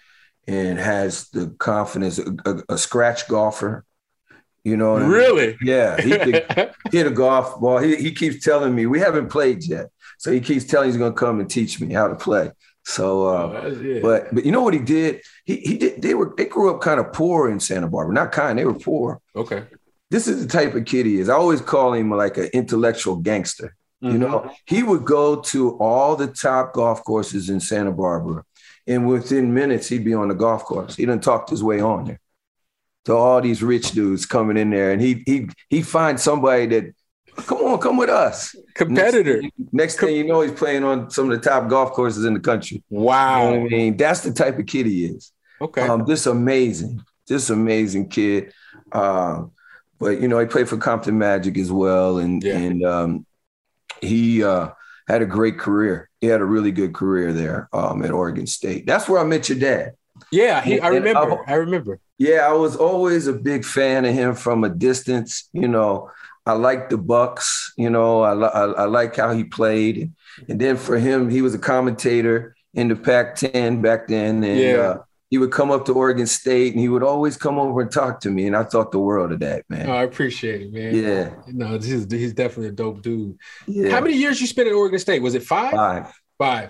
and 0.46 0.78
has 0.78 1.30
the 1.30 1.56
confidence, 1.58 2.20
a, 2.20 2.36
a, 2.46 2.74
a 2.74 2.78
scratch 2.78 3.28
golfer 3.30 3.86
you 4.64 4.78
know, 4.78 4.98
really? 4.98 5.44
I 5.44 5.48
mean? 5.48 5.58
Yeah, 5.62 6.02
he 6.02 6.18
could 6.18 6.74
hit 6.92 7.08
a 7.08 7.12
golf 7.12 7.60
ball. 7.60 7.80
He, 7.80 7.98
he 7.98 8.14
keeps 8.14 8.44
telling 8.44 8.74
me 8.74 8.86
we 8.86 9.00
haven't 9.00 9.28
played 9.28 9.64
yet, 9.64 9.90
so 10.18 10.32
he 10.32 10.40
keeps 10.40 10.64
telling 10.64 10.88
he's 10.88 10.98
going 10.98 11.12
to 11.12 11.20
come 11.20 11.42
and 11.42 11.50
teach 11.50 11.82
me 11.82 11.94
how 11.94 12.08
to 12.08 12.16
play. 12.16 12.52
So, 12.86 13.28
uh, 13.28 13.62
oh, 13.64 14.00
but 14.02 14.34
but 14.34 14.46
you 14.46 14.52
know 14.52 14.62
what 14.62 14.74
he 14.74 14.80
did? 14.80 15.22
He 15.46 15.58
he 15.58 15.78
did. 15.78 16.02
They 16.02 16.14
were 16.14 16.34
they 16.38 16.46
grew 16.46 16.74
up 16.74 16.82
kind 16.82 17.00
of 17.00 17.12
poor 17.12 17.50
in 17.50 17.60
Santa 17.60 17.88
Barbara. 17.88 18.14
Not 18.14 18.32
kind. 18.32 18.58
They 18.58 18.66
were 18.66 18.74
poor. 18.74 19.22
Okay. 19.36 19.66
This 20.10 20.28
is 20.28 20.46
the 20.46 20.52
type 20.52 20.76
of 20.76 20.86
kid 20.86 21.06
he 21.06 21.20
is. 21.20 21.28
I 21.28 21.34
always 21.34 21.62
call 21.62 21.94
him 21.94 22.12
like 22.12 22.38
an 22.38 22.50
intellectual 22.54 23.18
gangster. 23.18 23.76
Mm-hmm. 24.02 24.14
You 24.14 24.20
know, 24.20 24.52
he 24.66 24.84
would 24.84 25.06
go 25.06 25.42
to 25.42 25.78
all 25.80 26.16
the 26.16 26.28
top 26.28 26.74
golf 26.74 27.04
courses 27.04 27.50
in 27.50 27.60
Santa 27.60 27.92
Barbara, 27.92 28.44
and 28.86 29.08
within 29.08 29.54
minutes 29.54 29.90
he'd 29.90 30.06
be 30.06 30.14
on 30.14 30.28
the 30.28 30.36
golf 30.36 30.64
course. 30.64 30.96
He 30.96 31.06
didn't 31.06 31.24
talk 31.24 31.50
his 31.50 31.64
way 31.64 31.82
on 31.82 32.06
there 32.06 32.20
to 33.06 33.14
all 33.14 33.42
these 33.42 33.62
rich 33.62 33.92
dudes 33.92 34.26
coming 34.26 34.58
in 34.58 34.70
there, 34.70 34.92
and 34.92 35.02
he 35.02 35.24
he 35.26 35.48
he 35.70 35.82
finds 35.82 36.24
somebody 36.24 36.66
that 36.68 36.96
come 37.36 37.60
on, 37.60 37.80
come 37.80 37.98
with 37.98 38.10
us. 38.10 38.56
Competitor. 38.76 39.42
Next, 39.42 39.74
next 39.74 40.00
thing 40.00 40.16
you 40.16 40.26
know, 40.26 40.42
he's 40.42 40.52
playing 40.52 40.84
on 40.84 41.10
some 41.10 41.30
of 41.30 41.42
the 41.42 41.50
top 41.50 41.70
golf 41.70 41.92
courses 41.92 42.26
in 42.26 42.34
the 42.34 42.40
country. 42.40 42.84
Wow. 42.90 43.52
You 43.52 43.60
know 43.60 43.66
I 43.66 43.70
mean, 43.70 43.98
that's 43.98 44.22
the 44.22 44.34
type 44.34 44.60
of 44.60 44.66
kid 44.66 44.86
he 44.86 45.06
is. 45.06 45.32
Okay. 45.62 45.82
Um, 45.82 46.06
this 46.06 46.26
amazing, 46.26 47.02
this 47.28 47.50
amazing 47.50 48.10
kid. 48.10 48.54
Um, 48.92 49.52
but 50.00 50.22
you 50.22 50.28
know, 50.28 50.40
he 50.40 50.46
played 50.46 50.70
for 50.70 50.78
Compton 50.78 51.18
Magic 51.18 51.58
as 51.58 51.72
well, 51.72 52.18
and 52.18 52.44
yeah. 52.44 52.58
and 52.58 52.84
um, 52.84 53.26
he 54.02 54.44
uh, 54.44 54.70
had 55.08 55.22
a 55.22 55.26
great 55.26 55.58
career. 55.58 56.10
He 56.20 56.28
had 56.28 56.42
a 56.42 56.46
really 56.46 56.72
good 56.72 56.94
career 56.94 57.32
there 57.32 57.70
um, 57.72 58.04
at 58.04 58.12
Oregon 58.12 58.46
State. 58.46 58.86
That's 58.86 59.08
where 59.08 59.22
I 59.22 59.24
met 59.24 59.50
your 59.50 59.60
dad. 59.60 59.94
Yeah, 60.32 60.62
he, 60.62 60.80
I 60.80 60.90
remember. 60.90 61.44
I 61.48 61.56
remember. 61.56 62.00
Yeah, 62.18 62.48
I 62.48 62.54
was 62.54 62.76
always 62.76 63.28
a 63.28 63.34
big 63.34 63.66
fan 63.66 64.06
of 64.06 64.14
him 64.14 64.36
from 64.36 64.64
a 64.64 64.70
distance. 64.70 65.50
You 65.54 65.68
know, 65.68 66.12
I 66.46 66.54
like 66.54 66.90
the 66.90 66.98
Bucks. 66.98 67.74
You 67.78 67.90
know, 67.90 68.22
I, 68.22 68.34
I, 68.34 68.66
I 68.66 68.84
like 68.86 69.16
how 69.16 69.34
he 69.34 69.44
played, 69.44 70.12
and 70.48 70.60
then 70.60 70.78
for 70.78 70.98
him, 70.98 71.30
he 71.30 71.42
was 71.42 71.54
a 71.54 71.60
commentator 71.60 72.56
in 72.74 72.88
the 72.88 72.96
Pac-10 72.96 73.82
back 73.82 74.08
then, 74.08 74.44
and 74.44 74.60
yeah. 74.60 74.74
uh, 74.76 75.04
he 75.34 75.40
would 75.40 75.52
come 75.52 75.72
up 75.72 75.86
to 75.86 75.94
Oregon 75.94 76.28
State 76.28 76.74
and 76.74 76.80
he 76.80 76.90
would 76.90 77.02
always 77.02 77.38
come 77.38 77.58
over 77.58 77.82
and 77.82 77.92
talk 77.92 78.20
to 78.20 78.30
me. 78.30 78.46
And 78.46 78.56
I 78.56 78.64
thought 78.64 78.92
the 78.92 79.00
world 79.00 79.32
of 79.32 79.40
that, 79.40 79.64
man. 79.68 79.90
Oh, 79.90 79.94
I 79.94 80.04
appreciate 80.04 80.62
it, 80.62 80.72
man. 80.72 80.96
Yeah. 80.96 81.32
No, 81.48 81.76
this 81.80 81.90
is 81.90 82.06
he's 82.12 82.36
definitely 82.36 82.68
a 82.68 82.72
dope 82.72 83.02
dude. 83.02 83.40
Yeah. 83.66 83.90
How 83.90 84.00
many 84.00 84.16
years 84.16 84.40
you 84.40 84.46
spent 84.46 84.68
at 84.68 84.76
Oregon 84.76 85.00
State? 85.00 85.24
Was 85.24 85.34
it 85.34 85.42
five? 85.42 85.72
Five. 85.72 86.14
Five. 86.38 86.70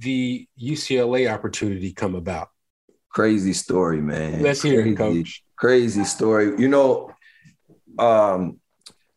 the 0.00 0.48
UCLA 0.60 1.32
opportunity 1.32 1.92
come 1.92 2.14
about? 2.14 2.48
Crazy 3.10 3.52
story, 3.52 4.00
man. 4.00 4.42
Let's 4.42 4.62
hear 4.62 4.82
crazy, 4.82 4.92
it, 4.92 4.96
coach. 4.96 5.44
Crazy 5.56 6.04
story. 6.04 6.58
You 6.58 6.68
know, 6.68 7.10
um, 7.98 8.60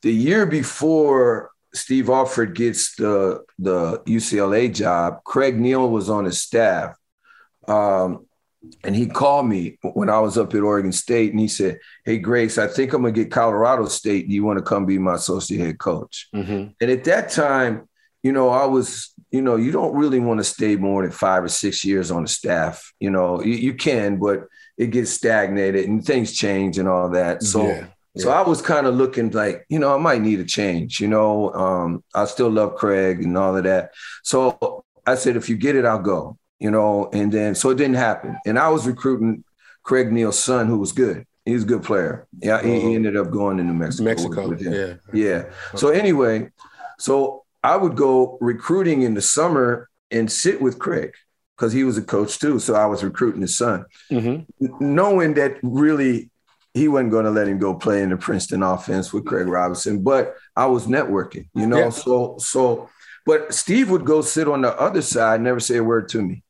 the 0.02 0.12
year 0.12 0.46
before 0.46 1.52
Steve 1.74 2.10
Alford 2.10 2.56
gets 2.56 2.96
the 2.96 3.44
the 3.60 4.00
UCLA 4.06 4.74
job, 4.74 5.24
Craig 5.24 5.60
Neal 5.60 5.90
was 5.90 6.10
on 6.10 6.26
his 6.26 6.42
staff. 6.42 6.96
Um, 7.68 8.26
and 8.84 8.96
he 8.96 9.08
called 9.08 9.48
me 9.48 9.78
when 9.82 10.10
I 10.10 10.20
was 10.20 10.38
up 10.38 10.54
at 10.54 10.62
Oregon 10.62 10.92
State 10.92 11.32
and 11.32 11.40
he 11.40 11.48
said, 11.48 11.80
Hey, 12.06 12.18
Grace, 12.18 12.58
I 12.58 12.68
think 12.68 12.94
I'm 12.94 13.02
going 13.02 13.14
to 13.14 13.22
get 13.22 13.32
Colorado 13.32 13.86
State. 13.88 14.28
Do 14.28 14.34
you 14.34 14.44
want 14.44 14.58
to 14.58 14.64
come 14.64 14.86
be 14.86 14.98
my 14.98 15.16
associate 15.16 15.60
head 15.60 15.80
coach? 15.80 16.30
Mm-hmm. 16.34 16.70
And 16.80 16.92
at 16.92 17.04
that 17.04 17.30
time, 17.30 17.90
you 18.24 18.32
know, 18.32 18.50
I 18.50 18.66
was, 18.66 19.14
you 19.32 19.42
know, 19.42 19.58
you 19.58 19.72
don't 19.72 19.96
really 19.96 20.20
want 20.20 20.40
to 20.40 20.44
stay 20.44 20.76
more 20.78 21.02
than 21.04 21.12
five 21.12 21.44
or 21.44 21.50
six 21.50 21.84
years 21.84 22.10
on 22.10 22.24
the 22.24 22.28
staff. 22.30 22.94
You 23.00 23.12
know, 23.12 23.44
you, 23.44 23.54
you 23.54 23.74
can, 23.74 24.18
but 24.18 24.48
it 24.78 24.88
gets 24.88 25.12
stagnated 25.12 25.88
and 25.88 26.04
things 26.04 26.34
change 26.34 26.80
and 26.80 26.88
all 26.88 27.10
that. 27.10 27.44
So, 27.44 27.68
Yeah, 27.68 27.88
so 28.18 28.32
I 28.32 28.42
was 28.48 28.62
kind 28.62 28.88
of 28.88 28.96
looking 28.96 29.32
like, 29.32 29.66
you 29.70 29.80
know, 29.80 29.94
I 29.94 29.98
might 29.98 30.22
need 30.22 30.40
a 30.40 30.46
change. 30.46 31.00
You 31.00 31.08
know, 31.08 31.54
um, 31.54 32.04
I 32.16 32.26
still 32.26 32.50
love 32.50 32.76
Craig 32.76 33.24
and 33.24 33.38
all 33.38 33.58
of 33.58 33.64
that. 33.66 33.92
So 34.24 34.84
I 35.06 35.16
said, 35.16 35.36
if 35.36 35.50
you 35.50 35.58
get 35.58 35.76
it, 35.76 35.86
I'll 35.86 36.00
go. 36.00 36.38
You 36.60 36.72
know, 36.72 37.10
and 37.12 37.30
then 37.30 37.56
so 37.56 37.72
it 37.72 37.76
didn't 37.76 37.96
happen. 37.96 38.38
And 38.46 38.58
I 38.58 38.70
was 38.70 38.88
recruiting 38.88 39.44
Craig 39.84 40.14
Neal's 40.14 40.40
son, 40.40 40.68
who 40.68 40.78
was 40.78 40.94
good. 40.94 41.26
He 41.44 41.54
was 41.54 41.64
a 41.64 41.68
good 41.68 41.84
player. 41.84 42.26
Yeah, 42.40 42.62
he, 42.62 42.80
he 42.80 42.96
ended 42.96 43.18
up 43.18 43.30
going 43.32 43.58
to 43.58 43.64
New 43.64 43.74
Mexico. 43.74 44.06
Mexico, 44.06 44.56
yeah. 44.58 44.94
Yeah. 45.12 45.50
So 45.76 45.90
anyway, 45.90 46.52
so 46.98 47.43
I 47.64 47.76
would 47.78 47.96
go 47.96 48.38
recruiting 48.42 49.04
in 49.04 49.14
the 49.14 49.22
summer 49.22 49.90
and 50.12 50.32
sit 50.32 50.62
with 50.62 50.80
Craig 50.80 51.14
because 51.58 51.72
he 51.74 51.84
was 51.84 51.98
a 51.98 52.02
coach 52.02 52.40
too. 52.40 52.60
So 52.60 52.76
I 52.76 52.86
was 52.86 53.04
recruiting 53.04 53.42
his 53.42 53.58
son, 53.58 53.86
Mhm. 54.12 54.46
Knowing 54.80 55.36
that 55.36 55.58
really 55.64 56.30
he 56.74 56.88
wasn't 56.88 57.12
going 57.12 57.26
to 57.26 57.32
let 57.32 57.48
him 57.48 57.60
go 57.60 57.76
play 57.76 58.02
in 58.02 58.10
the 58.10 58.18
Princeton 58.18 58.64
offense 58.64 59.14
with 59.14 59.26
Craig 59.26 59.48
Robinson. 59.48 60.02
But 60.04 60.36
I 60.56 60.66
was 60.66 60.88
networking, 60.88 61.48
you 61.54 61.68
know. 61.68 61.78
Yeah. 61.78 61.90
So 61.90 62.36
so, 62.40 62.90
but 63.26 63.54
Steve 63.54 63.90
would 63.92 64.06
go 64.06 64.22
sit 64.22 64.48
on 64.48 64.62
the 64.62 64.76
other 64.80 65.02
side, 65.02 65.40
never 65.42 65.60
say 65.60 65.78
a 65.78 65.84
word 65.84 66.10
to 66.10 66.22
me, 66.22 66.44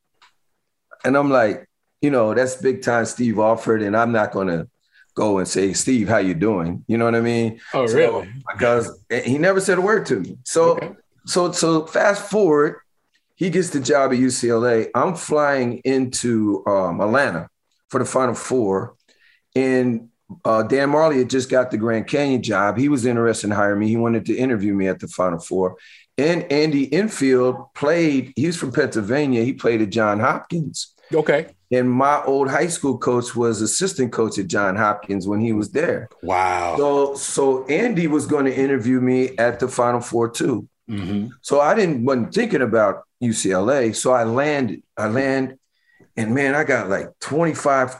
and 1.03 1.15
I'm 1.17 1.29
like, 1.29 1.67
you 2.01 2.09
know, 2.09 2.33
that's 2.33 2.55
big 2.55 2.81
time 2.81 3.05
Steve 3.05 3.37
Alford, 3.37 3.81
and 3.81 3.95
I'm 3.95 4.11
not 4.11 4.31
going 4.31 4.47
to 4.47 4.67
go 5.15 5.37
and 5.37 5.47
say, 5.47 5.73
Steve, 5.73 6.07
how 6.09 6.17
you 6.17 6.33
doing? 6.33 6.83
You 6.87 6.97
know 6.97 7.05
what 7.05 7.15
I 7.15 7.21
mean? 7.21 7.59
Oh, 7.73 7.85
So- 7.85 7.95
really? 7.95 8.29
because 8.51 8.89
he 9.23 9.37
never 9.37 9.59
said 9.59 9.77
a 9.77 9.81
word 9.81 10.05
to 10.07 10.19
me. 10.19 10.37
So, 10.43 10.95
so, 11.25 11.51
so 11.51 11.85
fast 11.85 12.29
forward, 12.29 12.77
he 13.35 13.49
gets 13.49 13.69
the 13.69 13.79
job 13.79 14.11
at 14.11 14.19
UCLA. 14.19 14.89
I'm 14.93 15.15
flying 15.15 15.79
into 15.79 16.63
um, 16.67 17.01
Atlanta 17.01 17.49
for 17.89 17.99
the 17.99 18.05
Final 18.05 18.35
Four, 18.35 18.95
and 19.55 20.09
uh, 20.45 20.63
Dan 20.63 20.89
Majerle 20.89 21.17
had 21.17 21.29
just 21.29 21.49
got 21.49 21.71
the 21.71 21.77
Grand 21.77 22.07
Canyon 22.07 22.41
job. 22.41 22.77
He 22.77 22.89
was 22.89 23.05
interested 23.05 23.47
in 23.47 23.51
hiring 23.51 23.79
me. 23.79 23.87
He 23.87 23.97
wanted 23.97 24.25
to 24.27 24.35
interview 24.35 24.73
me 24.73 24.87
at 24.87 24.99
the 24.99 25.07
Final 25.07 25.39
Four. 25.39 25.77
And 26.17 26.51
Andy 26.51 26.91
Enfield 26.93 27.73
played, 27.73 28.33
he 28.35 28.45
was 28.45 28.55
from 28.55 28.71
Pennsylvania. 28.71 29.43
He 29.43 29.53
played 29.53 29.81
at 29.81 29.89
John 29.89 30.19
Hopkins. 30.19 30.93
Okay. 31.11 31.47
And 31.71 31.89
my 31.89 32.23
old 32.23 32.49
high 32.49 32.67
school 32.67 32.99
coach 32.99 33.35
was 33.35 33.61
assistant 33.61 34.11
coach 34.11 34.37
at 34.37 34.47
John 34.47 34.75
Hopkins 34.75 35.27
when 35.27 35.39
he 35.39 35.53
was 35.53 35.71
there. 35.71 36.07
Wow. 36.21 36.75
So 36.77 37.15
so 37.15 37.65
Andy 37.65 38.05
was 38.05 38.27
going 38.27 38.45
to 38.45 38.55
interview 38.55 39.01
me 39.01 39.35
at 39.37 39.59
the 39.59 39.67
Final 39.67 39.99
Four 39.99 40.29
too. 40.29 40.67
Mm-hmm. 40.93 41.27
So 41.41 41.59
I 41.61 41.75
didn't 41.75 42.05
wasn't 42.05 42.33
thinking 42.33 42.61
about 42.61 43.03
UCLA. 43.21 43.95
So 43.95 44.11
I 44.11 44.23
landed. 44.23 44.83
I 44.97 45.07
land, 45.07 45.57
and 46.15 46.35
man, 46.35 46.55
I 46.55 46.63
got 46.63 46.89
like 46.89 47.07
25, 47.19 47.95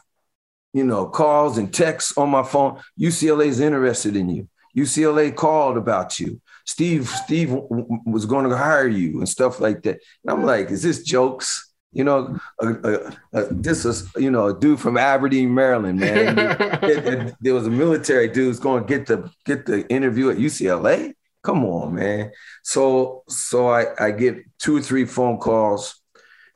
you 0.74 0.84
know, 0.84 1.08
calls 1.08 1.58
and 1.58 1.74
texts 1.74 2.18
on 2.18 2.30
my 2.30 2.44
phone. 2.44 2.80
UCLA 3.00 3.48
is 3.48 3.60
interested 3.60 4.16
in 4.16 4.30
you. 4.30 4.48
UCLA 4.76 5.36
called 5.36 5.78
about 5.78 6.20
you. 6.20 6.42
Steve, 6.66 7.08
Steve 7.08 7.52
was 7.52 8.26
going 8.26 8.50
to 8.50 8.58
hire 8.58 8.88
you 8.88 9.20
and 9.20 9.30
stuff 9.30 9.60
like 9.60 9.84
that. 9.84 10.00
And 10.24 10.32
I'm 10.32 10.44
like, 10.44 10.72
is 10.72 10.82
this 10.82 11.04
jokes? 11.04 11.70
You 11.92 12.04
know, 12.04 12.40
uh, 12.60 12.74
uh, 12.84 13.12
uh, 13.34 13.46
this 13.52 13.86
is 13.86 14.10
you 14.18 14.32
know 14.32 14.48
a 14.48 14.60
dude 14.60 14.80
from 14.80 14.98
Aberdeen, 14.98 15.54
Maryland, 15.54 16.00
man. 16.00 16.36
there 17.42 17.54
was 17.54 17.68
a 17.68 17.70
military 17.70 18.28
dude 18.30 18.48
who's 18.48 18.60
going 18.60 18.84
to 18.84 18.88
get 18.88 19.06
the 19.06 19.30
get 19.46 19.68
the 19.68 19.88
interview 19.90 20.32
at 20.32 20.38
UCLA. 20.38 21.14
Come 21.44 21.66
on, 21.66 21.96
man. 21.96 22.32
So 22.64 23.24
so 23.28 23.68
I 23.68 23.88
I 24.00 24.12
get 24.12 24.38
two 24.60 24.78
or 24.78 24.82
three 24.82 25.06
phone 25.06 25.38
calls. 25.38 26.02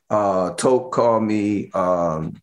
Uh, 0.09 0.51
Toke 0.51 0.91
called 0.91 1.23
me. 1.23 1.69
Um, 1.73 2.41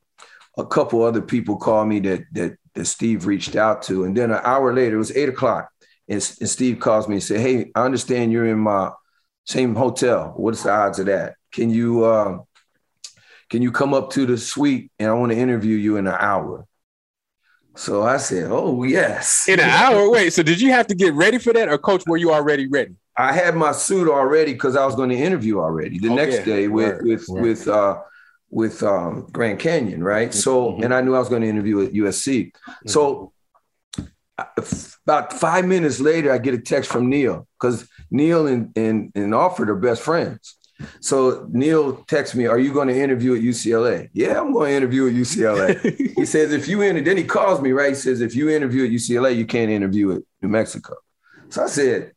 a 0.57 0.65
couple 0.65 1.03
other 1.03 1.23
people 1.23 1.57
called 1.57 1.89
me 1.89 2.01
that 2.01 2.25
that 2.33 2.57
that 2.75 2.85
Steve 2.85 3.27
reached 3.27 3.57
out 3.57 3.83
to, 3.85 4.05
and 4.05 4.17
then 4.17 4.31
an 4.31 4.41
hour 4.45 4.73
later, 4.75 4.97
it 4.97 4.99
was 4.99 5.17
eight 5.17 5.29
o'clock, 5.29 5.71
and, 6.09 6.37
and 6.41 6.51
Steve 6.51 6.81
calls 6.81 7.09
me 7.09 7.15
and 7.17 7.23
said, 7.23 7.41
"Hey, 7.41 7.71
I 7.75 7.85
understand 7.85 8.31
you're 8.33 8.47
in 8.47 8.59
my 8.59 8.91
same 9.47 9.75
hotel. 9.75 10.35
What's 10.37 10.63
the 10.65 10.71
odds 10.71 10.99
of 10.99 11.07
that? 11.07 11.37
Can 11.53 11.71
you?" 11.71 12.05
Uh, 12.05 12.39
can 13.51 13.63
you 13.63 13.71
come 13.71 13.95
up 13.95 14.11
to 14.11 14.27
the 14.27 14.37
suite 14.37 14.91
and 14.99 15.09
I 15.09 15.13
want 15.13 15.31
to 15.31 15.39
interview 15.39 15.77
you 15.77 15.97
in 15.97 16.07
an 16.07 16.17
hour? 16.19 16.67
So 17.77 18.03
I 18.03 18.19
said, 18.19 18.51
Oh, 18.51 18.83
yes. 18.85 19.49
In 19.49 19.61
an 19.61 19.69
hour? 19.69 20.11
Wait, 20.11 20.33
so 20.33 20.43
did 20.43 20.61
you 20.61 20.71
have 20.71 20.87
to 20.89 20.95
get 20.95 21.15
ready 21.15 21.39
for 21.39 21.53
that 21.53 21.69
or 21.69 21.79
coach, 21.79 22.05
were 22.07 22.17
you 22.17 22.33
already 22.33 22.67
ready? 22.67 22.95
I 23.17 23.33
had 23.33 23.55
my 23.55 23.73
suit 23.73 24.09
already 24.09 24.53
because 24.53 24.77
I 24.77 24.85
was 24.85 24.95
going 24.97 25.11
to 25.11 25.17
interview 25.17 25.61
already 25.61 25.99
the 25.99 26.09
okay. 26.09 26.17
next 26.17 26.45
day 26.45 26.69
with 26.69 26.95
Word. 26.95 27.07
with 27.07 27.29
Word. 27.29 27.43
with 27.43 27.69
uh 27.69 28.01
with 28.51 28.83
um 28.83 29.27
Grand 29.31 29.59
Canyon, 29.59 30.03
right? 30.03 30.31
Mm-hmm. 30.31 30.39
So 30.39 30.73
mm-hmm. 30.73 30.83
and 30.83 30.95
I 30.95 31.01
knew 31.01 31.15
I 31.15 31.21
was 31.21 31.29
going 31.29 31.43
to 31.43 31.49
interview 31.49 31.85
at 31.85 31.93
USC. 31.93 32.53
Mm-hmm. 32.53 32.89
So 32.89 33.33
about 35.07 35.33
five 35.33 35.65
minutes 35.65 36.01
later, 36.01 36.33
I 36.33 36.39
get 36.39 36.55
a 36.55 36.59
text 36.59 36.91
from 36.91 37.09
Neal 37.09 37.47
because 37.61 37.89
Neal 38.11 38.47
and, 38.47 38.77
and, 38.77 39.13
and 39.15 39.35
Alford 39.35 39.71
are 39.71 39.77
best 39.77 40.03
friends. 40.03 40.57
So 41.01 41.47
Neal 41.51 41.97
texts 42.05 42.35
me, 42.35 42.47
Are 42.47 42.59
you 42.59 42.73
going 42.73 42.89
to 42.89 42.99
interview 42.99 43.35
at 43.35 43.43
UCLA? 43.43 44.09
Yeah, 44.13 44.41
I'm 44.41 44.53
going 44.53 44.71
to 44.71 44.77
interview 44.77 45.07
at 45.09 45.15
UCLA. 45.15 46.15
he 46.17 46.27
says, 46.27 46.53
If 46.53 46.69
you 46.69 46.83
enter, 46.83 47.01
then 47.01 47.17
he 47.17 47.25
calls 47.25 47.61
me, 47.61 47.73
right? 47.73 47.91
He 47.91 47.95
says, 47.95 48.21
If 48.21 48.35
you 48.35 48.51
interview 48.51 48.85
at 48.85 48.91
UCLA, 48.91 49.37
you 49.37 49.47
can't 49.47 49.71
interview 49.71 50.17
at 50.17 50.23
New 50.43 50.49
Mexico. 50.49 50.97
So 51.51 51.65
I 51.65 51.67
said, 51.67 52.13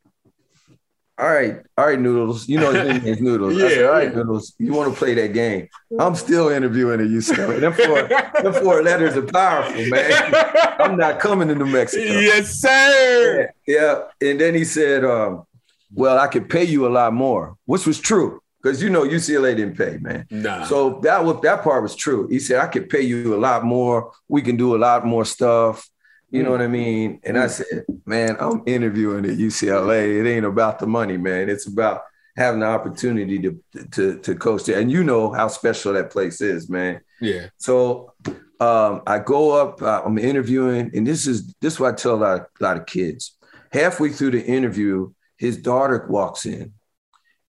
all 1.19 1.27
right, 1.27 1.63
all 1.75 1.87
right, 1.87 1.99
Noodles. 1.99 2.47
You 2.47 2.59
know 2.59 2.71
his 2.71 2.87
name 2.87 3.05
is 3.05 3.19
Noodles. 3.19 3.55
yeah, 3.57 3.69
said, 3.69 3.85
all 3.85 3.91
right, 3.91 4.15
Noodles. 4.15 4.53
You 4.59 4.73
want 4.73 4.93
to 4.93 4.97
play 4.97 5.15
that 5.15 5.33
game? 5.33 5.67
I'm 5.99 6.13
still 6.13 6.49
interviewing 6.49 7.01
at 7.01 7.07
UCLA. 7.07 7.59
Them 7.59 7.73
four, 7.73 8.43
them 8.43 8.63
four 8.63 8.83
letters 8.83 9.17
are 9.17 9.23
powerful, 9.23 9.83
man. 9.87 10.33
I'm 10.79 10.95
not 10.95 11.19
coming 11.19 11.47
to 11.47 11.55
New 11.55 11.65
Mexico. 11.65 12.03
Yes, 12.03 12.61
sir. 12.61 13.51
Yeah. 13.65 14.03
yeah. 14.21 14.29
And 14.29 14.39
then 14.39 14.53
he 14.53 14.63
said, 14.63 15.03
um, 15.03 15.45
well, 15.91 16.19
I 16.19 16.27
could 16.27 16.49
pay 16.49 16.65
you 16.65 16.85
a 16.87 16.89
lot 16.89 17.13
more, 17.13 17.57
which 17.65 17.87
was 17.87 17.99
true 17.99 18.39
because 18.67 18.83
you 18.83 18.89
know 18.89 19.03
UCLA 19.03 19.55
didn't 19.55 19.77
pay, 19.77 19.97
man. 20.01 20.25
Nah. 20.29 20.65
So 20.65 20.99
that 21.03 21.23
was 21.23 21.39
that 21.41 21.63
part 21.63 21.81
was 21.81 21.95
true. 21.95 22.27
He 22.27 22.39
said 22.39 22.59
I 22.59 22.67
could 22.67 22.89
pay 22.89 23.01
you 23.01 23.33
a 23.33 23.37
lot 23.39 23.63
more. 23.63 24.11
We 24.27 24.41
can 24.41 24.57
do 24.57 24.75
a 24.75 24.77
lot 24.77 25.05
more 25.05 25.23
stuff. 25.23 25.87
You 26.29 26.43
know 26.43 26.51
what 26.51 26.61
I 26.61 26.67
mean? 26.67 27.21
And 27.23 27.39
I 27.39 27.47
said, 27.47 27.85
man, 28.05 28.35
I'm 28.41 28.61
interviewing 28.65 29.23
at 29.23 29.37
UCLA. 29.37 30.19
It 30.19 30.29
ain't 30.29 30.45
about 30.45 30.79
the 30.79 30.85
money, 30.85 31.15
man. 31.15 31.49
It's 31.49 31.67
about 31.67 32.01
having 32.35 32.59
the 32.59 32.65
opportunity 32.65 33.39
to 33.39 33.61
to 33.91 34.19
to 34.19 34.35
coach 34.35 34.65
there. 34.65 34.79
And 34.79 34.91
you 34.91 35.03
know 35.05 35.31
how 35.31 35.47
special 35.47 35.93
that 35.93 36.11
place 36.11 36.41
is, 36.41 36.69
man. 36.69 36.99
Yeah. 37.21 37.47
So 37.57 38.13
um, 38.59 39.03
I 39.07 39.19
go 39.19 39.51
up. 39.51 39.81
Uh, 39.81 40.01
I'm 40.03 40.17
interviewing, 40.17 40.91
and 40.93 41.07
this 41.07 41.25
is 41.25 41.55
this 41.61 41.75
is 41.75 41.79
what 41.79 41.93
I 41.93 41.95
tell 41.95 42.15
a 42.15 42.21
lot, 42.21 42.41
a 42.59 42.63
lot 42.63 42.77
of 42.77 42.85
kids. 42.85 43.37
Halfway 43.71 44.09
through 44.09 44.31
the 44.31 44.45
interview, 44.45 45.13
his 45.37 45.55
daughter 45.55 46.05
walks 46.09 46.45
in 46.45 46.73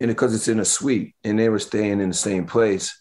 and 0.01 0.09
because 0.09 0.34
it's 0.34 0.49
in 0.49 0.61
a 0.61 0.64
suite 0.64 1.14
and 1.24 1.38
they 1.38 1.49
were 1.49 1.59
staying 1.59 2.01
in 2.01 2.09
the 2.09 2.14
same 2.14 2.47
place. 2.47 2.99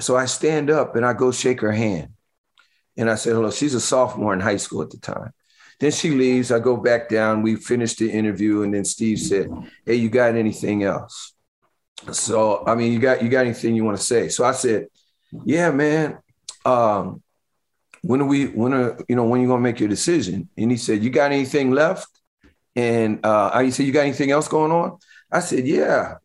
So 0.00 0.16
I 0.16 0.24
stand 0.26 0.70
up 0.70 0.96
and 0.96 1.04
I 1.04 1.12
go 1.12 1.30
shake 1.30 1.60
her 1.60 1.72
hand. 1.72 2.08
And 2.96 3.08
I 3.08 3.14
said, 3.14 3.34
hello, 3.34 3.50
she's 3.50 3.74
a 3.74 3.80
sophomore 3.80 4.34
in 4.34 4.40
high 4.40 4.56
school 4.56 4.82
at 4.82 4.90
the 4.90 4.98
time. 4.98 5.32
Then 5.82 5.90
she 5.90 6.10
leaves. 6.10 6.52
I 6.52 6.60
go 6.60 6.76
back 6.76 7.08
down. 7.08 7.42
We 7.42 7.56
finished 7.56 7.98
the 7.98 8.08
interview. 8.08 8.62
And 8.62 8.72
then 8.72 8.84
Steve 8.84 9.18
said, 9.18 9.50
Hey, 9.84 9.96
you 9.96 10.10
got 10.10 10.36
anything 10.36 10.84
else? 10.84 11.34
So, 12.12 12.64
I 12.66 12.76
mean, 12.76 12.92
you 12.92 13.00
got, 13.00 13.20
you 13.20 13.28
got 13.28 13.46
anything 13.46 13.74
you 13.74 13.84
want 13.84 13.96
to 13.96 14.02
say? 14.02 14.28
So 14.28 14.44
I 14.44 14.52
said, 14.52 14.86
yeah, 15.44 15.72
man. 15.72 16.18
Um, 16.64 17.20
when 18.02 18.20
are 18.20 18.26
we, 18.26 18.46
when 18.46 18.72
are, 18.74 18.96
you 19.08 19.16
know, 19.16 19.24
when 19.24 19.40
you 19.40 19.48
going 19.48 19.58
to 19.58 19.62
make 19.62 19.80
your 19.80 19.88
decision? 19.88 20.48
And 20.56 20.70
he 20.70 20.76
said, 20.76 21.02
you 21.02 21.10
got 21.10 21.32
anything 21.32 21.72
left? 21.72 22.06
And 22.76 23.24
uh, 23.26 23.50
I 23.52 23.70
said, 23.70 23.86
you 23.86 23.92
got 23.92 24.02
anything 24.02 24.30
else 24.30 24.46
going 24.46 24.70
on? 24.70 24.98
I 25.32 25.40
said, 25.40 25.66
yeah, 25.66 26.16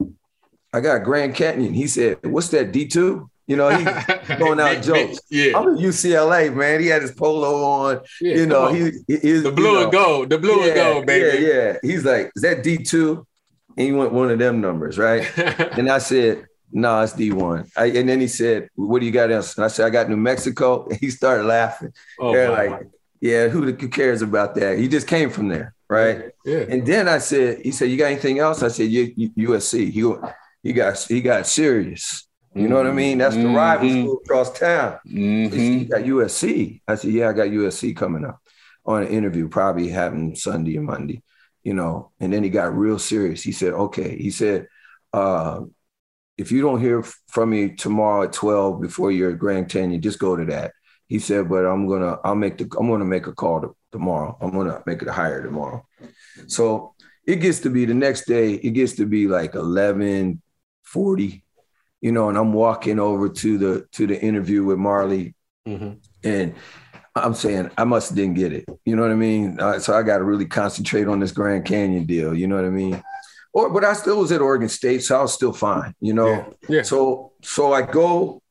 I 0.74 0.82
got 0.82 1.04
Grand 1.04 1.34
Canyon. 1.34 1.74
He 1.74 1.88
said, 1.88 2.18
what's 2.24 2.50
that, 2.50 2.72
D2? 2.72 3.30
You 3.48 3.56
know, 3.56 3.70
he 3.70 3.86
going 4.38 4.60
out 4.60 4.84
jokes. 4.84 5.20
yeah. 5.30 5.58
I'm 5.58 5.76
at 5.76 5.80
UCLA, 5.80 6.54
man. 6.54 6.82
He 6.82 6.88
had 6.88 7.02
his 7.02 7.12
polo 7.12 7.64
on. 7.64 8.02
Yeah, 8.20 8.36
you 8.36 8.46
know, 8.46 8.68
he, 8.68 8.92
is 9.08 9.44
the 9.44 9.52
blue 9.54 9.68
you 9.68 9.74
know, 9.74 9.84
and 9.84 9.92
gold, 9.92 10.30
the 10.30 10.38
blue 10.38 10.60
yeah, 10.60 10.66
and 10.66 10.76
gold, 10.76 11.06
baby. 11.06 11.44
Yeah, 11.44 11.54
yeah. 11.54 11.78
He's 11.82 12.04
like, 12.04 12.32
is 12.36 12.42
that 12.42 12.64
D2? 12.64 13.26
And 13.78 13.86
he 13.86 13.94
went 13.94 14.12
one 14.12 14.30
of 14.30 14.40
them 14.40 14.60
numbers, 14.60 14.98
right? 14.98 15.26
and 15.78 15.90
I 15.90 16.00
said, 16.00 16.46
no, 16.74 16.90
nah, 16.90 17.04
it's 17.04 17.14
D1. 17.14 17.72
I, 17.78 17.86
and 17.86 18.10
then 18.10 18.20
he 18.20 18.28
said, 18.28 18.68
what 18.76 19.00
do 19.00 19.06
you 19.06 19.14
got 19.14 19.32
else? 19.32 19.56
And 19.56 19.64
I 19.64 19.70
said, 19.70 19.86
I 19.86 19.90
got 19.90 20.10
New 20.10 20.18
Mexico. 20.18 20.86
And 20.88 21.00
he 21.00 21.10
started 21.10 21.46
laughing. 21.46 21.94
Oh, 22.20 22.34
They're 22.34 22.52
like, 22.52 22.88
yeah, 23.22 23.48
who, 23.48 23.72
who 23.72 23.88
cares 23.88 24.22
about 24.22 24.56
that? 24.56 24.78
He 24.78 24.90
just 24.90 25.08
came 25.08 25.30
from 25.30 25.48
there 25.48 25.74
right? 25.90 26.32
Yeah. 26.46 26.66
And 26.70 26.86
then 26.86 27.08
I 27.08 27.18
said, 27.20 27.62
he 27.64 27.72
said, 27.72 27.90
you 27.90 27.98
got 27.98 28.12
anything 28.12 28.40
else? 28.40 28.64
I 28.64 28.68
said, 28.68 28.90
USC. 28.90 29.92
He 29.92 30.04
he 30.64 30.74
got 30.74 30.98
he 31.08 31.22
got 31.22 31.48
serious. 31.48 32.28
You 32.54 32.68
know 32.68 32.78
what 32.78 32.88
I 32.88 32.92
mean? 32.92 33.20
That's 33.20 33.36
the 33.36 33.44
mm-hmm. 33.44 33.56
rival 33.56 33.90
school 33.90 34.22
across 34.26 34.60
town. 34.60 35.00
Mm-hmm. 35.08 35.56
He 35.56 35.86
got 35.86 36.02
USC. 36.02 36.82
I 36.88 36.96
said, 36.96 37.12
yeah, 37.12 37.30
I 37.30 37.34
got 37.34 37.50
USC 37.50 37.96
coming 37.96 38.26
up 38.26 38.42
on 38.84 39.04
an 39.04 39.10
interview, 39.10 39.48
probably 39.48 39.90
having 39.90 40.36
Sunday 40.36 40.78
or 40.78 40.82
Monday. 40.82 41.22
You 41.64 41.76
know, 41.76 42.12
and 42.20 42.34
then 42.34 42.44
he 42.44 42.50
got 42.50 42.76
real 42.76 42.98
serious. 42.98 43.44
He 43.44 43.52
said, 43.52 43.74
okay. 43.74 44.18
He 44.18 44.32
said, 44.32 44.68
uh, 45.14 45.62
if 46.38 46.52
you 46.52 46.62
don't 46.62 46.82
hear 46.82 47.04
from 47.28 47.52
me 47.52 47.76
tomorrow 47.76 48.24
at 48.24 48.34
12 48.34 48.82
before 48.82 49.12
your 49.12 49.34
Grand 49.34 49.70
Canyon, 49.70 50.02
just 50.02 50.20
go 50.20 50.36
to 50.36 50.46
that. 50.46 50.72
He 51.08 51.20
said, 51.20 51.50
but 51.50 51.66
I'm 51.66 51.88
gonna, 51.88 52.18
I'll 52.24 52.36
make 52.36 52.58
the, 52.58 52.64
I'm 52.80 52.90
gonna 52.90 53.06
make 53.06 53.28
a 53.28 53.34
call 53.34 53.62
to, 53.62 53.76
tomorrow. 53.92 54.38
I'm 54.42 54.52
gonna 54.52 54.84
make 54.86 55.02
it 55.02 55.08
a 55.08 55.14
hire 55.14 55.44
tomorrow. 55.44 55.86
So 56.48 56.96
it 57.26 57.38
gets 57.38 57.60
to 57.60 57.70
be 57.70 57.86
the 57.86 57.94
next 57.94 58.26
day, 58.26 58.54
it 58.54 58.72
gets 58.72 58.94
to 58.94 59.06
be 59.06 59.28
like 59.28 59.54
11, 59.54 60.42
40, 60.84 61.44
you 62.02 62.12
know, 62.12 62.30
and 62.30 62.38
I'm 62.38 62.54
walking 62.54 63.00
over 63.00 63.30
to 63.30 63.58
the 63.58 63.88
to 63.94 64.08
the 64.08 64.20
interview 64.20 64.64
with 64.64 64.78
Majerle. 64.78 65.34
Mm-hmm. 65.68 65.94
And 66.24 66.56
I'm 67.16 67.34
saying 67.34 67.72
I 67.78 67.84
must 67.84 68.16
didn't 68.16 68.36
get 68.36 68.54
it. 68.54 68.66
You 68.86 68.96
know 68.96 69.02
what 69.02 69.12
I 69.12 69.16
mean? 69.16 69.60
Uh, 69.60 69.80
so 69.80 69.94
I 69.94 70.04
got 70.04 70.20
to 70.20 70.24
really 70.24 70.46
concentrate 70.46 71.08
on 71.08 71.20
this 71.20 71.32
Grand 71.32 71.66
Canyon 71.66 72.06
deal. 72.06 72.34
You 72.34 72.48
know 72.48 72.56
what 72.56 72.66
I 72.66 72.70
mean? 72.70 73.04
Or, 73.54 73.70
but 73.70 73.84
I 73.84 73.94
still 73.94 74.20
was 74.20 74.32
at 74.32 74.42
Oregon 74.42 74.70
State, 74.70 75.04
so 75.04 75.18
I 75.18 75.22
was 75.22 75.34
still 75.34 75.54
fine. 75.54 75.94
You 76.00 76.14
know. 76.14 76.56
Yeah. 76.70 76.78
yeah. 76.78 76.82
So 76.84 77.34
so 77.42 77.74
I 77.74 77.82
go, 77.82 78.42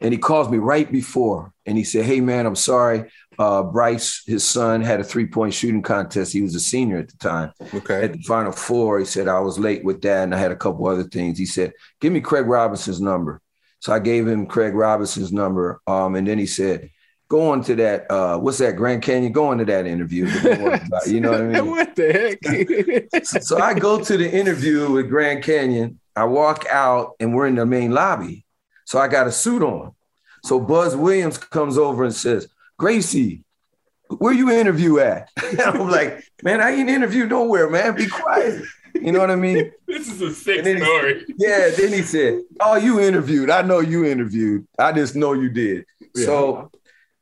and 0.00 0.12
he 0.12 0.18
calls 0.18 0.48
me 0.48 0.58
right 0.58 0.90
before, 0.90 1.52
and 1.64 1.76
he 1.76 1.84
said, 1.84 2.06
"Hey 2.06 2.20
man, 2.20 2.46
I'm 2.46 2.56
sorry 2.56 3.10
uh, 3.38 3.62
Bryce, 3.62 4.22
his 4.26 4.44
son, 4.44 4.82
had 4.82 5.00
a 5.00 5.04
three 5.04 5.26
point 5.26 5.54
shooting 5.54 5.82
contest. 5.82 6.32
He 6.32 6.42
was 6.42 6.54
a 6.54 6.60
senior 6.60 6.98
at 6.98 7.08
the 7.08 7.16
time. 7.18 7.52
Okay. 7.74 8.04
At 8.04 8.12
the 8.14 8.22
final 8.22 8.52
four, 8.52 8.98
he 8.98 9.04
said, 9.04 9.28
I 9.28 9.40
was 9.40 9.58
late 9.58 9.84
with 9.84 10.02
that 10.02 10.24
and 10.24 10.34
I 10.34 10.38
had 10.38 10.52
a 10.52 10.56
couple 10.56 10.86
other 10.86 11.04
things. 11.04 11.38
He 11.38 11.46
said, 11.46 11.72
Give 12.00 12.12
me 12.12 12.20
Craig 12.20 12.46
Robinson's 12.46 13.00
number. 13.00 13.40
So 13.80 13.92
I 13.92 13.98
gave 13.98 14.26
him 14.26 14.46
Craig 14.46 14.74
Robinson's 14.74 15.32
number. 15.32 15.80
Um, 15.86 16.14
and 16.16 16.26
then 16.26 16.38
he 16.38 16.46
said, 16.46 16.90
Go 17.28 17.50
on 17.50 17.62
to 17.64 17.74
that. 17.76 18.10
Uh, 18.10 18.38
what's 18.38 18.58
that, 18.58 18.76
Grand 18.76 19.02
Canyon? 19.02 19.32
Go 19.32 19.48
on 19.48 19.58
to 19.58 19.64
that 19.64 19.86
interview. 19.86 20.26
you 21.06 21.20
know 21.20 21.32
what 21.32 21.40
I 21.40 21.44
mean? 21.44 21.66
what 21.70 21.96
the 21.96 22.38
heck? 23.12 23.24
so, 23.24 23.40
so 23.40 23.58
I 23.58 23.74
go 23.74 24.00
to 24.00 24.16
the 24.16 24.30
interview 24.30 24.90
with 24.92 25.08
Grand 25.08 25.42
Canyon. 25.42 25.98
I 26.14 26.24
walk 26.24 26.66
out 26.70 27.14
and 27.18 27.34
we're 27.34 27.48
in 27.48 27.56
the 27.56 27.66
main 27.66 27.90
lobby. 27.90 28.44
So 28.84 29.00
I 29.00 29.08
got 29.08 29.26
a 29.26 29.32
suit 29.32 29.62
on. 29.62 29.92
So 30.44 30.60
Buzz 30.60 30.94
Williams 30.94 31.38
comes 31.38 31.76
over 31.76 32.04
and 32.04 32.14
says, 32.14 32.48
Gracie, 32.78 33.44
where 34.18 34.32
you 34.32 34.50
interview 34.50 34.98
at? 34.98 35.30
I'm 35.64 35.88
like, 35.88 36.24
man, 36.42 36.60
I 36.60 36.72
ain't 36.72 36.90
interviewed 36.90 37.30
nowhere, 37.30 37.70
man. 37.70 37.94
Be 37.96 38.06
quiet. 38.06 38.62
You 38.94 39.12
know 39.12 39.20
what 39.20 39.30
I 39.30 39.36
mean? 39.36 39.72
this 39.86 40.08
is 40.08 40.20
a 40.22 40.34
sick 40.34 40.60
story. 40.60 41.24
He, 41.26 41.34
yeah. 41.38 41.70
Then 41.76 41.92
he 41.92 42.02
said, 42.02 42.40
"Oh, 42.60 42.76
you 42.76 42.98
interviewed. 42.98 43.50
I 43.50 43.62
know 43.62 43.80
you 43.80 44.04
interviewed. 44.04 44.66
I 44.78 44.92
just 44.92 45.14
know 45.14 45.34
you 45.34 45.50
did." 45.50 45.84
Yeah. 46.14 46.24
So 46.24 46.70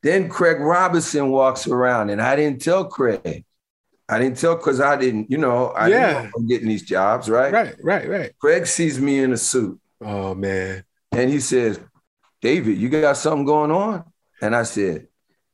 then 0.01 0.29
Craig 0.29 0.59
Robinson 0.59 1.29
walks 1.31 1.67
around, 1.67 2.11
and 2.11 2.21
I 2.21 2.35
didn't 2.35 2.61
tell 2.61 2.85
Craig. 2.85 3.43
I 4.07 4.19
didn't 4.19 4.37
tell 4.37 4.55
because 4.55 4.79
I 4.79 4.95
didn't, 4.97 5.31
you 5.31 5.37
know, 5.37 5.69
I 5.69 5.87
yeah. 5.87 6.21
didn't 6.21 6.33
know 6.37 6.47
getting 6.47 6.67
these 6.67 6.83
jobs, 6.83 7.29
right? 7.29 7.51
Right, 7.51 7.75
right, 7.83 8.07
right. 8.07 8.31
Craig 8.39 8.67
sees 8.67 8.99
me 8.99 9.19
in 9.19 9.33
a 9.33 9.37
suit. 9.37 9.79
Oh 9.99 10.35
man. 10.35 10.83
And 11.11 11.29
he 11.29 11.39
says, 11.39 11.79
David, 12.41 12.77
you 12.77 12.89
got 12.89 13.17
something 13.17 13.45
going 13.45 13.71
on? 13.71 14.03
And 14.41 14.55
I 14.55 14.63
said, 14.63 15.07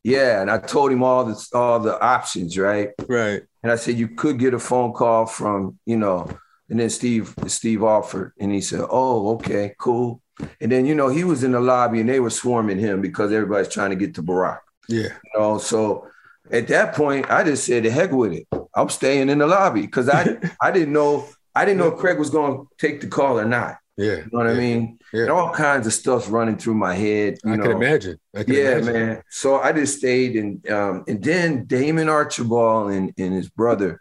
Yeah. 0.04 0.40
And 0.40 0.50
I 0.50 0.58
told 0.58 0.92
him 0.92 1.02
all 1.02 1.24
the 1.24 1.48
all 1.54 1.80
the 1.80 2.00
options, 2.00 2.58
right? 2.58 2.90
Right. 3.08 3.42
And 3.62 3.70
I 3.70 3.76
said, 3.76 3.96
you 3.96 4.08
could 4.08 4.38
get 4.38 4.54
a 4.54 4.58
phone 4.58 4.92
call 4.92 5.26
from, 5.26 5.78
you 5.86 5.96
know, 5.96 6.28
and 6.68 6.80
then 6.80 6.90
Steve, 6.90 7.34
Steve 7.48 7.84
offered, 7.84 8.32
and 8.40 8.50
he 8.50 8.60
said, 8.60 8.80
Oh, 8.88 9.34
okay, 9.34 9.74
cool. 9.78 10.22
And 10.60 10.72
then, 10.72 10.86
you 10.86 10.94
know, 10.94 11.08
he 11.08 11.22
was 11.22 11.44
in 11.44 11.52
the 11.52 11.60
lobby 11.60 12.00
and 12.00 12.08
they 12.08 12.18
were 12.18 12.30
swarming 12.30 12.78
him 12.78 13.02
because 13.02 13.30
everybody's 13.30 13.72
trying 13.72 13.90
to 13.90 13.96
get 13.96 14.14
to 14.14 14.22
Barack. 14.22 14.60
Yeah. 14.88 15.02
You 15.02 15.38
know, 15.38 15.58
so 15.58 16.08
at 16.50 16.68
that 16.68 16.94
point, 16.94 17.30
I 17.30 17.44
just 17.44 17.66
said, 17.66 17.84
the 17.84 17.90
heck 17.90 18.10
with 18.10 18.32
it. 18.32 18.46
I'm 18.74 18.88
staying 18.88 19.28
in 19.28 19.38
the 19.38 19.46
lobby 19.46 19.82
because 19.82 20.08
I 20.08 20.38
I 20.60 20.70
didn't 20.70 20.94
know 20.94 21.28
I 21.54 21.64
didn't 21.66 21.78
know 21.78 21.88
if 21.88 21.98
Craig 21.98 22.18
was 22.18 22.30
going 22.30 22.66
to 22.66 22.68
take 22.78 23.00
the 23.02 23.06
call 23.06 23.38
or 23.38 23.44
not. 23.44 23.76
Yeah. 24.02 24.16
You 24.16 24.28
know 24.32 24.38
what 24.38 24.46
yeah. 24.46 24.52
I 24.52 24.56
mean? 24.56 24.98
Yeah. 25.12 25.22
And 25.22 25.30
all 25.30 25.52
kinds 25.52 25.86
of 25.86 25.92
stuff's 25.92 26.28
running 26.28 26.56
through 26.56 26.74
my 26.74 26.94
head. 26.94 27.38
I 27.44 27.56
know. 27.56 27.62
can 27.62 27.72
imagine. 27.72 28.18
I 28.34 28.44
can 28.44 28.54
yeah, 28.54 28.78
imagine. 28.78 28.92
man. 28.92 29.22
So 29.30 29.60
I 29.60 29.72
just 29.72 29.98
stayed 29.98 30.36
and 30.36 30.68
um, 30.70 31.04
and 31.06 31.22
then 31.22 31.64
Damon 31.66 32.08
Archibald 32.08 32.92
and, 32.92 33.12
and 33.16 33.32
his 33.32 33.48
brother 33.48 34.00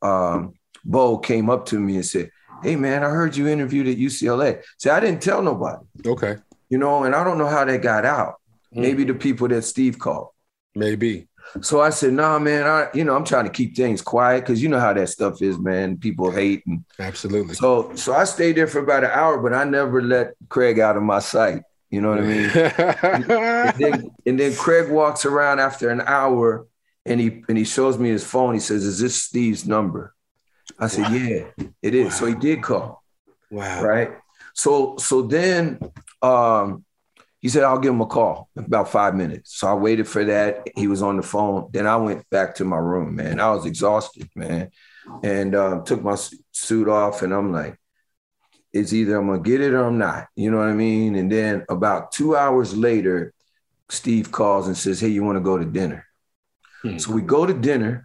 um, 0.00 0.54
Bo 0.84 1.18
came 1.18 1.50
up 1.50 1.66
to 1.66 1.78
me 1.78 1.96
and 1.96 2.06
said, 2.06 2.30
Hey 2.62 2.76
man, 2.76 3.04
I 3.04 3.08
heard 3.08 3.36
you 3.36 3.48
interviewed 3.48 3.88
at 3.88 3.96
UCLA. 3.96 4.62
See, 4.78 4.90
I 4.90 5.00
didn't 5.00 5.22
tell 5.22 5.42
nobody. 5.42 5.84
Okay. 6.06 6.36
You 6.70 6.78
know, 6.78 7.04
and 7.04 7.14
I 7.14 7.24
don't 7.24 7.38
know 7.38 7.48
how 7.48 7.64
that 7.64 7.82
got 7.82 8.04
out. 8.04 8.36
Mm. 8.74 8.82
Maybe 8.82 9.04
the 9.04 9.14
people 9.14 9.48
that 9.48 9.62
Steve 9.62 9.98
called. 9.98 10.28
Maybe. 10.74 11.28
So 11.60 11.80
I 11.80 11.90
said, 11.90 12.14
nah, 12.14 12.38
man, 12.38 12.66
I, 12.66 12.88
you 12.94 13.04
know, 13.04 13.14
I'm 13.14 13.24
trying 13.24 13.44
to 13.44 13.50
keep 13.50 13.76
things 13.76 14.00
quiet 14.00 14.40
because 14.40 14.62
you 14.62 14.68
know 14.68 14.80
how 14.80 14.92
that 14.92 15.08
stuff 15.08 15.42
is, 15.42 15.58
man. 15.58 15.98
People 15.98 16.30
hate 16.30 16.64
and 16.66 16.84
absolutely. 16.98 17.54
So 17.54 17.94
so 17.94 18.14
I 18.14 18.24
stayed 18.24 18.56
there 18.56 18.66
for 18.66 18.78
about 18.78 19.04
an 19.04 19.10
hour, 19.10 19.38
but 19.38 19.52
I 19.52 19.64
never 19.64 20.00
let 20.00 20.34
Craig 20.48 20.78
out 20.78 20.96
of 20.96 21.02
my 21.02 21.18
sight. 21.18 21.62
You 21.90 22.00
know 22.00 22.08
what 22.08 22.18
I 22.18 22.22
mean? 22.22 22.50
and, 22.54 23.74
then, 23.78 24.10
and 24.26 24.40
then 24.40 24.54
Craig 24.54 24.90
walks 24.90 25.26
around 25.26 25.60
after 25.60 25.90
an 25.90 26.00
hour 26.00 26.66
and 27.04 27.20
he 27.20 27.44
and 27.48 27.58
he 27.58 27.64
shows 27.64 27.98
me 27.98 28.08
his 28.08 28.24
phone. 28.24 28.54
He 28.54 28.60
says, 28.60 28.84
Is 28.84 28.98
this 28.98 29.20
Steve's 29.22 29.66
number? 29.66 30.14
I 30.78 30.86
said, 30.86 31.02
wow. 31.02 31.12
Yeah, 31.12 31.66
it 31.82 31.94
is. 31.94 32.06
Wow. 32.06 32.10
So 32.10 32.26
he 32.26 32.34
did 32.34 32.62
call. 32.62 33.02
Wow. 33.50 33.82
Right. 33.82 34.12
So 34.54 34.96
so 34.98 35.22
then 35.22 35.78
um 36.22 36.84
he 37.42 37.48
said, 37.48 37.64
I'll 37.64 37.78
give 37.78 37.92
him 37.92 38.00
a 38.00 38.06
call 38.06 38.48
in 38.56 38.64
about 38.64 38.88
five 38.88 39.16
minutes. 39.16 39.58
So 39.58 39.66
I 39.66 39.74
waited 39.74 40.06
for 40.06 40.24
that. 40.24 40.68
He 40.76 40.86
was 40.86 41.02
on 41.02 41.16
the 41.16 41.24
phone. 41.24 41.68
Then 41.72 41.88
I 41.88 41.96
went 41.96 42.28
back 42.30 42.54
to 42.56 42.64
my 42.64 42.78
room, 42.78 43.16
man. 43.16 43.40
I 43.40 43.50
was 43.50 43.66
exhausted, 43.66 44.30
man. 44.36 44.70
And 45.24 45.56
um, 45.56 45.84
took 45.84 46.02
my 46.02 46.16
suit 46.52 46.88
off 46.88 47.22
and 47.22 47.34
I'm 47.34 47.52
like, 47.52 47.76
it's 48.72 48.92
either 48.92 49.18
I'm 49.18 49.26
gonna 49.26 49.42
get 49.42 49.60
it 49.60 49.74
or 49.74 49.84
I'm 49.84 49.98
not. 49.98 50.28
You 50.36 50.52
know 50.52 50.58
what 50.58 50.68
I 50.68 50.72
mean? 50.72 51.16
And 51.16 51.30
then 51.30 51.64
about 51.68 52.12
two 52.12 52.36
hours 52.36 52.76
later, 52.76 53.34
Steve 53.88 54.30
calls 54.30 54.68
and 54.68 54.76
says, 54.76 55.00
Hey, 55.00 55.08
you 55.08 55.24
want 55.24 55.36
to 55.36 55.42
go 55.42 55.58
to 55.58 55.64
dinner? 55.64 56.06
Hmm. 56.82 56.98
So 56.98 57.12
we 57.12 57.22
go 57.22 57.44
to 57.44 57.52
dinner. 57.52 58.04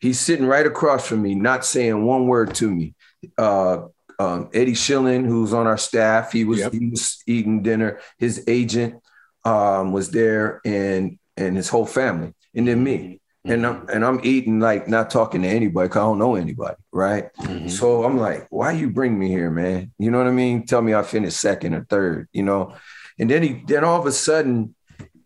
He's 0.00 0.18
sitting 0.18 0.46
right 0.46 0.66
across 0.66 1.06
from 1.06 1.22
me, 1.22 1.34
not 1.34 1.64
saying 1.64 2.04
one 2.04 2.26
word 2.26 2.54
to 2.56 2.70
me. 2.70 2.94
Uh, 3.38 3.88
um, 4.18 4.50
Eddie 4.52 4.74
Schilling, 4.74 5.24
who's 5.24 5.52
on 5.52 5.66
our 5.66 5.78
staff, 5.78 6.32
he 6.32 6.44
was, 6.44 6.60
yep. 6.60 6.72
he 6.72 6.88
was 6.88 7.22
eating 7.26 7.62
dinner. 7.62 8.00
His 8.18 8.44
agent 8.46 9.02
um, 9.44 9.92
was 9.92 10.10
there, 10.10 10.60
and 10.64 11.18
and 11.36 11.56
his 11.56 11.68
whole 11.68 11.86
family, 11.86 12.34
and 12.54 12.66
then 12.66 12.82
me. 12.82 13.20
And 13.46 13.66
I'm 13.66 13.86
and 13.90 14.02
I'm 14.02 14.20
eating 14.22 14.58
like 14.58 14.88
not 14.88 15.10
talking 15.10 15.42
to 15.42 15.48
anybody 15.48 15.88
because 15.88 15.98
I 15.98 16.04
don't 16.04 16.18
know 16.18 16.34
anybody, 16.34 16.76
right? 16.92 17.30
Mm-hmm. 17.34 17.68
So 17.68 18.02
I'm 18.04 18.16
like, 18.16 18.46
why 18.48 18.72
you 18.72 18.88
bring 18.88 19.18
me 19.18 19.28
here, 19.28 19.50
man? 19.50 19.92
You 19.98 20.10
know 20.10 20.16
what 20.16 20.26
I 20.26 20.30
mean? 20.30 20.64
Tell 20.64 20.80
me 20.80 20.94
I 20.94 21.02
finished 21.02 21.36
second 21.36 21.74
or 21.74 21.84
third, 21.84 22.28
you 22.32 22.42
know. 22.42 22.74
And 23.18 23.30
then 23.30 23.42
he 23.42 23.62
then 23.66 23.84
all 23.84 24.00
of 24.00 24.06
a 24.06 24.12
sudden, 24.12 24.74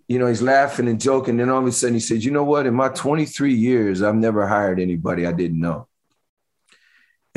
you 0.09 0.19
know, 0.19 0.27
he's 0.27 0.43
laughing 0.43 0.89
and 0.89 1.01
joking. 1.01 1.37
Then 1.37 1.49
all 1.49 1.61
of 1.61 1.67
a 1.67 1.73
sudden 1.73 1.95
he 1.95 2.01
said, 2.01 2.25
you 2.25 2.31
know 2.31 2.45
what? 2.45 2.67
In 2.67 2.75
my 2.75 2.89
23 2.89 3.55
years, 3.55 4.03
I've 4.03 4.15
never 4.15 4.47
hired 4.49 4.81
anybody 4.81 5.27
I 5.27 5.33
didn't 5.33 5.61
know. 5.61 5.88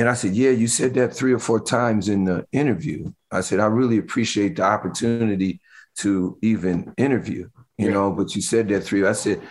And 0.02 0.10
I 0.10 0.16
said, 0.16 0.34
Yeah, 0.34 0.50
you 0.50 0.68
said 0.68 0.96
that 0.96 1.14
three 1.14 1.32
or 1.32 1.38
four 1.38 1.60
times 1.60 2.10
in 2.10 2.24
the 2.24 2.48
interview. 2.52 3.14
I 3.32 3.42
said, 3.42 3.60
I 3.60 3.68
really 3.68 4.00
appreciate 4.00 4.56
the 4.56 4.64
opportunity 4.64 5.62
to 5.98 6.40
even 6.42 6.92
interview, 6.98 7.48
you 7.78 7.86
yeah. 7.86 7.94
know, 7.94 8.12
but 8.12 8.36
you 8.36 8.42
said 8.42 8.68
that 8.70 8.82
three. 8.82 9.06
I 9.06 9.12
said, 9.12 9.44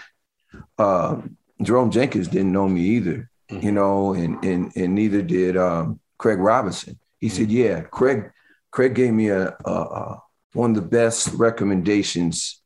uh, 0.76 1.22
Jerome 1.62 1.92
Jenkins 1.92 2.26
didn't 2.26 2.50
know 2.50 2.68
me 2.68 2.80
either, 2.80 3.30
mm-hmm. 3.48 3.64
you 3.64 3.70
know, 3.70 4.14
and, 4.14 4.44
and, 4.44 4.72
and 4.74 4.92
neither 4.92 5.22
did 5.22 5.56
um, 5.56 6.00
Craig 6.18 6.40
Robinson. 6.40 6.98
He 7.20 7.28
mm-hmm. 7.28 7.36
said, 7.36 7.52
Yeah, 7.52 7.80
Craig, 7.82 8.32
Craig 8.72 8.96
gave 8.96 9.12
me 9.12 9.28
a, 9.28 9.56
a, 9.64 9.70
a 9.70 10.22
one 10.54 10.70
of 10.70 10.82
the 10.82 10.88
best 10.88 11.28
recommendations. 11.34 12.59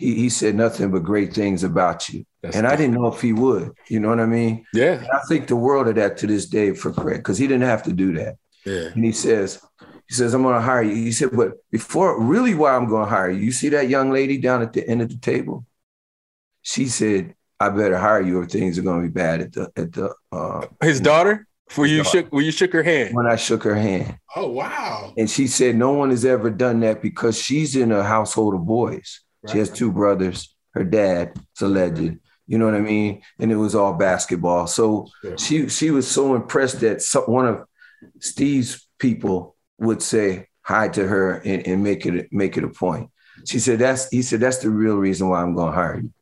He, 0.00 0.14
he 0.14 0.28
said 0.30 0.54
nothing 0.54 0.90
but 0.90 1.04
great 1.04 1.34
things 1.34 1.62
about 1.62 2.08
you. 2.08 2.24
That's 2.42 2.56
and 2.56 2.66
I 2.66 2.74
didn't 2.74 2.94
know 2.94 3.06
if 3.06 3.20
he 3.20 3.32
would. 3.32 3.72
You 3.88 4.00
know 4.00 4.08
what 4.08 4.18
I 4.18 4.26
mean? 4.26 4.64
Yeah. 4.72 4.94
And 4.94 5.08
I 5.12 5.20
think 5.28 5.46
the 5.46 5.56
world 5.56 5.88
of 5.88 5.94
that 5.96 6.16
to 6.18 6.26
this 6.26 6.46
day 6.46 6.72
for 6.72 6.90
Craig 6.90 7.18
because 7.18 7.38
he 7.38 7.46
didn't 7.46 7.68
have 7.68 7.82
to 7.84 7.92
do 7.92 8.14
that. 8.14 8.36
Yeah. 8.64 8.88
And 8.94 9.04
he 9.04 9.12
says, 9.12 9.62
he 10.08 10.14
says, 10.14 10.34
I'm 10.34 10.42
going 10.42 10.54
to 10.54 10.60
hire 10.60 10.82
you. 10.82 10.94
He 10.94 11.12
said, 11.12 11.30
but 11.32 11.52
before, 11.70 12.20
really, 12.20 12.54
why 12.54 12.74
I'm 12.74 12.88
going 12.88 13.04
to 13.04 13.10
hire 13.10 13.30
you? 13.30 13.40
You 13.44 13.52
see 13.52 13.68
that 13.70 13.88
young 13.88 14.10
lady 14.10 14.38
down 14.38 14.62
at 14.62 14.72
the 14.72 14.86
end 14.88 15.02
of 15.02 15.08
the 15.08 15.18
table? 15.18 15.66
She 16.62 16.86
said, 16.86 17.34
I 17.60 17.68
better 17.68 17.98
hire 17.98 18.22
you 18.22 18.40
or 18.40 18.46
things 18.46 18.78
are 18.78 18.82
going 18.82 19.02
to 19.02 19.08
be 19.08 19.12
bad 19.12 19.42
at 19.42 19.52
the 19.52 19.70
at 19.76 19.92
the. 19.92 20.14
Uh, 20.32 20.66
His 20.82 21.00
daughter. 21.00 21.46
Where 21.76 21.86
you 21.86 21.98
daughter. 21.98 22.18
shook, 22.18 22.32
when 22.32 22.44
you 22.44 22.52
shook 22.52 22.72
her 22.72 22.82
hand. 22.82 23.14
When 23.14 23.26
I 23.26 23.36
shook 23.36 23.62
her 23.62 23.76
hand. 23.76 24.18
Oh 24.34 24.48
wow! 24.48 25.12
And 25.16 25.30
she 25.30 25.46
said, 25.46 25.76
no 25.76 25.92
one 25.92 26.10
has 26.10 26.24
ever 26.24 26.50
done 26.50 26.80
that 26.80 27.00
because 27.00 27.40
she's 27.40 27.76
in 27.76 27.92
a 27.92 28.02
household 28.02 28.54
of 28.54 28.66
boys. 28.66 29.20
Right. 29.42 29.52
She 29.52 29.58
has 29.58 29.70
two 29.70 29.92
brothers. 29.92 30.54
Her 30.72 30.84
dad 30.84 31.32
is 31.56 31.62
a 31.62 31.68
legend. 31.68 32.20
You 32.46 32.58
know 32.58 32.64
what 32.64 32.74
I 32.74 32.80
mean? 32.80 33.22
And 33.38 33.52
it 33.52 33.56
was 33.56 33.74
all 33.74 33.94
basketball. 33.94 34.66
So 34.66 35.08
yeah. 35.22 35.36
she 35.36 35.68
she 35.68 35.90
was 35.90 36.10
so 36.10 36.34
impressed 36.34 36.80
that 36.80 37.00
some, 37.00 37.24
one 37.24 37.46
of 37.46 37.64
Steve's 38.18 38.88
people 38.98 39.56
would 39.78 40.02
say 40.02 40.48
hi 40.62 40.88
to 40.88 41.06
her 41.06 41.34
and, 41.44 41.66
and 41.66 41.84
make 41.84 42.06
it 42.06 42.32
make 42.32 42.56
it 42.56 42.64
a 42.64 42.68
point. 42.68 43.10
She 43.46 43.58
said 43.58 43.78
that's 43.78 44.08
he 44.08 44.22
said 44.22 44.40
that's 44.40 44.58
the 44.58 44.70
real 44.70 44.96
reason 44.96 45.28
why 45.28 45.42
I'm 45.42 45.54
going 45.54 45.72
to 45.72 45.76
hire 45.76 46.00
you. 46.00 46.12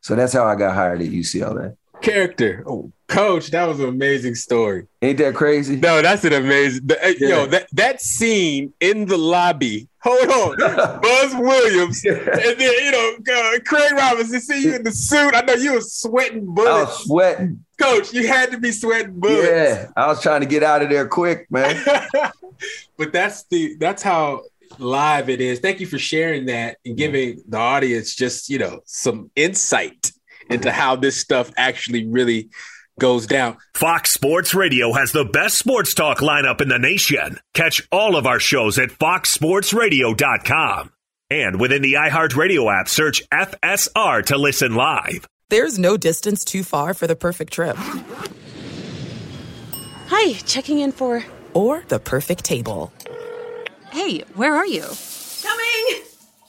So 0.00 0.14
that's 0.14 0.32
how 0.32 0.44
I 0.46 0.56
got 0.56 0.74
hired 0.74 1.00
at 1.00 1.08
UCLA. 1.08 1.76
Character, 2.00 2.64
oh, 2.66 2.90
coach, 3.06 3.52
that 3.52 3.68
was 3.68 3.78
an 3.78 3.88
amazing 3.88 4.34
story. 4.34 4.88
Ain't 5.00 5.18
that 5.18 5.34
crazy? 5.34 5.76
No, 5.76 6.02
that's 6.02 6.24
an 6.24 6.32
amazing. 6.32 6.86
The, 6.86 7.16
yeah. 7.18 7.28
Yo, 7.28 7.46
that 7.46 7.68
that 7.72 8.00
scene 8.00 8.72
in 8.80 9.06
the 9.06 9.16
lobby 9.16 9.88
hold 10.02 10.28
on, 10.28 11.00
Buzz 11.00 11.34
Williams, 11.34 12.04
and 12.04 12.60
then 12.60 12.60
you 12.60 12.90
know 12.90 13.16
uh, 13.32 13.58
Craig 13.64 13.92
Robinson. 13.92 14.40
See 14.40 14.64
you 14.64 14.74
in 14.74 14.84
the 14.84 14.92
suit. 14.92 15.34
I 15.34 15.42
know 15.42 15.54
you 15.54 15.74
were 15.74 15.80
sweating 15.80 16.54
bullets. 16.54 16.70
I 16.70 16.82
was 16.82 17.04
sweating, 17.04 17.64
Coach. 17.78 18.12
You 18.12 18.26
had 18.26 18.50
to 18.52 18.58
be 18.58 18.72
sweating 18.72 19.18
bullets. 19.18 19.48
Yeah, 19.48 19.90
I 19.96 20.06
was 20.08 20.22
trying 20.22 20.40
to 20.40 20.46
get 20.46 20.62
out 20.62 20.82
of 20.82 20.90
there 20.90 21.06
quick, 21.06 21.50
man. 21.50 21.82
but 22.96 23.12
that's 23.12 23.44
the 23.44 23.76
that's 23.78 24.02
how 24.02 24.42
live 24.78 25.28
it 25.28 25.40
is. 25.40 25.60
Thank 25.60 25.80
you 25.80 25.86
for 25.86 25.98
sharing 25.98 26.46
that 26.46 26.78
and 26.84 26.96
giving 26.96 27.42
the 27.48 27.58
audience 27.58 28.14
just 28.14 28.48
you 28.48 28.58
know 28.58 28.80
some 28.84 29.30
insight 29.36 30.12
into 30.50 30.70
how 30.70 30.96
this 30.96 31.16
stuff 31.16 31.52
actually 31.56 32.06
really 32.06 32.50
goes 32.98 33.26
down. 33.26 33.56
Fox 33.74 34.10
Sports 34.10 34.54
Radio 34.54 34.92
has 34.92 35.12
the 35.12 35.24
best 35.24 35.58
sports 35.58 35.94
talk 35.94 36.18
lineup 36.18 36.60
in 36.60 36.68
the 36.68 36.78
nation. 36.78 37.38
Catch 37.54 37.86
all 37.90 38.16
of 38.16 38.26
our 38.26 38.40
shows 38.40 38.78
at 38.78 38.90
foxsportsradio.com. 38.90 40.92
And 41.30 41.60
within 41.60 41.82
the 41.82 41.94
iHeartRadio 41.94 42.80
app, 42.80 42.88
search 42.88 43.22
FSR 43.30 44.24
to 44.26 44.36
listen 44.36 44.74
live. 44.74 45.26
There's 45.48 45.78
no 45.78 45.96
distance 45.96 46.44
too 46.44 46.62
far 46.62 46.94
for 46.94 47.06
the 47.06 47.16
perfect 47.16 47.52
trip. 47.52 47.76
Hi, 50.08 50.34
checking 50.44 50.80
in 50.80 50.92
for. 50.92 51.24
Or 51.54 51.84
the 51.88 51.98
perfect 51.98 52.44
table. 52.44 52.92
Hey, 53.90 54.20
where 54.34 54.54
are 54.54 54.66
you? 54.66 54.84
Coming! 55.42 56.02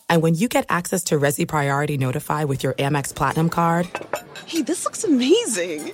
And 0.10 0.22
when 0.22 0.36
you 0.36 0.48
get 0.48 0.66
access 0.70 1.04
to 1.06 1.20
Resy 1.20 1.48
Priority 1.48 1.98
Notify 1.98 2.44
with 2.44 2.64
your 2.64 2.74
Amex 2.74 3.16
Platinum 3.16 3.50
card. 3.50 3.88
Hey, 4.46 4.62
this 4.62 4.86
looks 4.86 5.04
amazing! 5.04 5.94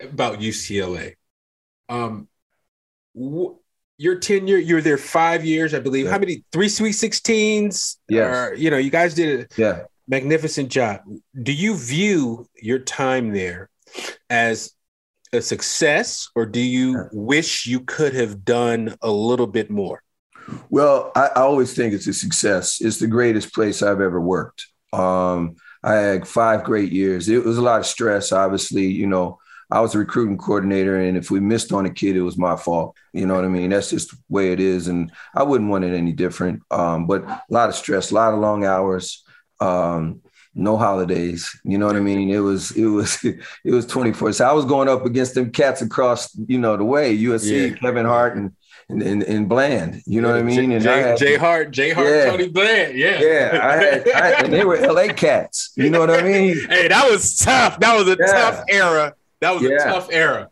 about 0.00 0.40
UCLA. 0.40 1.14
Um, 1.88 2.28
wh- 3.18 3.56
your 3.96 4.18
tenure, 4.18 4.58
you're 4.58 4.80
there 4.82 4.98
five 4.98 5.44
years, 5.44 5.74
I 5.74 5.80
believe. 5.80 6.04
Yeah. 6.06 6.12
How 6.12 6.18
many? 6.18 6.44
Three 6.52 6.68
Sweet 6.68 6.92
Sixteens. 6.92 7.98
Or, 8.12 8.54
you 8.54 8.70
know, 8.70 8.76
you 8.78 8.90
guys 8.90 9.14
did 9.14 9.40
a 9.40 9.60
Yeah. 9.60 9.82
magnificent 10.06 10.68
job. 10.70 11.00
Do 11.42 11.52
you 11.52 11.76
view 11.76 12.46
your 12.62 12.78
time 12.78 13.32
there 13.32 13.70
as 14.30 14.72
a 15.32 15.42
success, 15.42 16.28
or 16.34 16.46
do 16.46 16.60
you 16.60 17.06
wish 17.12 17.66
you 17.66 17.80
could 17.80 18.14
have 18.14 18.44
done 18.44 18.94
a 19.02 19.10
little 19.10 19.46
bit 19.46 19.68
more? 19.70 20.02
Well, 20.70 21.12
I, 21.14 21.26
I 21.36 21.40
always 21.40 21.74
think 21.74 21.92
it's 21.92 22.06
a 22.06 22.14
success. 22.14 22.80
It's 22.80 22.98
the 22.98 23.06
greatest 23.08 23.52
place 23.52 23.82
I've 23.82 24.00
ever 24.00 24.20
worked. 24.20 24.66
Um, 24.92 25.56
I 25.82 25.94
had 25.96 26.26
five 26.26 26.64
great 26.64 26.92
years. 26.92 27.28
It 27.28 27.44
was 27.44 27.58
a 27.58 27.62
lot 27.62 27.80
of 27.80 27.86
stress, 27.86 28.32
obviously. 28.32 28.86
You 28.86 29.06
know, 29.06 29.38
I 29.70 29.80
was 29.80 29.94
a 29.94 29.98
recruiting 29.98 30.38
coordinator, 30.38 30.98
and 30.98 31.16
if 31.16 31.30
we 31.30 31.40
missed 31.40 31.72
on 31.72 31.84
a 31.86 31.90
kid, 31.90 32.16
it 32.16 32.22
was 32.22 32.38
my 32.38 32.56
fault. 32.56 32.96
You 33.12 33.26
know 33.26 33.34
what 33.34 33.44
I 33.44 33.48
mean? 33.48 33.70
That's 33.70 33.90
just 33.90 34.10
the 34.10 34.16
way 34.30 34.52
it 34.52 34.60
is, 34.60 34.88
and 34.88 35.12
I 35.34 35.42
wouldn't 35.42 35.68
want 35.70 35.84
it 35.84 35.94
any 35.94 36.12
different. 36.12 36.62
Um, 36.70 37.06
but 37.06 37.24
a 37.24 37.42
lot 37.50 37.68
of 37.68 37.74
stress, 37.74 38.10
a 38.10 38.14
lot 38.14 38.32
of 38.32 38.40
long 38.40 38.64
hours, 38.64 39.22
um, 39.60 40.22
no 40.54 40.76
holidays. 40.76 41.48
You 41.64 41.76
know 41.78 41.86
what 41.86 41.96
I 41.96 42.00
mean? 42.00 42.30
It 42.30 42.38
was 42.38 42.70
it 42.72 42.86
was 42.86 43.22
it 43.24 43.70
was 43.70 43.84
twenty 43.86 44.12
four. 44.12 44.32
So 44.32 44.48
I 44.48 44.52
was 44.52 44.64
going 44.64 44.88
up 44.88 45.04
against 45.04 45.34
them 45.34 45.50
cats 45.50 45.82
across 45.82 46.34
you 46.46 46.58
know 46.58 46.76
the 46.76 46.84
way 46.84 47.16
USC, 47.16 47.70
Yeah. 47.70 47.76
Kevin 47.76 48.06
Hart, 48.06 48.36
and 48.36 48.52
and, 48.90 49.02
and, 49.02 49.22
and 49.24 49.48
Bland. 49.50 50.00
You 50.06 50.22
know 50.22 50.30
what 50.30 50.38
I 50.38 50.42
mean? 50.42 50.72
And 50.72 50.80
I 50.86 51.02
Jay, 51.02 51.02
had- 51.08 51.18
Jay 51.18 51.36
Hart, 51.36 51.70
Jay 51.72 51.90
Hart, 51.90 52.08
Yeah. 52.08 52.24
Tony 52.30 52.48
Bland. 52.48 52.96
Yeah. 52.96 53.20
yeah, 53.20 53.60
I 53.62 53.76
had, 53.76 54.08
I, 54.08 54.30
and 54.44 54.50
they 54.52 54.64
were 54.64 54.78
LA 54.80 55.12
cats. 55.12 55.72
You 55.76 55.90
know 55.90 56.00
what 56.00 56.08
I 56.10 56.22
mean? 56.22 56.56
hey, 56.70 56.88
that 56.88 57.06
was 57.10 57.36
tough. 57.38 57.78
That 57.80 57.94
was 57.98 58.08
a 58.08 58.16
Yeah. 58.18 58.26
tough 58.32 58.64
era. 58.70 59.14
That 59.40 59.54
was 59.54 59.62
a 59.64 59.76
tough 59.78 60.08
era. 60.10 60.50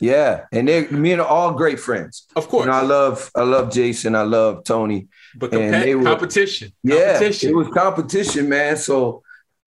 Yeah, 0.00 0.44
and 0.52 0.68
they, 0.68 0.86
me 0.88 1.12
and 1.12 1.20
all 1.20 1.52
great 1.54 1.80
friends. 1.80 2.26
Of 2.36 2.48
course. 2.48 2.66
You 2.66 2.70
know, 2.70 2.76
I 2.78 2.82
love, 2.82 3.30
I 3.34 3.42
love 3.42 3.72
Jason. 3.72 4.14
I 4.14 4.22
love 4.22 4.62
Tony. 4.64 5.08
But 5.36 5.52
And 5.52 5.74
compa- 5.74 5.82
they 5.82 5.94
were- 5.96 6.04
competition. 6.04 6.72
Yeah, 6.84 7.14
Competition. 7.14 7.50
it 7.50 7.54
was 7.56 7.68
competition, 7.68 8.48
man. 8.48 8.76
So 8.76 9.22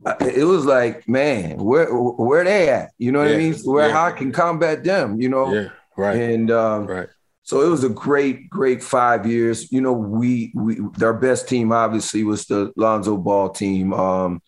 uh, 0.06 0.16
it 0.22 0.46
was 0.46 0.66
like, 0.66 1.08
man, 1.08 1.58
where 1.58 1.88
where 1.94 2.44
they 2.46 2.70
at? 2.70 2.92
You 2.98 3.12
know 3.12 3.20
what 3.20 3.30
Yeah. 3.30 3.36
I 3.36 3.40
mean? 3.40 3.54
Where 3.66 3.88
Yeah. 3.88 3.94
how 3.94 4.06
I 4.06 4.12
can 4.14 4.32
combat 4.32 4.84
them? 4.86 5.20
You 5.20 5.30
know? 5.30 5.54
Yeah. 5.54 5.68
Right. 5.98 6.16
And 6.18 6.50
um, 6.50 6.88
Right. 6.88 7.10
so 7.44 7.62
it 7.62 7.70
was 7.70 7.84
a 7.84 7.90
great, 7.90 8.50
great 8.50 8.82
five 8.82 9.28
years. 9.28 9.70
You 9.72 9.82
know, 9.82 9.92
we 9.94 10.54
we 10.56 10.80
our 11.04 11.14
best 11.14 11.50
team 11.50 11.72
obviously 11.74 12.24
was 12.24 12.46
the 12.46 12.72
Lonzo 12.78 13.18
Ball 13.18 13.50
team, 13.50 13.94
um, 13.94 14.42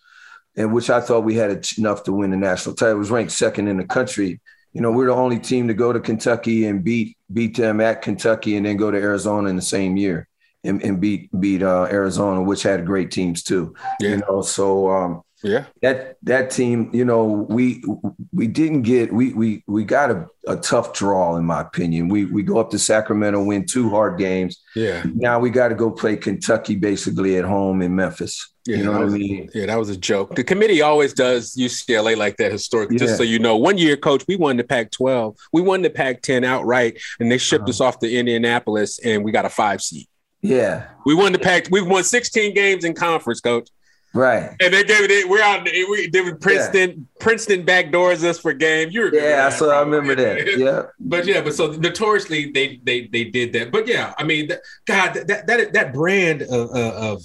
and 0.55 0.73
which 0.73 0.89
I 0.89 1.01
thought 1.01 1.23
we 1.23 1.35
had 1.35 1.65
enough 1.77 2.03
to 2.03 2.13
win 2.13 2.31
the 2.31 2.37
national 2.37 2.75
title. 2.75 2.95
It 2.95 2.99
was 2.99 3.11
ranked 3.11 3.31
second 3.31 3.67
in 3.67 3.77
the 3.77 3.85
country. 3.85 4.39
You 4.73 4.81
know, 4.81 4.91
we're 4.91 5.07
the 5.07 5.13
only 5.13 5.39
team 5.39 5.67
to 5.67 5.73
go 5.73 5.93
to 5.93 5.99
Kentucky 5.99 6.65
and 6.65 6.83
beat 6.83 7.17
beat 7.31 7.55
them 7.57 7.81
at 7.81 8.01
Kentucky, 8.01 8.57
and 8.57 8.65
then 8.65 8.77
go 8.77 8.91
to 8.91 8.97
Arizona 8.97 9.49
in 9.49 9.55
the 9.55 9.61
same 9.61 9.97
year 9.97 10.27
and, 10.63 10.81
and 10.83 10.99
beat 10.99 11.29
beat 11.39 11.61
uh, 11.63 11.87
Arizona, 11.91 12.41
which 12.41 12.63
had 12.63 12.85
great 12.85 13.11
teams 13.11 13.43
too. 13.43 13.75
Yeah. 13.99 14.09
You 14.09 14.17
know, 14.17 14.41
so 14.41 14.89
um, 14.89 15.21
Yeah. 15.43 15.65
that 15.81 16.17
that 16.23 16.49
team, 16.51 16.89
you 16.93 17.03
know, 17.05 17.25
we 17.49 17.83
we 18.31 18.47
didn't 18.47 18.83
get 18.83 19.13
we 19.13 19.33
we 19.33 19.63
we 19.67 19.83
got 19.83 20.09
a, 20.09 20.25
a 20.47 20.55
tough 20.55 20.93
draw 20.93 21.35
in 21.35 21.45
my 21.45 21.61
opinion. 21.61 22.07
We 22.07 22.25
we 22.25 22.43
go 22.43 22.59
up 22.59 22.69
to 22.71 22.79
Sacramento, 22.79 23.43
win 23.43 23.65
two 23.65 23.89
hard 23.89 24.17
games. 24.17 24.61
Yeah. 24.75 25.03
Now 25.13 25.39
we 25.39 25.49
got 25.49 25.67
to 25.69 25.75
go 25.75 25.91
play 25.91 26.15
Kentucky 26.15 26.75
basically 26.75 27.37
at 27.37 27.43
home 27.45 27.81
in 27.81 27.95
Memphis. 27.95 28.49
Yeah, 28.65 28.77
you 28.77 28.83
know 28.85 28.91
what 28.93 29.01
I 29.01 29.03
was- 29.03 29.13
mean? 29.15 29.49
Yeah, 29.53 29.65
that 29.65 29.77
was 29.77 29.89
a 29.89 29.97
joke. 29.97 30.35
The 30.35 30.43
committee 30.45 30.81
always 30.81 31.13
does 31.13 31.53
UCLA 31.57 32.15
like 32.15 32.37
that 32.37 32.49
historically, 32.53 32.97
just 32.97 33.17
so 33.17 33.23
you 33.23 33.37
know. 33.37 33.57
One 33.57 33.77
year, 33.77 33.97
coach, 33.97 34.23
we 34.25 34.37
won 34.37 34.55
the 34.55 34.63
Pac 34.63 34.91
12. 34.91 35.35
We 35.51 35.61
won 35.61 35.81
the 35.81 35.89
Pac 35.89 36.21
10 36.21 36.45
outright, 36.45 36.97
and 37.19 37.29
they 37.29 37.37
shipped 37.37 37.63
Uh-huh. 37.63 37.69
us 37.71 37.81
off 37.81 37.99
to 37.99 38.09
Indianapolis, 38.09 38.99
and 38.99 39.25
we 39.25 39.33
got 39.33 39.43
a 39.43 39.49
five 39.49 39.81
seed. 39.81 40.07
Yeah. 40.41 40.85
We 41.05 41.13
won 41.13 41.33
the 41.33 41.39
Pac. 41.39 41.67
We've 41.71 41.85
won 41.85 42.05
16 42.05 42.53
games 42.53 42.85
in 42.85 42.93
conference, 42.93 43.41
coach. 43.41 43.67
Right. 44.13 44.55
And 44.59 44.73
they 44.73 44.83
gave 44.83 45.09
it. 45.09 45.27
We're 45.27 45.41
out. 45.41 45.63
We 45.63 46.07
did 46.07 46.25
with 46.25 46.39
Princeton. 46.39 46.89
Yeah. 46.89 47.19
Princeton 47.19 47.65
backdoors 47.65 48.23
us 48.23 48.39
for 48.39 48.53
game. 48.53 48.91
You 48.91 49.05
remember? 49.05 49.27
Yeah, 49.27 49.49
so 49.49 49.71
I 49.71 49.79
remember 49.81 50.15
that. 50.15 50.43
Yeah. 50.63 50.83
but 50.99 51.25
yeah, 51.25 51.41
but 51.41 51.55
so 51.55 51.71
notoriously 51.71 52.51
they 52.51 52.79
they 52.83 53.07
they 53.07 53.23
did 53.23 53.53
that. 53.53 53.71
But 53.71 53.87
yeah, 53.87 54.13
I 54.17 54.23
mean, 54.23 54.49
God, 54.85 55.13
that 55.13 55.47
that 55.47 55.73
that 55.73 55.93
brand 55.93 56.43
of, 56.43 56.69
of 56.69 57.23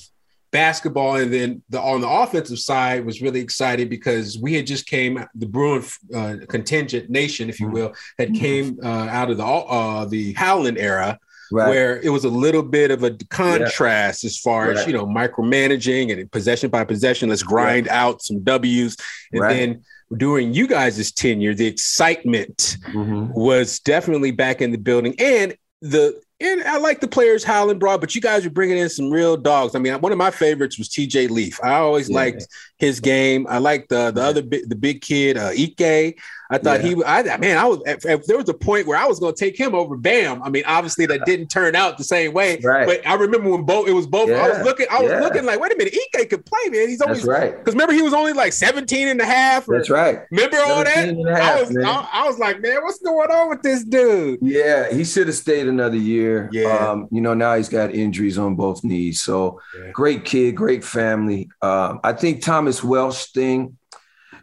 basketball 0.50 1.16
and 1.16 1.32
then 1.32 1.62
the 1.68 1.78
on 1.80 2.00
the 2.00 2.08
offensive 2.08 2.58
side 2.58 3.04
was 3.04 3.20
really 3.20 3.40
exciting 3.40 3.88
because 3.88 4.38
we 4.38 4.54
had 4.54 4.66
just 4.66 4.86
came 4.86 5.22
the 5.34 5.46
Bruin 5.46 5.84
uh, 6.14 6.36
contingent 6.48 7.10
nation, 7.10 7.50
if 7.50 7.60
you 7.60 7.66
mm-hmm. 7.66 7.74
will, 7.74 7.94
had 8.18 8.28
mm-hmm. 8.28 8.40
came 8.40 8.78
uh, 8.82 9.08
out 9.08 9.30
of 9.30 9.36
the 9.36 9.44
uh, 9.44 10.04
the 10.06 10.32
Howland 10.32 10.78
era 10.78 11.18
right. 11.52 11.68
where 11.68 12.00
it 12.00 12.10
was 12.10 12.24
a 12.24 12.28
little 12.28 12.62
bit 12.62 12.90
of 12.90 13.02
a 13.02 13.16
contrast 13.30 14.24
yeah. 14.24 14.28
as 14.28 14.38
far 14.38 14.68
right. 14.68 14.76
as 14.76 14.86
you 14.86 14.92
know 14.92 15.06
micromanaging 15.06 16.12
and 16.12 16.30
possession 16.30 16.70
by 16.70 16.84
possession. 16.84 17.28
Let's 17.28 17.42
grind 17.42 17.86
right. 17.86 17.96
out 17.96 18.22
some 18.22 18.42
W's, 18.42 18.96
and 19.32 19.42
then 19.42 19.84
during 20.16 20.54
you 20.54 20.66
guys' 20.66 21.12
tenure, 21.12 21.54
the 21.54 21.66
excitement 21.66 22.78
mm-hmm. 22.86 23.32
was 23.32 23.80
definitely 23.80 24.30
back 24.30 24.60
in 24.60 24.72
the 24.72 24.78
building, 24.78 25.14
and 25.18 25.56
the 25.80 26.20
and 26.40 26.62
I 26.62 26.78
like 26.78 27.00
the 27.00 27.08
players 27.08 27.42
Howland 27.42 27.80
brought, 27.80 28.00
but 28.00 28.14
you 28.14 28.20
guys 28.20 28.46
are 28.46 28.50
bringing 28.50 28.78
in 28.78 28.88
some 28.88 29.10
real 29.10 29.36
dogs. 29.36 29.74
I 29.74 29.80
mean, 29.80 29.94
one 30.00 30.12
of 30.12 30.18
my 30.18 30.30
favorites 30.30 30.78
was 30.78 30.88
TJ 30.88 31.30
Leaf. 31.30 31.58
I 31.64 31.74
always 31.74 32.08
yeah. 32.08 32.16
liked 32.16 32.46
his 32.76 33.00
game. 33.00 33.46
I 33.48 33.58
liked 33.58 33.88
the 33.88 34.12
the 34.12 34.22
other 34.22 34.42
the 34.42 34.76
big 34.78 35.00
kid 35.00 35.36
uh, 35.36 35.48
Ike. 35.48 36.18
I 36.50 36.58
thought 36.58 36.82
yeah. 36.82 36.94
he, 36.94 37.04
I 37.04 37.36
man, 37.36 37.58
I 37.58 37.66
was. 37.66 37.80
If, 37.84 38.06
if, 38.06 38.26
there 38.26 38.38
was 38.38 38.48
a 38.48 38.54
point 38.54 38.86
where 38.86 38.98
I 38.98 39.06
was 39.06 39.20
going 39.20 39.34
to 39.34 39.38
take 39.38 39.58
him 39.58 39.74
over 39.74 39.96
Bam, 39.96 40.42
I 40.42 40.48
mean, 40.48 40.62
obviously 40.66 41.04
that 41.06 41.26
didn't 41.26 41.48
turn 41.48 41.74
out 41.74 41.98
the 41.98 42.04
same 42.04 42.32
way. 42.32 42.58
Right. 42.62 42.86
But 42.86 43.06
I 43.06 43.14
remember 43.14 43.50
when 43.50 43.64
both 43.64 43.88
it 43.88 43.92
was 43.92 44.06
both. 44.06 44.28
Yeah. 44.28 44.42
I 44.42 44.48
was 44.48 44.62
looking, 44.62 44.86
I 44.90 45.02
was 45.02 45.10
yeah. 45.10 45.20
looking 45.20 45.44
like, 45.44 45.60
wait 45.60 45.72
a 45.72 45.76
minute, 45.76 45.94
Ike 46.14 46.30
could 46.30 46.46
play, 46.46 46.70
man. 46.70 46.88
He's 46.88 47.00
always 47.00 47.24
right. 47.24 47.56
Because 47.56 47.74
remember, 47.74 47.92
he 47.92 48.02
was 48.02 48.14
only 48.14 48.32
like 48.32 48.52
17 48.52 49.08
and 49.08 49.20
a 49.20 49.26
half. 49.26 49.68
Or, 49.68 49.76
That's 49.76 49.90
right. 49.90 50.20
Remember 50.30 50.58
all 50.58 50.84
that? 50.84 50.96
Half, 50.96 51.56
I 51.56 51.60
was, 51.60 51.76
I, 51.76 52.08
I, 52.12 52.26
was 52.26 52.38
like, 52.38 52.60
man, 52.60 52.82
what's 52.82 53.00
going 53.00 53.30
on 53.30 53.48
with 53.48 53.62
this 53.62 53.84
dude? 53.84 54.38
Yeah, 54.42 54.92
he 54.92 55.04
should 55.04 55.26
have 55.26 55.36
stayed 55.36 55.68
another 55.68 55.96
year. 55.96 56.48
Yeah. 56.52 56.76
Um, 56.76 57.08
you 57.10 57.20
know, 57.20 57.34
now 57.34 57.56
he's 57.56 57.68
got 57.68 57.94
injuries 57.94 58.38
on 58.38 58.54
both 58.54 58.84
knees. 58.84 59.20
So 59.20 59.60
great 59.92 60.24
kid, 60.24 60.56
great 60.56 60.84
family. 60.84 61.50
Um, 61.62 62.00
I 62.04 62.12
think 62.12 62.42
Thomas 62.42 62.82
Welsh 62.82 63.26
thing 63.32 63.77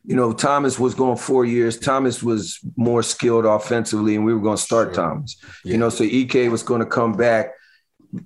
you 0.06 0.16
know, 0.16 0.34
Thomas 0.34 0.78
was 0.80 0.93
going 0.93 1.18
four 1.18 1.45
years. 1.45 1.80
Thomas 1.80 2.22
was 2.22 2.60
more 2.76 3.01
skilled 3.01 3.45
offensively, 3.45 4.16
and 4.16 4.26
we 4.26 4.34
were 4.34 4.39
going 4.41 4.58
to 4.58 4.62
start 4.62 4.93
sure. 4.93 5.03
Thomas. 5.03 5.38
Yeah. 5.64 5.72
You 5.74 5.78
know, 5.78 5.89
so 5.89 6.03
Ek 6.03 6.49
was 6.49 6.64
going 6.64 6.82
to 6.82 6.86
come 6.86 7.14
back. 7.14 7.53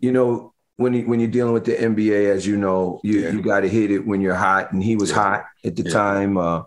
You 0.02 0.12
know, 0.12 0.54
when 0.76 0.94
you, 0.94 1.08
when 1.08 1.20
you're 1.20 1.30
dealing 1.30 1.54
with 1.54 1.66
the 1.66 1.76
NBA, 1.76 2.30
as 2.34 2.46
you 2.46 2.58
know, 2.58 3.00
you 3.04 3.22
yeah. 3.22 3.32
you 3.32 3.42
got 3.42 3.62
to 3.62 3.70
hit 3.70 3.92
it 3.92 4.06
when 4.06 4.22
you're 4.22 4.36
hot, 4.36 4.72
and 4.72 4.84
he 4.84 4.96
was 4.96 5.10
yeah. 5.10 5.16
hot 5.16 5.46
at 5.64 5.76
the 5.76 5.84
time. 5.84 6.38
Uh, 6.38 6.64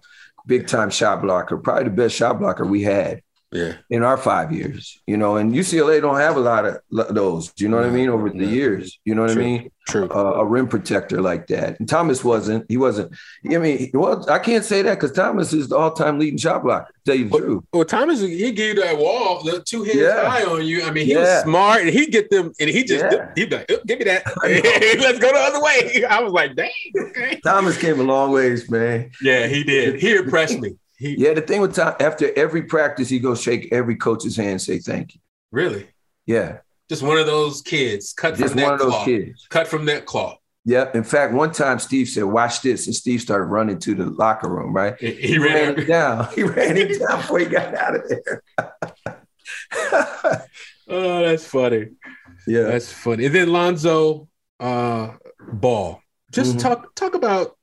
big 0.46 0.66
time 0.66 0.90
shot 0.90 1.22
blocker, 1.22 1.56
probably 1.58 1.84
the 1.84 1.90
best 1.90 2.16
shot 2.16 2.38
blocker 2.38 2.64
we 2.64 2.82
had 2.82 3.22
yeah. 3.52 3.74
in 3.90 4.02
our 4.02 4.16
five 4.16 4.50
years, 4.52 5.00
you 5.06 5.16
know, 5.16 5.36
and 5.36 5.54
UCLA 5.54 6.00
don't 6.00 6.16
have 6.16 6.36
a 6.36 6.40
lot 6.40 6.64
of 6.64 6.80
those, 7.14 7.52
you 7.56 7.68
know 7.68 7.76
what 7.76 7.86
I 7.86 7.90
mean, 7.90 8.08
over 8.08 8.30
the 8.30 8.46
years, 8.46 8.98
you 9.04 9.14
know 9.14 9.22
what 9.22 9.32
True. 9.32 9.42
I 9.42 9.44
mean? 9.44 9.70
True. 9.88 10.08
Uh, 10.08 10.34
a 10.34 10.44
rim 10.44 10.68
protector 10.68 11.20
like 11.20 11.48
that. 11.48 11.78
And 11.78 11.88
Thomas 11.88 12.24
wasn't, 12.24 12.66
he 12.68 12.76
wasn't, 12.76 13.12
I 13.44 13.58
mean, 13.58 13.90
well, 13.92 14.28
I 14.30 14.38
can't 14.38 14.64
say 14.64 14.80
that 14.82 14.94
because 14.94 15.12
Thomas 15.12 15.52
is 15.52 15.68
the 15.68 15.76
all 15.76 15.92
time 15.92 16.18
leading 16.18 16.38
shot 16.38 16.62
blocker, 16.62 16.92
tell 17.04 17.14
you 17.14 17.24
the 17.24 17.30
well, 17.30 17.40
truth. 17.40 17.64
Well, 17.72 17.84
Thomas, 17.84 18.20
he 18.20 18.52
gave 18.52 18.76
you 18.76 18.82
that 18.82 18.96
wall, 18.96 19.42
the 19.42 19.60
two 19.60 19.82
hands 19.82 19.98
yeah. 19.98 20.28
high 20.28 20.44
on 20.44 20.64
you. 20.64 20.84
I 20.84 20.90
mean, 20.90 21.06
he 21.06 21.12
yeah. 21.12 21.20
was 21.20 21.42
smart 21.42 21.82
and 21.82 21.90
he 21.90 22.06
get 22.06 22.30
them, 22.30 22.52
and 22.60 22.70
he 22.70 22.84
just, 22.84 23.04
yeah. 23.04 23.32
he'd 23.34 23.50
be 23.50 23.56
like, 23.56 23.68
give 23.86 23.98
me 23.98 24.04
that. 24.04 24.24
Let's 24.42 25.18
go 25.18 25.32
the 25.32 25.38
other 25.38 25.62
way. 25.62 26.04
I 26.08 26.20
was 26.20 26.32
like, 26.32 26.54
dang, 26.54 26.70
okay. 26.96 27.40
Thomas 27.44 27.76
came 27.76 28.00
a 28.00 28.04
long 28.04 28.32
ways, 28.32 28.70
man. 28.70 29.10
Yeah, 29.20 29.46
he 29.48 29.64
did. 29.64 30.00
He 30.00 30.14
impressed 30.14 30.60
me. 30.60 30.76
He, 31.02 31.16
yeah, 31.18 31.34
the 31.34 31.40
thing 31.40 31.60
with 31.60 31.74
Tom, 31.74 31.96
after 31.98 32.32
every 32.38 32.62
practice, 32.62 33.08
he 33.08 33.18
goes 33.18 33.42
shake 33.42 33.72
every 33.72 33.96
coach's 33.96 34.36
hand, 34.36 34.62
say 34.62 34.78
thank 34.78 35.16
you. 35.16 35.20
Really? 35.50 35.88
Yeah. 36.26 36.58
Just 36.88 37.02
one 37.02 37.18
of 37.18 37.26
those 37.26 37.60
kids 37.60 38.12
cut 38.12 38.36
Just 38.36 38.52
from 38.52 38.62
one 38.62 38.70
that 38.70 38.74
of 38.74 38.78
those 38.78 38.90
cloth. 38.90 39.04
kids. 39.06 39.46
Cut 39.50 39.66
from 39.66 39.86
that 39.86 40.06
cloth. 40.06 40.38
Yep. 40.64 40.94
In 40.94 41.02
fact, 41.02 41.32
one 41.32 41.50
time 41.50 41.80
Steve 41.80 42.08
said, 42.08 42.22
"Watch 42.22 42.62
this," 42.62 42.86
and 42.86 42.94
Steve 42.94 43.20
started 43.20 43.46
running 43.46 43.80
to 43.80 43.96
the 43.96 44.06
locker 44.06 44.48
room. 44.48 44.72
Right? 44.72 44.94
He, 45.00 45.10
he 45.10 45.38
ran, 45.38 45.76
him 45.76 45.86
down. 45.86 46.28
He 46.34 46.44
ran 46.44 46.76
him 46.76 46.96
down 46.98 47.16
before 47.18 47.40
he 47.40 47.46
got 47.46 47.74
out 47.74 47.96
of 47.96 48.08
there. 48.08 48.42
oh, 50.88 51.24
that's 51.24 51.46
funny. 51.46 51.88
Yeah, 52.46 52.62
that's 52.62 52.92
funny. 52.92 53.26
And 53.26 53.34
then 53.34 53.52
Lonzo 53.52 54.28
uh, 54.60 55.14
Ball. 55.52 56.00
Just 56.30 56.50
mm-hmm. 56.50 56.60
talk 56.60 56.94
talk 56.94 57.14
about 57.14 57.56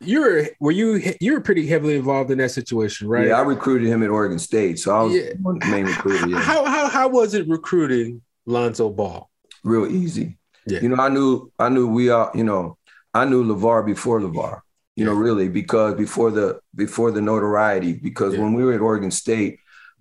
you're 0.00 0.46
were 0.60 0.70
you 0.70 1.14
you 1.20 1.32
were 1.32 1.40
pretty 1.40 1.66
heavily 1.66 1.96
involved 1.96 2.30
in 2.30 2.38
that 2.38 2.50
situation, 2.50 3.08
right? 3.08 3.28
Yeah, 3.28 3.38
I 3.38 3.42
recruited 3.42 3.88
him 3.88 4.02
at 4.02 4.10
Oregon 4.10 4.38
State, 4.38 4.78
so 4.78 4.94
I 4.94 5.02
was 5.02 5.14
yeah. 5.14 5.30
the 5.34 5.66
main 5.70 5.86
recruiter. 5.86 6.28
Yeah. 6.28 6.40
How 6.40 6.64
how 6.64 6.88
how 6.88 7.08
was 7.08 7.34
it 7.34 7.48
recruiting 7.48 8.22
Lonzo 8.46 8.90
Ball? 8.90 9.28
Real 9.64 9.86
easy. 9.86 10.38
Yeah. 10.66 10.80
You 10.80 10.90
know, 10.90 11.02
I 11.02 11.08
knew 11.08 11.50
I 11.58 11.68
knew 11.68 11.88
we 11.88 12.10
all, 12.10 12.30
you 12.34 12.44
know, 12.44 12.78
I 13.12 13.24
knew 13.24 13.42
LaVar 13.42 13.84
before 13.86 14.20
LaVar, 14.20 14.60
You 14.94 15.04
yeah. 15.04 15.04
know, 15.06 15.14
really, 15.14 15.48
because 15.48 15.94
before 15.94 16.30
the 16.30 16.60
before 16.76 17.10
the 17.10 17.20
notoriety, 17.20 17.94
because 17.94 18.34
yeah. 18.34 18.40
when 18.40 18.52
we 18.52 18.64
were 18.64 18.74
at 18.74 18.80
Oregon 18.80 19.10
State, 19.10 19.58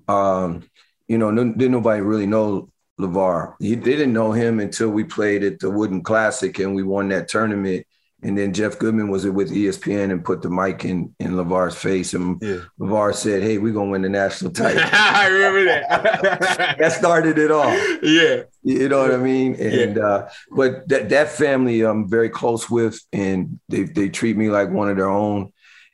um, 0.07 0.63
you 1.07 1.17
know, 1.17 1.31
no, 1.31 1.43
didn't 1.45 1.71
nobody 1.71 2.01
really 2.01 2.27
know 2.27 2.69
LaVar. 2.99 3.55
He, 3.59 3.73
they 3.73 3.91
didn't 3.91 4.13
know 4.13 4.31
him 4.31 4.59
until 4.59 4.89
we 4.89 5.03
played 5.03 5.43
at 5.43 5.59
the 5.59 5.71
Wooden 5.71 6.03
Classic 6.03 6.59
and 6.59 6.75
we 6.75 6.83
won 6.83 7.09
that 7.09 7.29
tournament 7.29 7.86
and 8.24 8.36
then 8.38 8.51
Jeff 8.51 8.80
Goodman 8.80 9.09
was 9.09 9.28
with 9.28 9.51
ESPN 9.51 10.11
and 10.11 10.26
put 10.26 10.41
the 10.41 10.49
mic 10.49 10.84
in 10.86 11.13
in 11.20 11.34
LaVar's 11.34 11.76
face, 11.76 12.13
and 12.15 12.41
yeah. 12.41 12.61
LaVar 12.80 13.13
said, 13.13 13.43
"Hey, 13.43 13.59
we're 13.59 13.74
gonna 13.74 13.91
win 13.91 14.01
the 14.01 14.09
national 14.09 14.51
title." 14.53 14.82
I 14.84 15.28
remember 15.28 15.65
that. 15.65 16.78
that 16.80 16.91
started 16.93 17.38
it 17.38 17.51
all. 17.51 17.72
Yeah, 18.01 18.43
you 18.63 18.89
know 18.89 19.01
what 19.01 19.13
I 19.13 19.18
mean. 19.18 19.55
And 19.55 19.97
yeah. 19.97 20.03
uh, 20.03 20.30
but 20.51 20.88
that 20.89 21.09
that 21.09 21.30
family 21.30 21.82
I'm 21.82 22.09
very 22.09 22.30
close 22.30 22.70
with, 22.70 22.99
and 23.13 23.59
they 23.70 23.84
they 23.84 24.09
treat 24.09 24.36
me 24.36 24.49
like 24.49 24.72
one 24.72 24.89
of 24.89 24.97
their 24.97 25.09
own, 25.09 25.53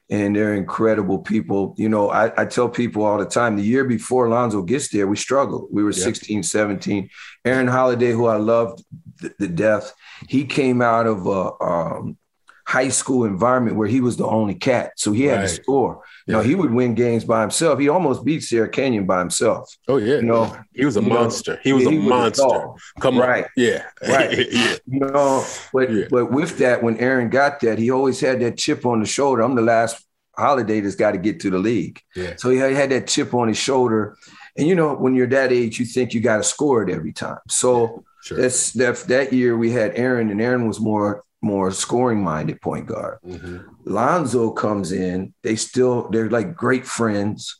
and 0.10 0.34
they're 0.34 0.56
incredible 0.56 1.20
people. 1.20 1.76
You 1.78 1.90
know, 1.90 2.10
I, 2.10 2.42
I 2.42 2.46
tell 2.46 2.70
people 2.70 3.04
all 3.04 3.18
the 3.18 3.26
time. 3.26 3.58
The 3.58 3.64
year 3.64 3.84
before 3.84 4.30
Lonzo 4.30 4.62
gets 4.62 4.88
there, 4.90 5.08
we 5.08 5.18
struggled. 5.18 5.68
We 5.72 5.84
were 5.84 5.92
yeah. 5.92 6.04
16, 6.04 6.44
17. 6.44 7.10
Aaron 7.44 7.68
Holiday, 7.68 8.12
who 8.12 8.28
I 8.28 8.38
loved 8.38 8.82
the, 9.24 9.36
the 9.40 9.48
death 9.48 9.94
he 10.28 10.46
came 10.46 10.82
out 10.82 11.08
of 11.08 11.26
a 11.28 11.64
um, 11.64 12.18
high 12.66 12.90
school 12.90 13.26
environment 13.26 13.76
where 13.76 13.88
he 13.88 14.00
was 14.00 14.18
the 14.18 14.26
only 14.26 14.56
cat, 14.56 14.94
so 14.96 15.12
he 15.12 15.24
had 15.24 15.36
right. 15.36 15.42
to 15.42 15.48
score. 15.50 16.02
You 16.26 16.34
yeah. 16.34 16.38
know, 16.38 16.44
he 16.48 16.56
would 16.56 16.72
win 16.72 16.96
games 16.96 17.26
by 17.26 17.42
himself. 17.42 17.80
He 17.80 17.90
almost 17.90 18.24
beat 18.24 18.42
Sierra 18.42 18.70
Canyon 18.70 19.06
by 19.06 19.20
himself. 19.20 19.76
Oh 19.88 19.98
yeah, 19.98 20.16
you 20.16 20.24
know, 20.24 20.56
he 20.74 20.86
was 20.86 20.96
a 20.96 21.02
monster. 21.02 21.54
Know, 21.56 21.60
he 21.64 21.74
was 21.74 21.84
yeah, 21.84 21.90
a 21.90 21.92
he 21.92 21.98
monster. 21.98 22.46
Was 22.46 22.82
a 22.98 23.02
Come 23.02 23.18
right. 23.18 23.44
on, 23.44 23.50
yeah, 23.58 23.86
right. 24.08 24.38
yeah. 24.52 24.76
You 24.88 25.00
know, 25.00 25.46
but 25.74 25.92
yeah. 25.92 26.06
but 26.10 26.32
with 26.32 26.58
that, 26.60 26.82
when 26.82 26.98
Aaron 26.98 27.30
got 27.30 27.60
that, 27.62 27.78
he 27.78 27.92
always 27.92 28.20
had 28.20 28.40
that 28.42 28.58
chip 28.58 28.86
on 28.86 29.00
the 29.00 29.06
shoulder. 29.06 29.42
I'm 29.42 29.56
the 29.56 29.62
last 29.62 30.04
holiday 30.36 30.80
that's 30.80 30.96
got 30.96 31.12
to 31.12 31.18
get 31.18 31.40
to 31.42 31.50
the 31.50 31.60
league. 31.60 32.02
Yeah. 32.16 32.36
So 32.38 32.50
he 32.50 32.58
had 32.58 32.90
that 32.92 33.08
chip 33.08 33.34
on 33.34 33.50
his 33.50 33.58
shoulder. 33.58 34.18
And 34.58 34.68
you 34.68 34.76
know, 34.76 34.96
when 34.96 35.16
you're 35.16 35.28
that 35.28 35.52
age, 35.52 35.80
you 35.80 35.86
think 35.86 36.14
you 36.14 36.22
got 36.22 36.38
to 36.38 36.44
score 36.44 36.84
it 36.84 36.90
every 36.90 37.12
time. 37.12 37.40
So 37.48 38.04
Sure. 38.24 38.38
That's 38.38 38.72
that 38.74 38.96
that 39.10 39.34
year 39.34 39.58
we 39.58 39.72
had 39.72 39.96
Aaron, 39.96 40.30
and 40.30 40.42
Aaron 40.42 40.66
was 40.66 40.80
more 40.80 41.26
more 41.42 41.72
scoring 41.72 42.24
minded 42.24 42.62
point 42.62 42.86
guard. 42.86 43.20
Mm-hmm. 43.26 43.58
Lonzo 43.84 44.52
comes 44.52 44.94
in. 44.94 45.34
They 45.44 45.58
still 45.58 46.10
they're 46.10 46.30
like 46.30 46.56
great 46.56 46.86
friends, 46.86 47.60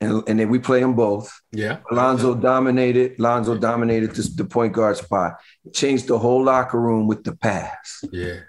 and 0.00 0.22
and 0.26 0.40
then 0.40 0.48
we 0.48 0.60
play 0.60 0.80
them 0.80 0.94
both. 0.94 1.30
Yeah. 1.52 1.80
Lonzo 1.90 2.34
dominated. 2.34 3.20
Lonzo 3.20 3.58
dominated 3.58 4.14
this, 4.14 4.34
the 4.34 4.46
point 4.46 4.72
guard 4.72 4.96
spot. 4.96 5.36
Changed 5.74 6.06
the 6.06 6.18
whole 6.18 6.42
locker 6.42 6.80
room 6.80 7.06
with 7.06 7.22
the 7.22 7.36
pass. 7.36 8.02
Yeah. 8.10 8.40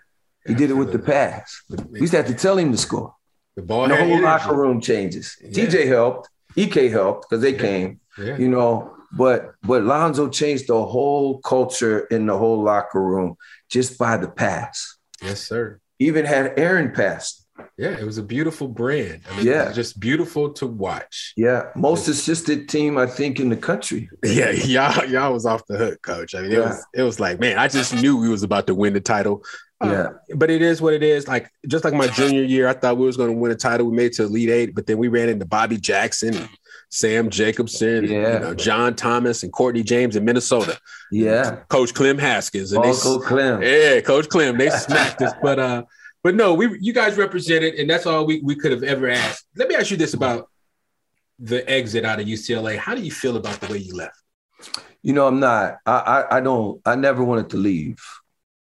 He 0.47 0.53
did 0.53 0.72
it 0.72 0.76
with 0.76 0.93
the 0.93 0.99
pass. 0.99 1.62
We 1.89 1.99
used 1.99 2.12
to 2.12 2.18
have 2.18 2.28
to 2.28 2.34
tell 2.34 2.57
him 2.57 2.72
to 2.72 2.78
score. 2.78 3.14
The 3.57 3.64
ball. 3.64 3.84
And 3.84 3.91
the 3.91 3.97
whole 3.97 4.22
locker 4.22 4.55
room 4.55 4.80
changes. 4.80 5.36
Yeah. 5.43 5.66
TJ 5.66 5.88
helped. 5.88 6.30
Ek 6.55 6.74
helped 6.89 7.30
because 7.30 7.41
they 7.41 7.51
yeah. 7.51 7.62
came. 7.62 7.99
Yeah. 8.18 8.38
You 8.38 8.47
know, 8.47 8.95
but 9.12 9.53
but 9.64 9.84
Lonzo 9.84 10.30
changed 10.30 10.68
the 10.68 10.86
whole 10.86 11.39
culture 11.39 12.01
in 12.07 12.26
the 12.26 12.38
whole 12.38 12.62
locker 12.62 13.01
room 13.01 13.36
just 13.70 13.97
by 13.97 14.18
the 14.18 14.30
pass. 14.30 14.97
Yes, 15.22 15.41
sir. 15.41 15.80
Even 15.99 16.26
had 16.26 16.57
Aaron 16.57 16.91
pass. 16.91 17.45
Yeah, 17.78 17.97
it 17.97 18.05
was 18.05 18.18
a 18.18 18.24
beautiful 18.24 18.68
brand. 18.68 19.22
I 19.30 19.38
mean, 19.38 19.47
yeah, 19.47 19.72
just 19.72 19.99
beautiful 19.99 20.53
to 20.53 20.68
watch. 20.68 21.34
Yeah, 21.36 21.70
most 21.76 22.07
assisted 22.07 22.70
team 22.70 22.97
I 22.97 23.05
think 23.05 23.39
in 23.39 23.49
the 23.49 23.57
country. 23.57 24.10
Yeah, 24.24 24.51
y'all 24.51 25.05
y'all 25.05 25.34
was 25.34 25.45
off 25.45 25.66
the 25.68 25.78
hook, 25.78 26.01
coach. 26.01 26.36
I 26.36 26.41
mean, 26.41 26.51
it 26.51 26.57
yeah. 26.57 26.68
was 26.68 26.86
it 26.93 27.03
was 27.03 27.20
like, 27.20 27.39
man, 27.39 27.57
I 27.57 27.68
just 27.68 27.93
knew 27.93 28.18
we 28.18 28.30
was 28.30 28.43
about 28.43 28.68
to 28.68 28.76
win 28.76 28.93
the 28.93 29.01
title. 29.01 29.43
Uh, 29.82 29.88
yeah, 29.88 30.36
but 30.36 30.49
it 30.49 30.62
is 30.62 30.82
what 30.82 30.93
it 30.93 31.03
is. 31.03 31.28
Like 31.28 31.49
just 31.68 31.84
like 31.84 31.93
my 31.93 32.07
junior 32.07 32.43
year, 32.43 32.68
I 32.68 32.74
thought 32.74 32.97
we 32.97 33.05
was 33.05 33.18
going 33.18 33.32
to 33.32 33.38
win 33.38 33.51
a 33.51 33.55
title. 33.55 33.89
We 33.89 33.95
made 33.95 34.14
to 34.14 34.24
Elite 34.24 34.49
Eight, 34.49 34.76
but 34.76 34.86
then 34.86 34.97
we 34.97 35.07
ran 35.07 35.30
into 35.30 35.45
Bobby 35.45 35.78
Jackson 35.78 36.49
Sam 36.89 37.29
Jacobson, 37.29 38.05
yeah. 38.05 38.33
you 38.33 38.39
know, 38.39 38.55
John 38.55 38.95
Thomas, 38.95 39.43
and 39.43 39.53
Courtney 39.53 39.83
James 39.83 40.15
in 40.15 40.25
Minnesota. 40.25 40.79
Yeah. 41.11 41.57
Coach 41.69 41.93
Clem 41.93 42.17
Haskins. 42.17 42.71
And 42.73 42.83
Uncle 42.83 43.19
they, 43.19 43.25
Clem. 43.25 43.61
Yeah, 43.61 44.01
Coach 44.01 44.27
Clem. 44.27 44.57
They 44.57 44.69
smacked 44.71 45.21
us. 45.21 45.33
But 45.41 45.59
uh, 45.59 45.83
but 46.23 46.35
no, 46.35 46.53
we 46.55 46.77
you 46.79 46.91
guys 46.91 47.15
represented, 47.15 47.75
and 47.75 47.89
that's 47.89 48.05
all 48.05 48.25
we, 48.25 48.41
we 48.41 48.55
could 48.55 48.71
have 48.71 48.83
ever 48.83 49.07
asked. 49.07 49.45
Let 49.55 49.69
me 49.69 49.75
ask 49.75 49.91
you 49.91 49.97
this 49.97 50.15
about 50.15 50.49
the 51.37 51.67
exit 51.69 52.05
out 52.05 52.19
of 52.19 52.25
UCLA. 52.25 52.77
How 52.77 52.95
do 52.95 53.01
you 53.01 53.11
feel 53.11 53.37
about 53.37 53.61
the 53.61 53.71
way 53.71 53.77
you 53.77 53.95
left? 53.95 54.17
You 55.03 55.13
know, 55.13 55.27
I'm 55.27 55.39
not. 55.39 55.77
I 55.85 55.91
I, 55.91 56.37
I 56.37 56.41
don't. 56.41 56.81
I 56.85 56.95
never 56.95 57.23
wanted 57.23 57.51
to 57.51 57.57
leave. 57.57 57.99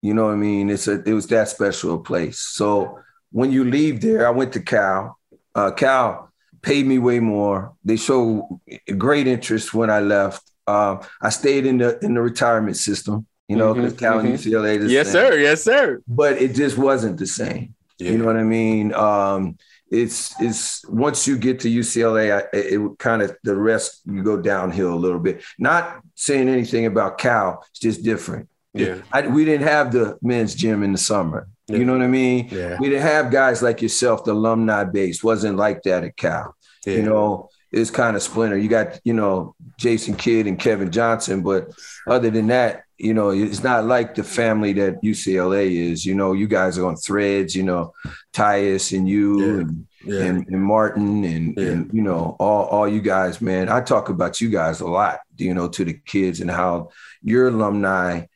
You 0.01 0.15
know 0.15 0.25
what 0.25 0.33
I 0.33 0.37
mean? 0.37 0.71
It's 0.71 0.89
a. 0.89 1.03
It 1.03 1.13
was 1.13 1.27
that 1.29 1.49
special 1.49 1.95
a 1.95 1.99
place. 2.03 2.41
So 2.41 2.99
when 3.31 3.53
you 3.53 3.65
leave 3.65 4.01
there, 4.01 4.27
I 4.27 4.31
went 4.31 4.55
to 4.55 4.61
Cal. 4.61 5.19
Uh, 5.55 5.71
Cal 5.71 6.26
paid 6.67 6.85
me 6.85 6.99
way 6.99 7.21
more. 7.21 7.73
They 7.83 7.97
showed 7.97 8.61
great 8.99 9.27
interest 9.27 9.73
when 9.73 9.89
I 9.89 10.01
left. 10.01 10.43
Uh, 10.67 11.03
I 11.23 11.31
stayed 11.31 11.65
in 11.65 11.79
the 11.79 11.99
in 12.05 12.13
the 12.15 12.21
retirement 12.21 12.77
system 12.77 13.27
you 13.49 13.57
know, 13.57 13.73
because 13.75 13.93
mm-hmm, 13.93 14.05
Cal 14.05 14.19
and 14.19 14.29
mm-hmm. 14.31 14.51
UCLA. 14.51 14.91
yes, 14.91 15.07
same. 15.07 15.13
sir. 15.13 15.39
Yes, 15.39 15.63
sir. 15.63 16.03
But 16.09 16.41
it 16.43 16.55
just 16.55 16.77
wasn't 16.77 17.19
the 17.19 17.27
same. 17.27 17.75
Yeah. 17.99 18.11
You 18.11 18.19
know 18.19 18.25
what 18.25 18.37
I 18.37 18.43
mean? 18.43 18.93
Um, 18.93 19.57
it's 19.89 20.35
it's 20.41 20.85
once 20.89 21.29
you 21.29 21.39
get 21.39 21.61
to 21.61 21.69
UCLA, 21.69 22.37
I, 22.37 22.57
it, 22.57 22.75
it 22.75 22.99
kind 22.99 23.23
of 23.23 23.37
the 23.45 23.55
rest 23.55 24.03
you 24.05 24.23
go 24.23 24.37
downhill 24.37 24.93
a 24.93 24.97
little 24.97 25.21
bit. 25.21 25.45
Not 25.59 26.03
saying 26.17 26.49
anything 26.49 26.87
about 26.87 27.19
Cal, 27.19 27.65
it's 27.71 27.79
just 27.79 28.03
different. 28.03 28.49
Yeah, 28.79 29.03
I, 29.13 29.27
we 29.27 29.45
didn't 29.45 29.67
have 29.67 29.93
the 29.93 30.19
men's 30.23 30.55
gym 30.55 30.83
in 30.83 30.93
the 30.93 30.99
summer. 30.99 31.49
Yeah. 31.69 31.79
You 31.79 31.85
know 31.85 31.93
what 31.93 32.03
I 32.03 32.09
mean? 32.09 32.49
Yeah. 32.51 32.77
We 32.79 32.89
didn't 32.89 33.03
have 33.03 33.31
guys 33.31 33.63
like 33.63 33.83
yourself. 33.83 34.25
The 34.25 34.33
alumni 34.33 34.85
base 34.85 35.23
wasn't 35.25 35.57
like 35.57 35.83
that 35.83 36.05
at 36.05 36.17
Cal. 36.17 36.55
Yeah. 36.87 36.97
You 36.97 37.03
know, 37.03 37.51
it's 37.73 37.91
kind 37.91 38.15
of 38.15 38.23
splinter. 38.23 38.57
You 38.57 38.69
got 38.69 39.01
you 39.05 39.13
know 39.13 39.55
Jason 39.79 40.15
Kidd 40.15 40.47
and 40.47 40.59
Kevin 40.59 40.93
Johnson, 40.93 41.43
but 41.43 41.71
other 42.07 42.31
than 42.31 42.47
that, 42.49 42.85
you 42.99 43.13
know, 43.13 43.31
it's 43.31 43.63
not 43.63 43.85
like 43.85 44.15
the 44.15 44.25
family 44.25 44.73
that 44.75 45.03
UCLA 45.03 45.91
is. 45.91 46.07
You 46.07 46.15
know, 46.15 46.33
you 46.33 46.47
guys 46.47 46.79
are 46.79 46.87
on 46.87 46.97
threads. 46.97 47.57
You 47.57 47.65
know, 47.65 47.93
Tyus 48.33 48.97
and 48.97 49.09
you. 49.09 49.61
And, 49.61 49.87
and, 50.09 50.47
and 50.47 50.63
Martin 50.63 51.25
and 51.25 51.59
and 51.59 51.93
you 51.93 52.01
know 52.01 52.37
all 52.39 52.67
all 52.67 52.89
you 52.89 53.01
guys, 53.01 53.41
man. 53.41 53.69
I 53.69 53.81
talk 53.81 54.09
about 54.09 54.41
you 54.41 54.49
guys 54.49 54.81
a 54.81 54.87
lot. 54.87 55.19
You 55.37 55.53
know, 55.53 55.69
to 55.69 55.85
the 55.85 55.95
kids 55.95 56.41
and 56.41 56.49
how 56.49 56.91
your 57.23 57.49
alumni 57.49 58.27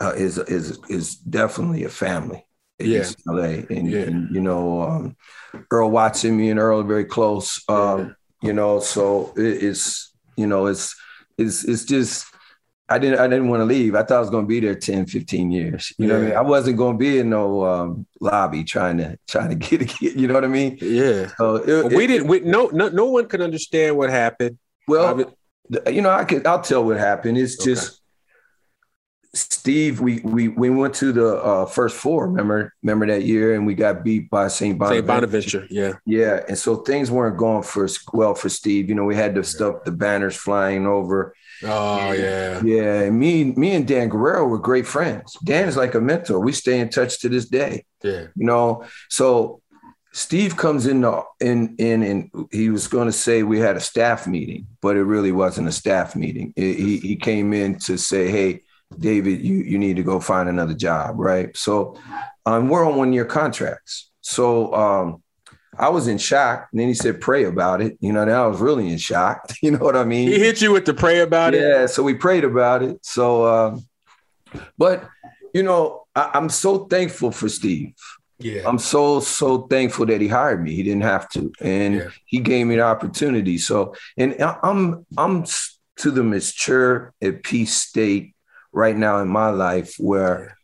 uh, 0.00 0.12
is 0.16 0.38
is 0.38 0.78
is 0.88 1.16
definitely 1.16 1.84
a 1.84 1.88
family 1.88 2.44
at 2.80 2.86
yeah. 2.86 3.00
UCLA. 3.00 3.68
And, 3.70 3.92
and 3.92 4.34
you 4.34 4.40
know, 4.40 4.82
um, 4.82 5.16
Earl 5.70 5.90
Watson, 5.90 6.36
me 6.36 6.50
and 6.50 6.58
Earl 6.58 6.80
are 6.80 6.84
very 6.84 7.04
close. 7.04 7.62
Um, 7.68 8.16
you 8.42 8.52
know, 8.52 8.80
so 8.80 9.32
it, 9.36 9.62
it's 9.62 10.12
you 10.36 10.46
know 10.46 10.66
it's 10.66 10.96
it's 11.36 11.64
it's 11.64 11.84
just 11.84 12.26
I 12.88 12.98
didn't 12.98 13.20
I 13.20 13.28
didn't 13.28 13.48
want 13.48 13.60
to 13.60 13.66
leave. 13.66 13.94
I 13.94 14.02
thought 14.02 14.16
I 14.16 14.20
was 14.20 14.30
going 14.30 14.44
to 14.44 14.48
be 14.48 14.60
there 14.60 14.74
10, 14.74 15.06
15 15.06 15.50
years. 15.52 15.92
You 15.96 16.06
yeah. 16.06 16.12
know 16.12 16.18
what 16.18 16.24
I 16.24 16.28
mean? 16.28 16.36
I 16.38 16.42
wasn't 16.42 16.76
going 16.76 16.94
to 16.94 16.98
be 16.98 17.18
in 17.18 17.30
no 17.30 17.64
um, 17.64 18.06
lobby 18.20 18.64
trying 18.64 18.98
to 18.98 19.18
trying 19.28 19.50
to 19.50 19.54
get 19.68 19.82
a 19.82 19.84
kid. 19.84 20.18
You 20.18 20.26
know 20.26 20.34
what 20.34 20.44
I 20.44 20.48
mean? 20.48 20.78
Yeah. 20.80 21.30
So 21.36 21.56
it, 21.56 21.92
we 21.92 22.04
it, 22.04 22.06
didn't. 22.08 22.28
We, 22.28 22.40
no, 22.40 22.66
no, 22.72 22.88
no 22.88 23.04
one 23.06 23.28
could 23.28 23.42
understand 23.42 23.96
what 23.96 24.10
happened. 24.10 24.58
Well, 24.88 25.36
you 25.86 26.02
know, 26.02 26.10
I 26.10 26.24
could. 26.24 26.46
I'll 26.46 26.62
tell 26.62 26.84
what 26.84 26.96
happened. 26.96 27.38
It's 27.38 27.60
okay. 27.60 27.70
just 27.70 27.99
Steve. 29.34 30.00
We 30.00 30.20
we 30.20 30.48
we 30.48 30.70
went 30.70 30.94
to 30.96 31.12
the 31.12 31.36
uh, 31.36 31.66
first 31.66 31.96
four. 31.96 32.28
Remember 32.28 32.74
remember 32.82 33.06
that 33.06 33.24
year, 33.24 33.54
and 33.54 33.66
we 33.66 33.74
got 33.74 34.04
beat 34.04 34.30
by 34.30 34.48
St. 34.48 34.78
Bonaventure. 34.78 34.96
St. 34.96 35.06
Bonaventure. 35.06 35.66
Yeah. 35.70 35.92
Yeah, 36.06 36.44
and 36.48 36.58
so 36.58 36.76
things 36.76 37.10
weren't 37.10 37.36
going 37.36 37.62
for 37.62 37.88
well 38.12 38.34
for 38.34 38.48
Steve. 38.48 38.88
You 38.88 38.94
know, 38.94 39.04
we 39.04 39.16
had 39.16 39.34
the 39.34 39.44
stuff, 39.44 39.84
the 39.84 39.92
banners 39.92 40.36
flying 40.36 40.86
over 40.86 41.34
Oh 41.62 42.12
yeah. 42.12 42.62
Yeah. 42.64 43.00
And 43.02 43.18
me, 43.18 43.44
me 43.44 43.74
and 43.74 43.86
Dan 43.86 44.08
Guerrero 44.08 44.46
were 44.46 44.58
great 44.58 44.86
friends. 44.86 45.36
Dan 45.44 45.68
is 45.68 45.76
like 45.76 45.94
a 45.94 46.00
mentor. 46.00 46.40
We 46.40 46.52
stay 46.52 46.80
in 46.80 46.88
touch 46.88 47.20
to 47.20 47.28
this 47.28 47.46
day. 47.46 47.84
Yeah. 48.02 48.26
You 48.34 48.46
know, 48.46 48.84
so 49.08 49.60
Steve 50.12 50.56
comes 50.56 50.86
in 50.86 51.02
the, 51.02 51.22
in 51.40 51.76
in 51.78 52.02
and 52.02 52.48
he 52.50 52.70
was 52.70 52.88
going 52.88 53.06
to 53.06 53.12
say 53.12 53.42
we 53.42 53.60
had 53.60 53.76
a 53.76 53.80
staff 53.80 54.26
meeting, 54.26 54.66
but 54.80 54.96
it 54.96 55.04
really 55.04 55.32
wasn't 55.32 55.68
a 55.68 55.72
staff 55.72 56.16
meeting. 56.16 56.52
It, 56.56 56.76
he 56.76 56.98
he 56.98 57.16
came 57.16 57.52
in 57.52 57.78
to 57.80 57.96
say, 57.96 58.28
"Hey, 58.28 58.62
David, 58.98 59.40
you 59.40 59.56
you 59.58 59.78
need 59.78 59.96
to 59.96 60.02
go 60.02 60.20
find 60.20 60.48
another 60.48 60.74
job." 60.74 61.18
Right. 61.18 61.56
So, 61.56 61.98
um, 62.46 62.68
we're 62.68 62.86
on 62.86 62.96
one 62.96 63.12
year 63.12 63.24
contracts. 63.24 64.10
So 64.20 64.74
um, 64.74 65.22
I 65.78 65.88
was 65.88 66.08
in 66.08 66.18
shock. 66.18 66.68
And 66.72 66.80
then 66.80 66.88
he 66.88 66.94
said, 66.94 67.20
pray 67.20 67.44
about 67.44 67.80
it. 67.80 67.96
You 68.00 68.12
know, 68.12 68.24
then 68.24 68.34
I 68.34 68.46
was 68.46 68.60
really 68.60 68.90
in 68.90 68.98
shock. 68.98 69.50
You 69.62 69.72
know 69.72 69.78
what 69.78 69.96
I 69.96 70.04
mean? 70.04 70.28
He 70.28 70.38
hit 70.38 70.60
you 70.60 70.72
with 70.72 70.84
the 70.86 70.94
pray 70.94 71.20
about 71.20 71.52
yeah, 71.52 71.60
it. 71.60 71.62
Yeah. 71.62 71.86
So 71.86 72.02
we 72.02 72.14
prayed 72.14 72.44
about 72.44 72.82
it. 72.82 73.04
So, 73.04 73.44
uh, 73.44 73.78
but, 74.78 75.08
you 75.52 75.62
know, 75.62 76.06
I, 76.14 76.30
I'm 76.34 76.48
so 76.48 76.86
thankful 76.86 77.30
for 77.30 77.48
Steve. 77.48 77.94
Yeah. 78.38 78.62
I'm 78.66 78.78
so, 78.78 79.20
so 79.20 79.62
thankful 79.62 80.06
that 80.06 80.20
he 80.20 80.28
hired 80.28 80.62
me. 80.62 80.74
He 80.74 80.82
didn't 80.82 81.02
have 81.02 81.28
to. 81.30 81.52
And 81.60 81.96
yeah. 81.96 82.08
he 82.24 82.40
gave 82.40 82.66
me 82.66 82.76
the 82.76 82.82
opportunity. 82.82 83.58
So, 83.58 83.94
and 84.16 84.40
I'm, 84.40 85.06
I'm 85.18 85.44
to 85.98 86.10
the 86.10 86.24
mature 86.24 87.12
at 87.20 87.42
peace 87.42 87.74
state 87.74 88.34
right 88.72 88.96
now 88.96 89.18
in 89.18 89.28
my 89.28 89.50
life 89.50 89.94
where 89.98 90.56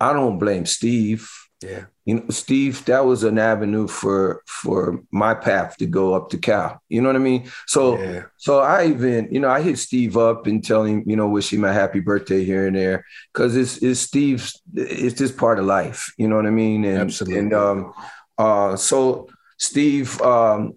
I 0.00 0.12
don't 0.12 0.38
blame 0.38 0.66
Steve. 0.66 1.30
Yeah 1.62 1.86
you 2.06 2.14
know, 2.14 2.24
Steve, 2.30 2.84
that 2.84 3.04
was 3.04 3.24
an 3.24 3.36
avenue 3.36 3.88
for 3.88 4.42
for 4.46 5.02
my 5.10 5.34
path 5.34 5.76
to 5.78 5.86
go 5.86 6.14
up 6.14 6.30
to 6.30 6.38
Cal. 6.38 6.80
You 6.88 7.02
know 7.02 7.08
what 7.08 7.16
I 7.16 7.18
mean? 7.18 7.50
So 7.66 8.00
yeah. 8.00 8.22
so 8.36 8.60
I 8.60 8.86
even, 8.86 9.28
you 9.32 9.40
know, 9.40 9.50
I 9.50 9.60
hit 9.60 9.76
Steve 9.78 10.16
up 10.16 10.46
and 10.46 10.64
tell 10.64 10.84
him, 10.84 11.02
you 11.04 11.16
know, 11.16 11.28
wish 11.28 11.52
him 11.52 11.64
a 11.64 11.72
happy 11.72 11.98
birthday 11.98 12.44
here 12.44 12.68
and 12.68 12.76
there. 12.76 13.04
Cause 13.34 13.56
it's 13.56 13.78
it's 13.78 13.98
Steve's, 13.98 14.62
it's 14.72 15.18
just 15.18 15.36
part 15.36 15.58
of 15.58 15.66
life. 15.66 16.12
You 16.16 16.28
know 16.28 16.36
what 16.36 16.46
I 16.46 16.50
mean? 16.50 16.84
And 16.84 16.98
Absolutely. 16.98 17.40
and 17.40 17.52
um 17.52 17.92
uh 18.38 18.76
so 18.76 19.28
Steve 19.58 20.20
um 20.22 20.74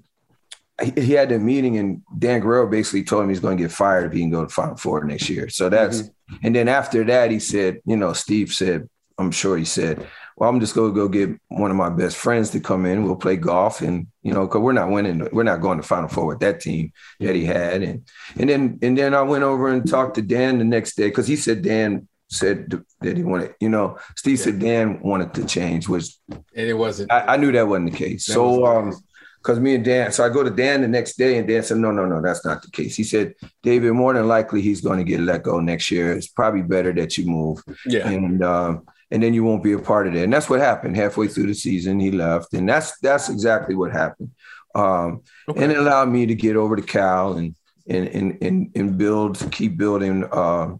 he, 0.81 1.01
he 1.01 1.13
had 1.13 1.31
a 1.31 1.39
meeting 1.39 1.77
and 1.77 2.01
Dan 2.17 2.39
Guerrero 2.39 2.67
basically 2.67 3.03
told 3.03 3.23
him 3.23 3.29
he's 3.29 3.39
going 3.39 3.57
to 3.57 3.63
get 3.63 3.71
fired 3.71 4.05
if 4.05 4.13
he 4.13 4.19
can 4.21 4.29
go 4.29 4.43
to 4.43 4.49
Final 4.49 4.77
Four 4.77 5.03
next 5.03 5.29
year. 5.29 5.49
So 5.49 5.69
that's 5.69 6.03
mm-hmm. 6.03 6.35
and 6.43 6.55
then 6.55 6.67
after 6.67 7.03
that 7.05 7.31
he 7.31 7.39
said, 7.39 7.79
you 7.85 7.95
know, 7.95 8.13
Steve 8.13 8.51
said, 8.51 8.89
I'm 9.17 9.31
sure 9.31 9.57
he 9.57 9.65
said, 9.65 10.07
well, 10.39 10.49
I'm 10.49 10.61
just 10.61 10.73
going 10.73 10.93
to 10.93 10.95
go 10.95 11.09
get 11.09 11.37
one 11.49 11.69
of 11.69 11.75
my 11.75 11.89
best 11.89 12.15
friends 12.15 12.49
to 12.51 12.61
come 12.61 12.85
in. 12.85 13.03
We'll 13.03 13.17
play 13.17 13.35
golf, 13.35 13.81
and 13.81 14.07
you 14.23 14.33
know, 14.33 14.47
because 14.47 14.61
we're 14.61 14.71
not 14.71 14.89
winning, 14.89 15.27
we're 15.33 15.43
not 15.43 15.61
going 15.61 15.77
to 15.77 15.83
Final 15.83 16.07
Four 16.07 16.27
with 16.27 16.39
that 16.39 16.61
team 16.61 16.93
that 17.19 17.35
he 17.35 17.43
had. 17.43 17.83
And 17.83 18.07
and 18.37 18.49
then 18.49 18.79
and 18.81 18.97
then 18.97 19.13
I 19.13 19.21
went 19.21 19.43
over 19.43 19.67
and 19.67 19.87
talked 19.87 20.15
to 20.15 20.21
Dan 20.21 20.57
the 20.57 20.63
next 20.63 20.95
day 20.95 21.09
because 21.09 21.27
he 21.27 21.35
said 21.35 21.61
Dan 21.61 22.07
said 22.29 22.81
that 23.01 23.17
he 23.17 23.23
wanted, 23.23 23.53
you 23.59 23.67
know, 23.67 23.97
Steve 24.15 24.37
yeah. 24.37 24.45
said 24.45 24.59
Dan 24.59 25.01
wanted 25.01 25.33
to 25.33 25.45
change, 25.45 25.89
which 25.89 26.17
and 26.29 26.41
it 26.55 26.73
wasn't. 26.73 27.11
I, 27.11 27.33
I 27.33 27.37
knew 27.37 27.51
that 27.51 27.67
wasn't 27.67 27.91
the 27.91 27.97
case. 27.97 28.25
That 28.25 28.33
so 28.33 28.65
um, 28.65 28.95
because 29.41 29.59
me 29.59 29.75
and 29.75 29.85
Dan, 29.85 30.11
so 30.11 30.25
I 30.25 30.29
go 30.29 30.43
to 30.43 30.49
Dan 30.49 30.81
the 30.81 30.87
next 30.87 31.17
day, 31.17 31.37
and 31.37 31.47
Dan 31.47 31.63
said, 31.63 31.77
"No, 31.77 31.91
no, 31.91 32.05
no, 32.05 32.21
that's 32.21 32.45
not 32.45 32.61
the 32.61 32.69
case." 32.69 32.95
He 32.95 33.03
said, 33.03 33.35
"David, 33.63 33.93
more 33.93 34.13
than 34.13 34.27
likely 34.27 34.61
he's 34.61 34.81
going 34.81 34.97
to 34.97 35.03
get 35.03 35.21
let 35.21 35.43
go 35.43 35.59
next 35.59 35.89
year. 35.91 36.13
It's 36.13 36.27
probably 36.27 36.61
better 36.61 36.93
that 36.93 37.17
you 37.17 37.25
move." 37.25 37.63
Yeah, 37.85 38.07
and. 38.09 38.43
Um, 38.43 38.85
and 39.11 39.23
then 39.23 39.33
you 39.33 39.43
won't 39.43 39.63
be 39.63 39.73
a 39.73 39.79
part 39.79 40.05
of 40.05 40.15
it. 40.15 40.23
And 40.23 40.31
that's 40.31 40.51
what 40.51 40.59
happened 40.59 40.95
halfway 40.95 41.27
through 41.27 41.47
the 41.47 41.55
season. 41.55 41.99
He 41.99 42.11
left, 42.11 42.53
and 42.53 42.69
that's 42.69 42.97
that's 42.99 43.27
exactly 43.27 43.75
what 43.75 43.91
happened. 43.91 44.29
Um, 44.75 45.23
okay. 45.47 45.63
And 45.63 45.71
it 45.71 45.79
allowed 45.79 46.09
me 46.09 46.27
to 46.27 46.35
get 46.35 46.55
over 46.55 46.75
to 46.75 46.81
Cal 46.81 47.33
and 47.33 47.55
and 47.87 48.07
and 48.07 48.37
and, 48.41 48.71
and 48.75 48.97
build, 48.97 49.51
keep 49.51 49.77
building, 49.77 50.25
uh, 50.31 50.75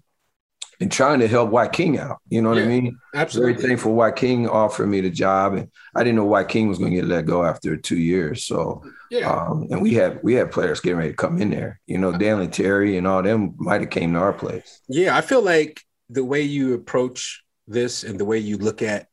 and 0.80 0.92
trying 0.92 1.20
to 1.20 1.28
help 1.28 1.52
Wyking 1.52 2.00
out. 2.00 2.20
You 2.30 2.42
know 2.42 2.50
what 2.50 2.58
yeah, 2.58 2.64
I 2.64 2.68
mean? 2.68 2.98
Absolutely. 3.14 3.54
Very 3.54 3.68
thankful 3.68 3.96
Wyking 3.96 4.48
offered 4.50 4.88
me 4.88 5.02
the 5.02 5.10
job, 5.10 5.54
and 5.54 5.70
I 5.96 6.04
didn't 6.04 6.16
know 6.16 6.28
Wyking 6.28 6.68
was 6.68 6.78
going 6.78 6.92
to 6.92 6.98
get 6.98 7.06
let 7.06 7.26
go 7.26 7.46
after 7.46 7.78
two 7.78 7.98
years. 7.98 8.44
So. 8.44 8.84
Yeah. 9.12 9.28
Um, 9.28 9.68
and 9.72 9.82
we 9.82 9.96
had 9.96 10.20
we 10.22 10.36
had 10.36 10.52
players 10.52 10.82
getting 10.82 11.00
ready 11.00 11.10
to 11.10 11.16
come 11.16 11.42
in 11.42 11.50
there. 11.50 11.80
You 11.88 11.98
know, 11.98 12.16
Dan 12.16 12.42
and 12.42 12.54
Terry 12.54 12.96
and 12.96 13.08
all 13.08 13.24
them 13.24 13.56
might 13.58 13.82
have 13.82 13.90
came 13.90 14.14
to 14.14 14.20
our 14.20 14.34
place. 14.34 14.82
Yeah, 14.88 15.18
I 15.18 15.22
feel 15.22 15.42
like 15.42 15.84
the 16.10 16.24
way 16.24 16.42
you 16.42 16.76
approach 16.76 17.44
this 17.68 18.04
and 18.04 18.20
the 18.20 18.26
way 18.26 18.38
you 18.38 18.58
look 18.58 18.82
at 18.82 19.08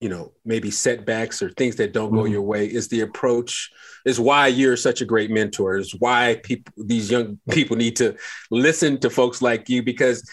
you 0.00 0.08
know 0.08 0.32
maybe 0.44 0.70
setbacks 0.70 1.42
or 1.42 1.50
things 1.50 1.76
that 1.76 1.92
don't 1.92 2.12
go 2.12 2.22
mm-hmm. 2.22 2.32
your 2.32 2.42
way 2.42 2.66
is 2.66 2.88
the 2.88 3.00
approach 3.00 3.70
is 4.04 4.20
why 4.20 4.46
you're 4.46 4.76
such 4.76 5.00
a 5.00 5.06
great 5.06 5.30
mentor 5.30 5.76
is 5.76 5.94
why 5.98 6.38
people 6.42 6.72
these 6.76 7.10
young 7.10 7.38
people 7.50 7.76
need 7.76 7.96
to 7.96 8.14
listen 8.50 8.98
to 8.98 9.10
folks 9.10 9.40
like 9.40 9.68
you 9.68 9.82
because 9.82 10.28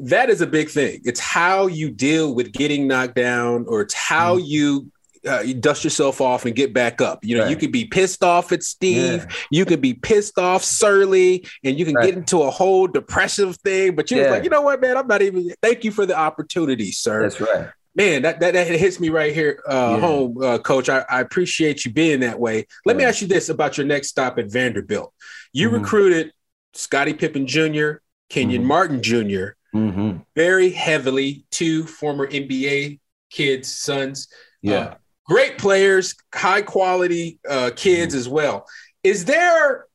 that 0.00 0.30
is 0.30 0.40
a 0.40 0.46
big 0.46 0.68
thing 0.68 1.00
it's 1.04 1.20
how 1.20 1.66
you 1.66 1.90
deal 1.90 2.34
with 2.34 2.52
getting 2.52 2.86
knocked 2.86 3.14
down 3.14 3.64
or 3.68 3.80
it's 3.80 3.94
how 3.94 4.36
mm-hmm. 4.36 4.46
you 4.46 4.92
uh, 5.26 5.40
you 5.40 5.54
dust 5.54 5.84
yourself 5.84 6.20
off 6.20 6.44
and 6.44 6.54
get 6.54 6.72
back 6.72 7.00
up. 7.00 7.24
You 7.24 7.36
know, 7.36 7.42
right. 7.42 7.50
you 7.50 7.56
could 7.56 7.72
be 7.72 7.84
pissed 7.84 8.22
off 8.22 8.52
at 8.52 8.62
Steve. 8.62 9.26
Yeah. 9.28 9.36
You 9.50 9.64
could 9.64 9.80
be 9.80 9.94
pissed 9.94 10.38
off, 10.38 10.62
surly, 10.64 11.46
and 11.64 11.78
you 11.78 11.84
can 11.84 11.94
right. 11.94 12.06
get 12.06 12.16
into 12.16 12.42
a 12.42 12.50
whole 12.50 12.86
depressive 12.86 13.56
thing. 13.56 13.94
But 13.94 14.10
you're 14.10 14.24
yeah. 14.24 14.30
like, 14.30 14.44
you 14.44 14.50
know 14.50 14.62
what, 14.62 14.80
man? 14.80 14.96
I'm 14.96 15.06
not 15.06 15.22
even. 15.22 15.50
Thank 15.62 15.84
you 15.84 15.90
for 15.90 16.06
the 16.06 16.16
opportunity, 16.16 16.92
sir. 16.92 17.22
That's 17.22 17.40
right. 17.40 17.68
Man, 17.94 18.22
that, 18.22 18.38
that, 18.40 18.54
that 18.54 18.66
hits 18.68 19.00
me 19.00 19.08
right 19.08 19.34
here 19.34 19.60
uh, 19.68 19.94
yeah. 19.94 20.00
home, 20.00 20.38
uh, 20.40 20.58
Coach. 20.58 20.88
I, 20.88 21.04
I, 21.10 21.20
appreciate 21.20 21.84
you 21.84 21.92
being 21.92 22.20
that 22.20 22.38
way. 22.38 22.68
Let 22.86 22.96
me 22.96 23.02
ask 23.02 23.20
you 23.20 23.26
this 23.26 23.48
about 23.48 23.76
your 23.76 23.86
next 23.86 24.08
stop 24.08 24.38
at 24.38 24.52
Vanderbilt. 24.52 25.12
You 25.52 25.66
mm-hmm. 25.68 25.82
recruited 25.82 26.32
Scottie 26.74 27.14
Pippen 27.14 27.48
Jr., 27.48 27.94
Kenyon 28.28 28.60
mm-hmm. 28.60 28.68
Martin 28.68 29.02
junior 29.02 29.56
mm-hmm. 29.74 30.18
very 30.34 30.70
heavily, 30.70 31.44
two 31.50 31.84
former 31.84 32.26
NBA 32.26 33.00
kids, 33.30 33.72
sons. 33.72 34.28
Yeah. 34.62 34.78
Uh, 34.78 34.94
great 35.26 35.58
players, 35.58 36.14
high 36.34 36.62
quality 36.62 37.38
uh, 37.48 37.70
kids 37.76 38.14
mm-hmm. 38.14 38.20
as 38.20 38.28
well. 38.28 38.66
Is 39.04 39.24
there 39.24 39.86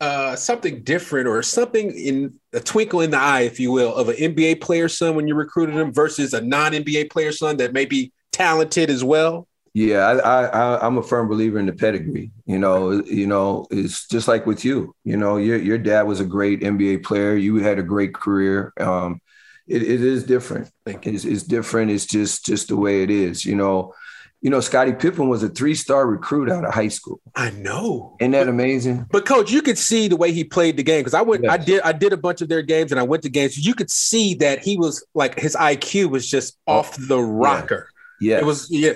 uh, 0.00 0.34
something 0.34 0.82
different 0.82 1.28
or 1.28 1.42
something 1.42 1.90
in 1.90 2.34
a 2.52 2.60
twinkle 2.60 3.02
in 3.02 3.10
the 3.10 3.18
eye, 3.18 3.42
if 3.42 3.60
you 3.60 3.70
will, 3.70 3.94
of 3.94 4.08
an 4.08 4.16
NBA 4.16 4.60
player 4.60 4.88
son 4.88 5.14
when 5.14 5.28
you 5.28 5.34
recruited 5.34 5.74
him 5.74 5.92
versus 5.92 6.32
a 6.32 6.40
non 6.40 6.72
NBA 6.72 7.10
player 7.10 7.32
son 7.32 7.58
that 7.58 7.72
may 7.72 7.84
be 7.84 8.12
talented 8.32 8.90
as 8.90 9.04
well? 9.04 9.46
Yeah, 9.78 10.08
I, 10.08 10.46
I, 10.46 10.84
I'm 10.84 10.98
a 10.98 11.02
firm 11.04 11.28
believer 11.28 11.60
in 11.60 11.66
the 11.66 11.72
pedigree. 11.72 12.32
You 12.46 12.58
know, 12.58 13.00
you 13.04 13.28
know, 13.28 13.64
it's 13.70 14.08
just 14.08 14.26
like 14.26 14.44
with 14.44 14.64
you. 14.64 14.96
You 15.04 15.16
know, 15.16 15.36
your 15.36 15.56
your 15.56 15.78
dad 15.78 16.02
was 16.02 16.18
a 16.18 16.24
great 16.24 16.62
NBA 16.62 17.04
player. 17.04 17.36
You 17.36 17.58
had 17.58 17.78
a 17.78 17.84
great 17.84 18.12
career. 18.12 18.72
Um, 18.80 19.20
it, 19.68 19.82
it 19.82 20.00
is 20.02 20.24
different. 20.24 20.72
It's, 20.84 21.24
it's 21.24 21.44
different. 21.44 21.92
It's 21.92 22.06
just 22.06 22.44
just 22.44 22.66
the 22.66 22.76
way 22.76 23.04
it 23.04 23.10
is. 23.10 23.44
You 23.44 23.54
know, 23.54 23.94
you 24.40 24.50
know, 24.50 24.58
Scottie 24.58 24.94
Pippen 24.94 25.28
was 25.28 25.44
a 25.44 25.48
three 25.48 25.76
star 25.76 26.08
recruit 26.08 26.50
out 26.50 26.64
of 26.64 26.74
high 26.74 26.88
school. 26.88 27.20
I 27.36 27.50
know. 27.50 28.16
Isn't 28.18 28.32
that 28.32 28.48
amazing? 28.48 29.06
But 29.12 29.26
coach, 29.26 29.52
you 29.52 29.62
could 29.62 29.78
see 29.78 30.08
the 30.08 30.16
way 30.16 30.32
he 30.32 30.42
played 30.42 30.76
the 30.76 30.82
game 30.82 31.02
because 31.02 31.14
I 31.14 31.22
went, 31.22 31.44
yes. 31.44 31.52
I 31.52 31.56
did, 31.56 31.80
I 31.82 31.92
did 31.92 32.12
a 32.12 32.16
bunch 32.16 32.42
of 32.42 32.48
their 32.48 32.62
games 32.62 32.90
and 32.90 32.98
I 32.98 33.04
went 33.04 33.22
to 33.22 33.28
games. 33.28 33.64
You 33.64 33.74
could 33.74 33.92
see 33.92 34.34
that 34.34 34.64
he 34.64 34.76
was 34.76 35.06
like 35.14 35.38
his 35.38 35.54
IQ 35.54 36.10
was 36.10 36.28
just 36.28 36.58
oh, 36.66 36.78
off 36.78 36.96
the 36.98 37.20
rocker. 37.20 37.90
Yeah, 38.20 38.38
it 38.38 38.44
was. 38.44 38.68
Yeah, 38.70 38.94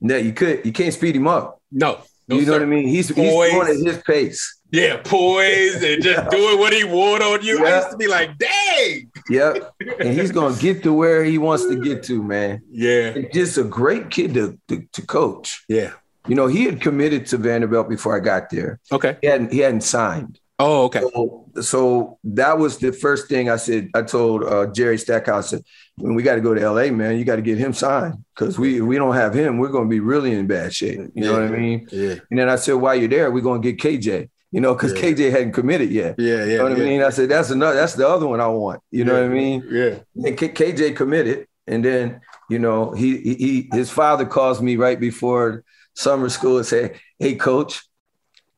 no, 0.00 0.16
you 0.16 0.32
could, 0.32 0.64
you 0.64 0.72
can't 0.72 0.94
speed 0.94 1.16
him 1.16 1.26
up. 1.26 1.60
No, 1.70 2.00
no 2.28 2.36
you 2.36 2.46
know 2.46 2.52
what 2.52 2.62
I 2.62 2.66
mean. 2.66 2.88
He's 2.88 3.08
he's 3.08 3.16
going 3.16 3.68
at 3.68 3.76
his 3.76 4.02
pace. 4.02 4.60
Yeah, 4.72 5.00
poised 5.02 5.82
and 5.82 6.02
just 6.02 6.30
doing 6.30 6.58
what 6.58 6.72
he 6.72 6.84
want 6.84 7.22
on 7.22 7.42
you. 7.44 7.64
I 7.64 7.78
used 7.78 7.90
to 7.90 7.96
be 7.96 8.06
like, 8.06 8.38
dang. 8.38 9.10
Yep. 9.28 9.74
And 10.00 10.18
he's 10.18 10.30
gonna 10.30 10.56
get 10.56 10.82
to 10.84 10.92
where 10.92 11.24
he 11.24 11.36
wants 11.36 11.66
to 11.66 11.78
get 11.78 12.02
to, 12.04 12.22
man. 12.22 12.62
Yeah. 12.70 13.08
And 13.08 13.28
just 13.32 13.58
a 13.58 13.64
great 13.64 14.10
kid 14.10 14.34
to, 14.34 14.58
to, 14.68 14.86
to 14.92 15.06
coach. 15.06 15.62
Yeah. 15.68 15.92
You 16.26 16.34
know, 16.34 16.46
he 16.46 16.64
had 16.64 16.80
committed 16.80 17.26
to 17.26 17.36
Vanderbilt 17.36 17.88
before 17.88 18.16
I 18.16 18.20
got 18.20 18.48
there. 18.50 18.80
Okay. 18.92 19.18
He 19.20 19.26
hadn't 19.26 19.52
he 19.52 19.58
hadn't 19.58 19.82
signed. 19.82 20.39
Oh, 20.60 20.84
okay. 20.84 21.00
So, 21.00 21.50
so, 21.62 22.18
that 22.24 22.58
was 22.58 22.78
the 22.78 22.92
first 22.92 23.28
thing 23.28 23.48
I 23.48 23.56
said. 23.56 23.90
I 23.94 24.02
told 24.02 24.44
uh, 24.44 24.66
Jerry 24.66 24.98
Stackhouse, 24.98 25.50
said, 25.50 25.64
when 25.96 26.14
we 26.14 26.22
got 26.22 26.34
to 26.34 26.40
go 26.40 26.54
to 26.54 26.70
LA, 26.70 26.92
man, 26.92 27.18
you 27.18 27.24
got 27.24 27.36
to 27.36 27.42
get 27.42 27.58
him 27.58 27.72
signed 27.72 28.22
because 28.34 28.58
we 28.58 28.80
we 28.80 28.96
don't 28.96 29.14
have 29.14 29.34
him, 29.34 29.58
we're 29.58 29.68
going 29.68 29.84
to 29.86 29.90
be 29.90 30.00
really 30.00 30.32
in 30.32 30.46
bad 30.46 30.74
shape. 30.74 30.98
You 30.98 31.10
yeah. 31.14 31.24
know 31.24 31.32
what 31.32 31.42
I 31.42 31.48
mean? 31.48 31.88
Yeah. 31.90 32.16
And 32.30 32.38
then 32.38 32.48
I 32.48 32.56
said, 32.56 32.74
while 32.74 32.94
you're 32.94 33.08
there, 33.08 33.30
we're 33.30 33.42
going 33.42 33.62
to 33.62 33.72
get 33.72 33.80
KJ 33.80 34.28
you 34.52 34.60
know, 34.60 34.74
because 34.74 34.92
yeah. 34.94 35.00
KJ 35.00 35.30
hadn't 35.30 35.52
committed 35.52 35.90
yet. 35.90 36.16
Yeah, 36.18 36.36
yeah. 36.36 36.44
You 36.44 36.58
know 36.58 36.64
what 36.64 36.78
yeah. 36.78 36.84
I 36.84 36.86
mean? 36.86 37.02
I 37.02 37.10
said 37.10 37.28
that's 37.28 37.50
another. 37.50 37.76
That's 37.76 37.94
the 37.94 38.08
other 38.08 38.26
one 38.26 38.40
I 38.40 38.48
want. 38.48 38.82
You 38.90 39.04
know 39.04 39.14
yeah, 39.14 39.20
what 39.20 39.30
I 39.30 39.34
mean? 39.34 39.64
Yeah. 39.70 39.98
And 40.26 40.36
K- 40.36 40.48
KJ 40.48 40.96
committed, 40.96 41.46
and 41.66 41.84
then 41.84 42.20
you 42.48 42.58
know 42.58 42.90
he 42.92 43.18
he 43.18 43.68
his 43.72 43.90
father 43.90 44.26
calls 44.26 44.60
me 44.60 44.76
right 44.76 44.98
before 44.98 45.64
summer 45.94 46.28
school 46.28 46.58
and 46.58 46.66
say, 46.66 46.94
"Hey, 47.18 47.36
coach, 47.36 47.88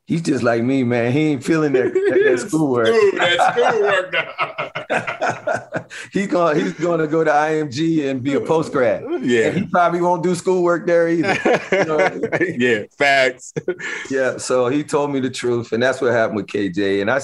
he's 0.06 0.22
just 0.22 0.42
like 0.42 0.62
me, 0.62 0.84
man. 0.84 1.12
He 1.12 1.20
ain't 1.28 1.44
feeling 1.44 1.72
that, 1.72 1.92
that, 1.92 2.22
that 2.24 2.38
schoolwork. 2.46 2.88
Ooh, 2.88 3.12
that 3.12 3.54
schoolwork 3.54 4.14
he's 6.12 6.26
going 6.26 6.58
he's 6.58 6.72
going 6.74 7.00
to 7.00 7.06
go 7.06 7.24
to 7.24 7.30
IMG 7.30 8.08
and 8.10 8.22
be 8.22 8.34
a 8.34 8.40
post 8.40 8.72
grad. 8.72 9.04
Yeah, 9.22 9.48
and 9.48 9.58
he 9.58 9.66
probably 9.66 10.00
won't 10.00 10.22
do 10.22 10.34
schoolwork 10.34 10.86
there 10.86 11.08
either. 11.08 11.36
You 11.72 11.84
know? 11.84 12.20
yeah, 12.58 12.84
facts. 12.98 13.52
yeah, 14.10 14.36
so 14.38 14.68
he 14.68 14.84
told 14.84 15.12
me 15.12 15.20
the 15.20 15.30
truth, 15.30 15.72
and 15.72 15.82
that's 15.82 16.00
what 16.00 16.12
happened 16.12 16.36
with 16.36 16.46
KJ. 16.46 17.00
And 17.00 17.10
I 17.10 17.20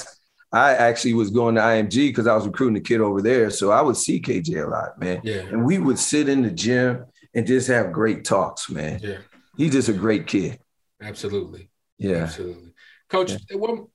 I 0.53 0.75
actually 0.75 1.15
was 1.15 1.31
going 1.31 1.55
to 1.57 1.61
IMG 1.61 2.09
because 2.09 2.27
I 2.27 2.35
was 2.35 2.47
recruiting 2.47 2.77
a 2.77 2.81
kid 2.81 3.01
over 3.01 3.21
there, 3.21 3.51
so 3.51 3.71
I 3.71 3.83
would 3.83 3.97
see 3.97 4.21
KJ 4.21 4.65
a 4.65 4.69
lot, 4.69 4.99
man. 4.99 5.21
Yeah, 5.25 5.41
and 5.41 5.65
we 5.65 5.79
would 5.79 5.99
sit 5.99 6.29
in 6.29 6.43
the 6.43 6.51
gym 6.51 7.07
and 7.35 7.47
just 7.47 7.69
have 7.69 7.93
great 7.93 8.25
talks, 8.25 8.71
man. 8.71 9.01
Yeah, 9.03 9.19
he's 9.57 9.73
just 9.73 9.89
a 9.89 9.95
great 9.95 10.27
kid. 10.27 10.59
Absolutely. 11.01 11.71
Yeah, 11.99 12.25
absolutely. 12.25 12.68
Coach, 13.09 13.33
yeah. 13.33 13.57
one 13.57 13.87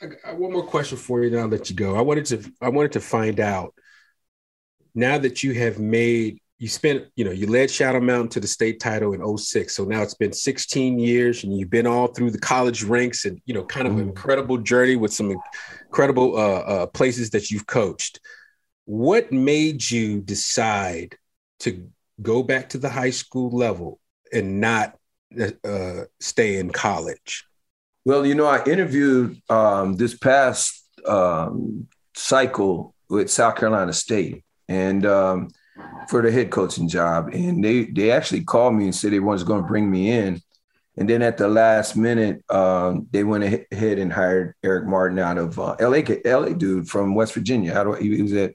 uh, 0.00 0.34
one 0.34 0.52
more 0.52 0.64
question 0.64 0.98
for 0.98 1.22
you, 1.22 1.30
then 1.30 1.40
I'll 1.40 1.48
let 1.48 1.70
you 1.70 1.76
go. 1.76 1.96
I 1.96 2.00
wanted 2.00 2.26
to 2.26 2.52
I 2.60 2.68
wanted 2.68 2.92
to 2.92 3.00
find 3.00 3.40
out 3.40 3.74
now 4.94 5.18
that 5.18 5.42
you 5.42 5.54
have 5.54 5.78
made 5.78 6.40
you 6.58 6.68
spent 6.68 7.06
you 7.16 7.24
know 7.24 7.30
you 7.30 7.46
led 7.46 7.70
Shadow 7.70 8.00
Mountain 8.00 8.28
to 8.30 8.40
the 8.40 8.46
state 8.46 8.80
title 8.80 9.14
in 9.14 9.38
06 9.38 9.74
so 9.74 9.84
now 9.84 10.02
it's 10.02 10.14
been 10.14 10.32
16 10.32 10.98
years 10.98 11.42
and 11.42 11.56
you've 11.56 11.70
been 11.70 11.86
all 11.86 12.08
through 12.08 12.30
the 12.30 12.38
college 12.38 12.82
ranks 12.84 13.24
and 13.24 13.40
you 13.46 13.54
know 13.54 13.64
kind 13.64 13.86
of 13.86 13.94
mm. 13.94 14.02
an 14.02 14.08
incredible 14.08 14.58
journey 14.58 14.94
with 14.94 15.12
some 15.12 15.34
incredible 15.86 16.36
uh, 16.36 16.60
uh, 16.60 16.86
places 16.86 17.30
that 17.30 17.50
you've 17.50 17.66
coached 17.66 18.20
what 18.84 19.32
made 19.32 19.90
you 19.90 20.20
decide 20.20 21.16
to 21.60 21.88
go 22.20 22.42
back 22.42 22.68
to 22.68 22.78
the 22.78 22.90
high 22.90 23.10
school 23.10 23.50
level 23.50 23.98
and 24.32 24.60
not 24.60 24.98
uh, 25.64 26.02
stay 26.18 26.58
in 26.58 26.70
college 26.70 27.46
well, 28.10 28.26
you 28.26 28.34
know, 28.34 28.46
I 28.46 28.64
interviewed 28.64 29.40
um, 29.48 29.94
this 29.94 30.18
past 30.18 30.84
um, 31.06 31.86
cycle 32.16 32.92
with 33.08 33.30
South 33.30 33.54
Carolina 33.54 33.92
State 33.92 34.42
and 34.66 35.06
um, 35.06 35.50
for 36.08 36.20
the 36.20 36.32
head 36.32 36.50
coaching 36.50 36.88
job, 36.88 37.28
and 37.32 37.62
they 37.62 37.84
they 37.84 38.10
actually 38.10 38.42
called 38.42 38.74
me 38.74 38.86
and 38.86 38.94
said 38.96 39.12
they 39.12 39.20
was 39.20 39.44
going 39.44 39.62
to 39.62 39.68
bring 39.68 39.88
me 39.88 40.10
in, 40.10 40.40
and 40.96 41.08
then 41.08 41.22
at 41.22 41.36
the 41.36 41.46
last 41.46 41.96
minute, 41.96 42.42
um, 42.50 43.06
they 43.12 43.22
went 43.22 43.44
ahead 43.44 44.00
and 44.00 44.12
hired 44.12 44.56
Erik 44.64 44.86
Martin 44.86 45.20
out 45.20 45.38
of 45.38 45.56
uh, 45.60 45.76
LA, 45.78 46.02
LA 46.24 46.48
dude 46.48 46.88
from 46.88 47.14
West 47.14 47.32
Virginia. 47.32 47.72
How 47.72 47.84
do 47.84 47.94
I, 47.94 48.00
he 48.00 48.22
was 48.22 48.32
at 48.32 48.54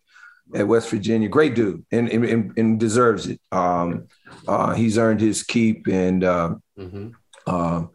at 0.54 0.68
West 0.68 0.90
Virginia, 0.90 1.30
great 1.30 1.56
dude, 1.56 1.86
and 1.94 2.10
and, 2.10 2.52
and 2.58 2.78
deserves 2.78 3.28
it. 3.28 3.40
Um, 3.54 4.10
uh, 4.50 4.74
he's 4.74 4.98
earned 4.98 5.22
his 5.22 5.44
keep, 5.44 5.88
and 5.88 6.26
uh, 6.26 6.56
mm-hmm. 6.78 7.12
Uh, 7.48 7.86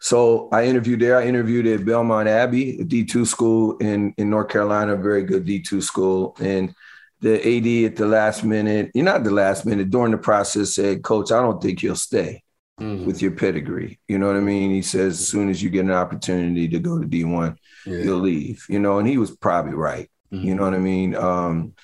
so 0.00 0.48
I 0.52 0.64
interviewed 0.64 1.00
there. 1.00 1.18
I 1.18 1.26
interviewed 1.26 1.66
at 1.66 1.84
Belmont 1.84 2.28
Abbey, 2.28 2.80
a 2.80 2.84
D2 2.84 3.26
school 3.26 3.76
in, 3.78 4.14
in 4.16 4.30
North 4.30 4.48
Carolina, 4.48 4.96
very 4.96 5.24
good 5.24 5.46
D2 5.46 5.82
school. 5.82 6.36
And 6.40 6.74
the 7.20 7.34
AD 7.38 7.90
at 7.90 7.96
the 7.96 8.06
last 8.06 8.44
minute, 8.44 8.90
you're 8.94 9.04
not 9.04 9.24
the 9.24 9.30
last 9.30 9.64
minute, 9.64 9.90
during 9.90 10.12
the 10.12 10.18
process 10.18 10.74
said, 10.74 11.02
Coach, 11.02 11.32
I 11.32 11.40
don't 11.40 11.62
think 11.62 11.82
you'll 11.82 11.96
stay 11.96 12.42
mm-hmm. 12.80 13.06
with 13.06 13.22
your 13.22 13.32
pedigree. 13.32 13.98
You 14.08 14.18
know 14.18 14.26
what 14.26 14.36
I 14.36 14.40
mean? 14.40 14.70
He 14.70 14.82
says, 14.82 15.20
as 15.20 15.28
soon 15.28 15.48
as 15.48 15.62
you 15.62 15.70
get 15.70 15.84
an 15.84 15.90
opportunity 15.90 16.68
to 16.68 16.78
go 16.78 17.00
to 17.00 17.06
D1, 17.06 17.56
yeah. 17.86 17.98
you'll 17.98 18.20
leave, 18.20 18.66
you 18.68 18.78
know, 18.78 18.98
and 18.98 19.08
he 19.08 19.18
was 19.18 19.30
probably 19.36 19.74
right. 19.74 20.10
Mm-hmm. 20.32 20.46
You 20.46 20.54
know 20.54 20.64
what 20.64 20.74
I 20.74 20.78
mean? 20.78 21.14
Um, 21.14 21.74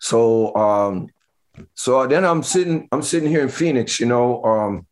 so, 0.00 0.54
um, 0.56 1.08
so 1.74 2.06
then 2.06 2.24
I'm 2.24 2.42
sitting, 2.42 2.88
I'm 2.92 3.02
sitting 3.02 3.28
here 3.28 3.42
in 3.42 3.48
Phoenix, 3.48 4.00
you 4.00 4.06
know, 4.06 4.42
um, 4.44 4.86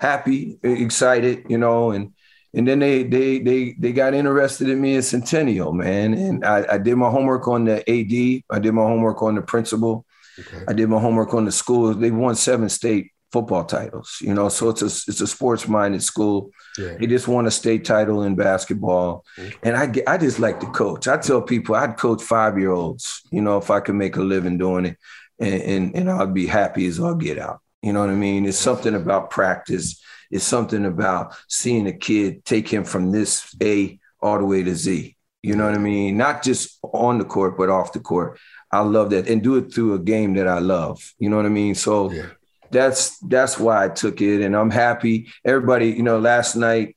happy, 0.00 0.58
excited, 0.62 1.46
you 1.48 1.58
know, 1.58 1.90
and 1.90 2.13
and 2.54 2.68
then 2.68 2.78
they 2.78 3.02
they 3.02 3.38
they 3.40 3.74
they 3.78 3.92
got 3.92 4.14
interested 4.14 4.68
in 4.68 4.80
me 4.80 4.96
at 4.96 5.04
Centennial, 5.04 5.72
man. 5.72 6.14
And 6.14 6.44
I, 6.44 6.74
I 6.74 6.78
did 6.78 6.96
my 6.96 7.10
homework 7.10 7.48
on 7.48 7.64
the 7.64 7.78
AD. 7.78 8.42
I 8.50 8.60
did 8.60 8.72
my 8.72 8.82
homework 8.82 9.22
on 9.22 9.34
the 9.34 9.42
principal. 9.42 10.06
Okay. 10.38 10.64
I 10.68 10.72
did 10.72 10.88
my 10.88 11.00
homework 11.00 11.34
on 11.34 11.44
the 11.44 11.52
school. 11.52 11.92
They 11.94 12.10
won 12.10 12.36
seven 12.36 12.68
state 12.68 13.12
football 13.32 13.64
titles, 13.64 14.18
you 14.20 14.32
know. 14.32 14.48
So 14.48 14.68
it's 14.68 14.82
a 14.82 14.86
it's 14.86 15.20
a 15.20 15.26
sports 15.26 15.66
minded 15.66 16.02
school. 16.02 16.50
Yeah. 16.78 16.96
They 16.98 17.06
just 17.06 17.26
won 17.26 17.46
a 17.46 17.50
state 17.50 17.84
title 17.84 18.22
in 18.22 18.36
basketball, 18.36 19.24
okay. 19.36 19.52
and 19.64 19.76
I 19.76 19.92
I 20.06 20.16
just 20.16 20.38
like 20.38 20.60
to 20.60 20.66
coach. 20.66 21.08
I 21.08 21.16
tell 21.16 21.42
people 21.42 21.74
I'd 21.74 21.96
coach 21.96 22.22
five 22.22 22.56
year 22.56 22.70
olds, 22.70 23.22
you 23.32 23.42
know, 23.42 23.58
if 23.58 23.70
I 23.70 23.80
could 23.80 23.96
make 23.96 24.16
a 24.16 24.22
living 24.22 24.58
doing 24.58 24.86
it, 24.86 24.98
and, 25.40 25.62
and 25.62 25.96
and 25.96 26.10
I'd 26.10 26.34
be 26.34 26.46
happy 26.46 26.86
as 26.86 27.00
I'll 27.00 27.16
get 27.16 27.38
out. 27.38 27.60
You 27.82 27.92
know 27.92 28.00
what 28.00 28.10
I 28.10 28.14
mean? 28.14 28.46
It's 28.46 28.58
something 28.58 28.94
about 28.94 29.30
practice 29.30 30.00
it's 30.34 30.44
something 30.44 30.84
about 30.84 31.36
seeing 31.48 31.86
a 31.86 31.92
kid 31.92 32.44
take 32.44 32.68
him 32.68 32.82
from 32.82 33.12
this 33.12 33.54
A 33.62 34.00
all 34.20 34.38
the 34.38 34.44
way 34.44 34.64
to 34.64 34.74
Z. 34.74 35.16
You 35.44 35.54
know 35.54 35.64
what 35.64 35.74
I 35.74 35.78
mean? 35.78 36.16
Not 36.16 36.42
just 36.42 36.80
on 36.82 37.18
the 37.18 37.24
court, 37.24 37.56
but 37.56 37.70
off 37.70 37.92
the 37.92 38.00
court. 38.00 38.40
I 38.72 38.80
love 38.80 39.10
that 39.10 39.28
and 39.28 39.44
do 39.44 39.56
it 39.56 39.72
through 39.72 39.94
a 39.94 39.98
game 40.00 40.34
that 40.34 40.48
I 40.48 40.58
love. 40.58 41.00
You 41.20 41.30
know 41.30 41.36
what 41.36 41.46
I 41.46 41.50
mean? 41.50 41.76
So 41.76 42.10
yeah. 42.10 42.26
that's 42.72 43.16
that's 43.20 43.60
why 43.60 43.84
I 43.84 43.88
took 43.90 44.20
it, 44.20 44.42
and 44.42 44.56
I'm 44.56 44.70
happy. 44.70 45.28
Everybody, 45.44 45.90
you 45.90 46.02
know, 46.02 46.18
last 46.18 46.56
night 46.56 46.96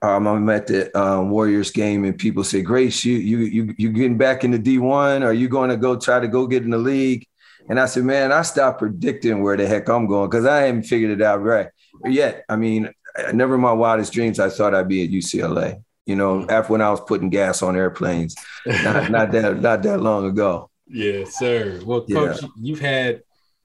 um, 0.00 0.26
I'm 0.26 0.48
at 0.48 0.68
the 0.68 0.98
um, 0.98 1.28
Warriors 1.28 1.70
game, 1.70 2.06
and 2.06 2.16
people 2.16 2.42
say, 2.42 2.62
"Grace, 2.62 3.04
you 3.04 3.16
you 3.16 3.38
you 3.40 3.74
you 3.76 3.92
getting 3.92 4.16
back 4.16 4.44
into 4.44 4.58
D1? 4.58 5.22
Are 5.22 5.34
you 5.34 5.48
going 5.48 5.68
to 5.68 5.76
go 5.76 5.94
try 5.94 6.20
to 6.20 6.28
go 6.28 6.46
get 6.46 6.62
in 6.62 6.70
the 6.70 6.78
league?" 6.78 7.26
And 7.68 7.78
I 7.78 7.84
said, 7.84 8.04
"Man, 8.04 8.32
I 8.32 8.40
stopped 8.40 8.78
predicting 8.78 9.42
where 9.42 9.58
the 9.58 9.66
heck 9.66 9.90
I'm 9.90 10.06
going 10.06 10.30
because 10.30 10.46
I 10.46 10.62
haven't 10.62 10.84
figured 10.84 11.10
it 11.10 11.20
out 11.20 11.42
right 11.42 11.68
yet. 12.04 12.44
I 12.48 12.56
mean, 12.56 12.90
never 13.32 13.54
in 13.54 13.60
my 13.60 13.72
wildest 13.72 14.12
dreams 14.12 14.38
I 14.38 14.50
thought 14.50 14.74
I'd 14.74 14.88
be 14.88 15.04
at 15.04 15.10
UCLA. 15.10 15.82
You 16.06 16.16
know, 16.16 16.46
after 16.48 16.72
when 16.72 16.80
I 16.80 16.90
was 16.90 17.00
putting 17.02 17.28
gas 17.28 17.62
on 17.62 17.76
airplanes, 17.76 18.34
not, 18.66 19.10
not 19.10 19.30
that 19.32 19.60
not 19.60 19.82
that 19.82 20.00
long 20.00 20.26
ago. 20.26 20.70
Yeah, 20.86 21.24
sir. 21.28 21.80
Well, 21.84 22.06
coach, 22.06 22.40
yeah. 22.40 22.48
you've 22.58 22.80
had 22.80 23.22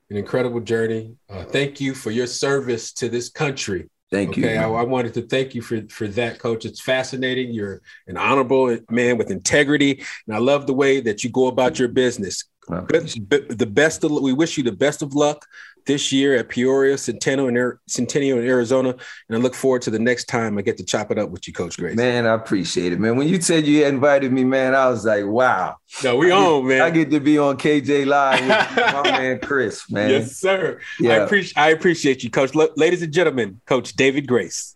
an 0.09 0.17
incredible 0.17 0.59
journey. 0.59 1.15
Uh, 1.29 1.45
thank 1.45 1.79
you 1.79 1.95
for 1.95 2.11
your 2.11 2.27
service 2.27 2.91
to 2.93 3.07
this 3.07 3.29
country. 3.29 3.89
Thank 4.11 4.31
okay, 4.31 4.41
you. 4.41 4.47
Okay, 4.47 4.57
I, 4.57 4.69
I, 4.69 4.83
wanted 4.83 5.13
to 5.15 5.21
thank 5.21 5.55
you 5.55 5.61
for 5.61 5.81
for 5.89 6.07
that, 6.09 6.37
coach. 6.37 6.65
It's 6.65 6.81
fascinating. 6.81 7.53
You're 7.53 7.81
an 8.07 8.17
honorable 8.17 8.77
man 8.89 9.17
with 9.17 9.31
integrity, 9.31 10.03
and 10.27 10.35
I 10.35 10.39
love 10.39 10.67
the 10.67 10.73
way 10.73 10.99
that 10.99 11.23
you 11.23 11.29
go 11.29 11.47
about 11.47 11.79
your 11.79 11.87
business. 11.87 12.43
the 12.67 13.69
best 13.71 14.03
of 14.03 14.11
we 14.11 14.33
wish 14.33 14.57
you 14.57 14.63
the 14.63 14.71
best 14.71 15.01
of 15.01 15.15
luck 15.15 15.45
this 15.85 16.11
year 16.11 16.35
at 16.35 16.49
Peoria, 16.49 16.97
Centennial 16.97 17.47
in, 17.47 17.77
Centennial 17.87 18.39
in 18.39 18.45
Arizona. 18.45 18.89
And 18.89 19.37
I 19.37 19.39
look 19.39 19.55
forward 19.55 19.81
to 19.83 19.91
the 19.91 19.99
next 19.99 20.25
time 20.25 20.57
I 20.57 20.61
get 20.61 20.77
to 20.77 20.85
chop 20.85 21.11
it 21.11 21.17
up 21.17 21.29
with 21.29 21.47
you, 21.47 21.53
Coach 21.53 21.77
Grace. 21.77 21.95
Man, 21.95 22.25
I 22.25 22.33
appreciate 22.33 22.93
it, 22.93 22.99
man. 22.99 23.17
When 23.17 23.27
you 23.27 23.41
said 23.41 23.65
you 23.65 23.85
invited 23.85 24.31
me, 24.31 24.43
man, 24.43 24.75
I 24.75 24.89
was 24.89 25.05
like, 25.05 25.25
wow. 25.25 25.77
No, 26.03 26.17
we 26.17 26.31
I 26.31 26.37
on, 26.37 26.61
get, 26.61 26.67
man. 26.67 26.81
I 26.81 26.89
get 26.89 27.11
to 27.11 27.19
be 27.19 27.37
on 27.37 27.57
KJ 27.57 28.05
Live 28.05 28.41
with 28.41 28.85
my 28.93 29.03
man 29.03 29.39
Kris, 29.39 29.89
man. 29.89 30.09
Yes, 30.09 30.37
sir. 30.37 30.79
Yeah. 30.99 31.11
I 31.11 31.15
appreciate 31.17 31.57
I 31.57 31.69
appreciate 31.69 32.23
you, 32.23 32.29
Coach. 32.29 32.55
L- 32.55 32.69
ladies 32.75 33.01
and 33.01 33.13
gentlemen, 33.13 33.61
Coach 33.65 33.93
David 33.93 34.27
Grace. 34.27 34.75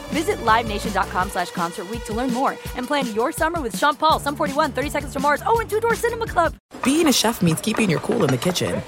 Visit 0.11 0.37
LiveNation.com 0.43 1.29
slash 1.29 1.51
Concert 1.51 1.87
to 2.05 2.13
learn 2.13 2.33
more 2.33 2.51
and 2.75 2.85
plan 2.85 3.13
your 3.13 3.31
summer 3.31 3.61
with 3.61 3.77
Sean 3.77 3.95
Paul, 3.95 4.19
Sum 4.19 4.35
41, 4.35 4.71
30 4.71 4.89
Seconds 4.89 5.13
to 5.13 5.19
Mars, 5.19 5.41
oh, 5.45 5.59
and 5.59 5.69
Two 5.69 5.79
Door 5.79 5.95
Cinema 5.95 6.27
Club. 6.27 6.53
Being 6.83 7.07
a 7.07 7.13
chef 7.13 7.41
means 7.41 7.61
keeping 7.61 7.89
your 7.89 7.99
cool 7.99 8.23
in 8.23 8.29
the 8.29 8.37
kitchen. 8.37 8.81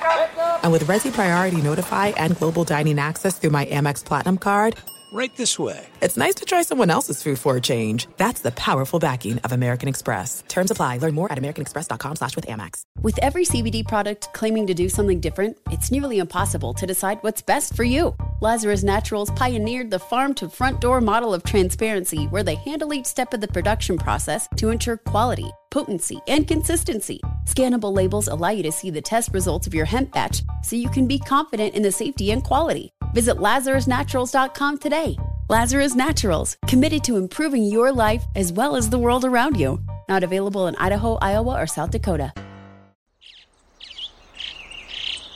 And 0.63 0.71
with 0.71 0.83
Resy 0.85 1.13
Priority 1.13 1.61
Notify 1.61 2.07
and 2.17 2.37
Global 2.37 2.63
Dining 2.63 2.99
Access 2.99 3.37
through 3.37 3.51
my 3.51 3.65
Amex 3.67 4.03
Platinum 4.03 4.37
card, 4.37 4.75
Right 5.14 5.35
this 5.35 5.60
way. 5.60 5.85
it's 6.02 6.18
nice 6.18 6.34
to 6.34 6.44
try 6.44 6.64
someone 6.64 6.90
else's 6.90 7.22
food 7.22 7.38
for 7.38 7.56
a 7.56 7.61
change. 7.61 8.07
That's 8.18 8.41
the 8.41 8.49
powerful 8.49 8.98
backing 8.98 9.38
of 9.44 9.52
American 9.52 9.88
Express. 9.88 10.44
Terms 10.48 10.72
apply. 10.72 10.98
Learn 10.98 11.14
more 11.14 11.31
at 11.31 11.38
americanexpress.com 11.38 12.15
slash 12.15 12.35
with 12.35 12.48
Amex. 12.48 12.81
With 13.03 13.19
every 13.19 13.45
CBD 13.45 13.88
product 13.88 14.34
claiming 14.34 14.65
to 14.65 14.73
do 14.73 14.90
something 14.90 15.19
different, 15.19 15.56
it's 15.69 15.91
nearly 15.91 16.18
impossible 16.18 16.73
to 16.73 16.88
decide 16.88 17.19
what's 17.22 17.44
best 17.44 17.76
for 17.76 17.84
you. 17.84 18.15
Lazarus 18.41 18.81
Naturals 18.81 19.30
pioneered 19.35 19.91
the 19.91 19.99
farm 19.99 20.34
to 20.34 20.49
front 20.49 20.81
door 20.81 20.99
model 20.99 21.31
of 21.31 21.44
transparency 21.44 22.26
where 22.26 22.41
they 22.41 22.56
handle 22.56 22.91
each 22.91 23.06
step 23.06 23.35
of 23.35 23.41
the 23.41 23.48
production 23.48 23.99
process 23.99 24.49
to 24.57 24.72
ensure 24.72 24.98
quality, 24.98 25.52
potency, 25.69 26.19
and 26.27 26.48
consistency. 26.48 27.22
Scannable 27.45 27.94
labels 27.94 28.30
allow 28.30 28.49
you 28.49 28.64
to 28.64 28.72
see 28.72 28.90
the 28.90 28.99
test 28.99 29.31
results 29.31 29.68
of 29.68 29.76
your 29.76 29.85
hemp 29.85 30.11
batch 30.11 30.41
so 30.64 30.76
you 30.76 30.90
can 30.90 31.07
be 31.07 31.19
confident 31.19 31.76
in 31.76 31.84
the 31.84 31.91
safety 31.91 32.31
and 32.31 32.44
quality. 32.44 32.91
Visit 33.14 33.38
LazarusNaturals.com 33.38 34.77
today. 34.80 35.15
Lazarus 35.49 35.95
Naturals, 35.95 36.57
committed 36.68 37.03
to 37.03 37.18
improving 37.18 37.64
your 37.64 37.91
life 37.91 38.23
as 38.35 38.52
well 38.52 38.76
as 38.76 38.90
the 38.90 38.98
world 38.98 39.23
around 39.23 39.60
you. 39.60 39.80
Not 40.10 40.23
available 40.23 40.68
in 40.68 40.76
Idaho, 40.77 41.18
Iowa, 41.22 41.61
or 41.61 41.68
South 41.68 41.91
Dakota. 41.91 42.34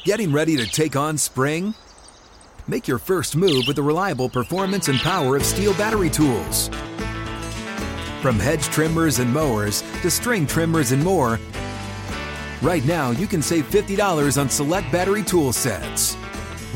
Getting 0.04 0.32
ready 0.32 0.56
to 0.56 0.66
take 0.66 0.96
on 0.96 1.18
spring? 1.18 1.74
Make 2.68 2.88
your 2.88 2.98
first 2.98 3.36
move 3.36 3.66
with 3.68 3.76
the 3.76 3.84
reliable 3.84 4.30
performance 4.30 4.88
and 4.88 4.98
power 5.00 5.36
of 5.36 5.44
STIHL 5.44 5.78
battery 5.78 6.10
tools. 6.10 6.70
From 8.22 8.40
hedge 8.40 8.64
trimmers 8.64 9.20
and 9.20 9.32
mowers 9.34 9.82
to 10.02 10.10
string 10.10 10.48
trimmers 10.48 10.94
and 10.94 11.04
more, 11.04 11.40
right 12.62 12.86
now 12.86 13.12
you 13.12 13.28
can 13.28 13.42
save 13.42 13.70
$50 13.70 14.40
on 14.40 14.50
select 14.50 14.92
battery 14.92 15.24
tool 15.24 15.54
sets. 15.54 16.16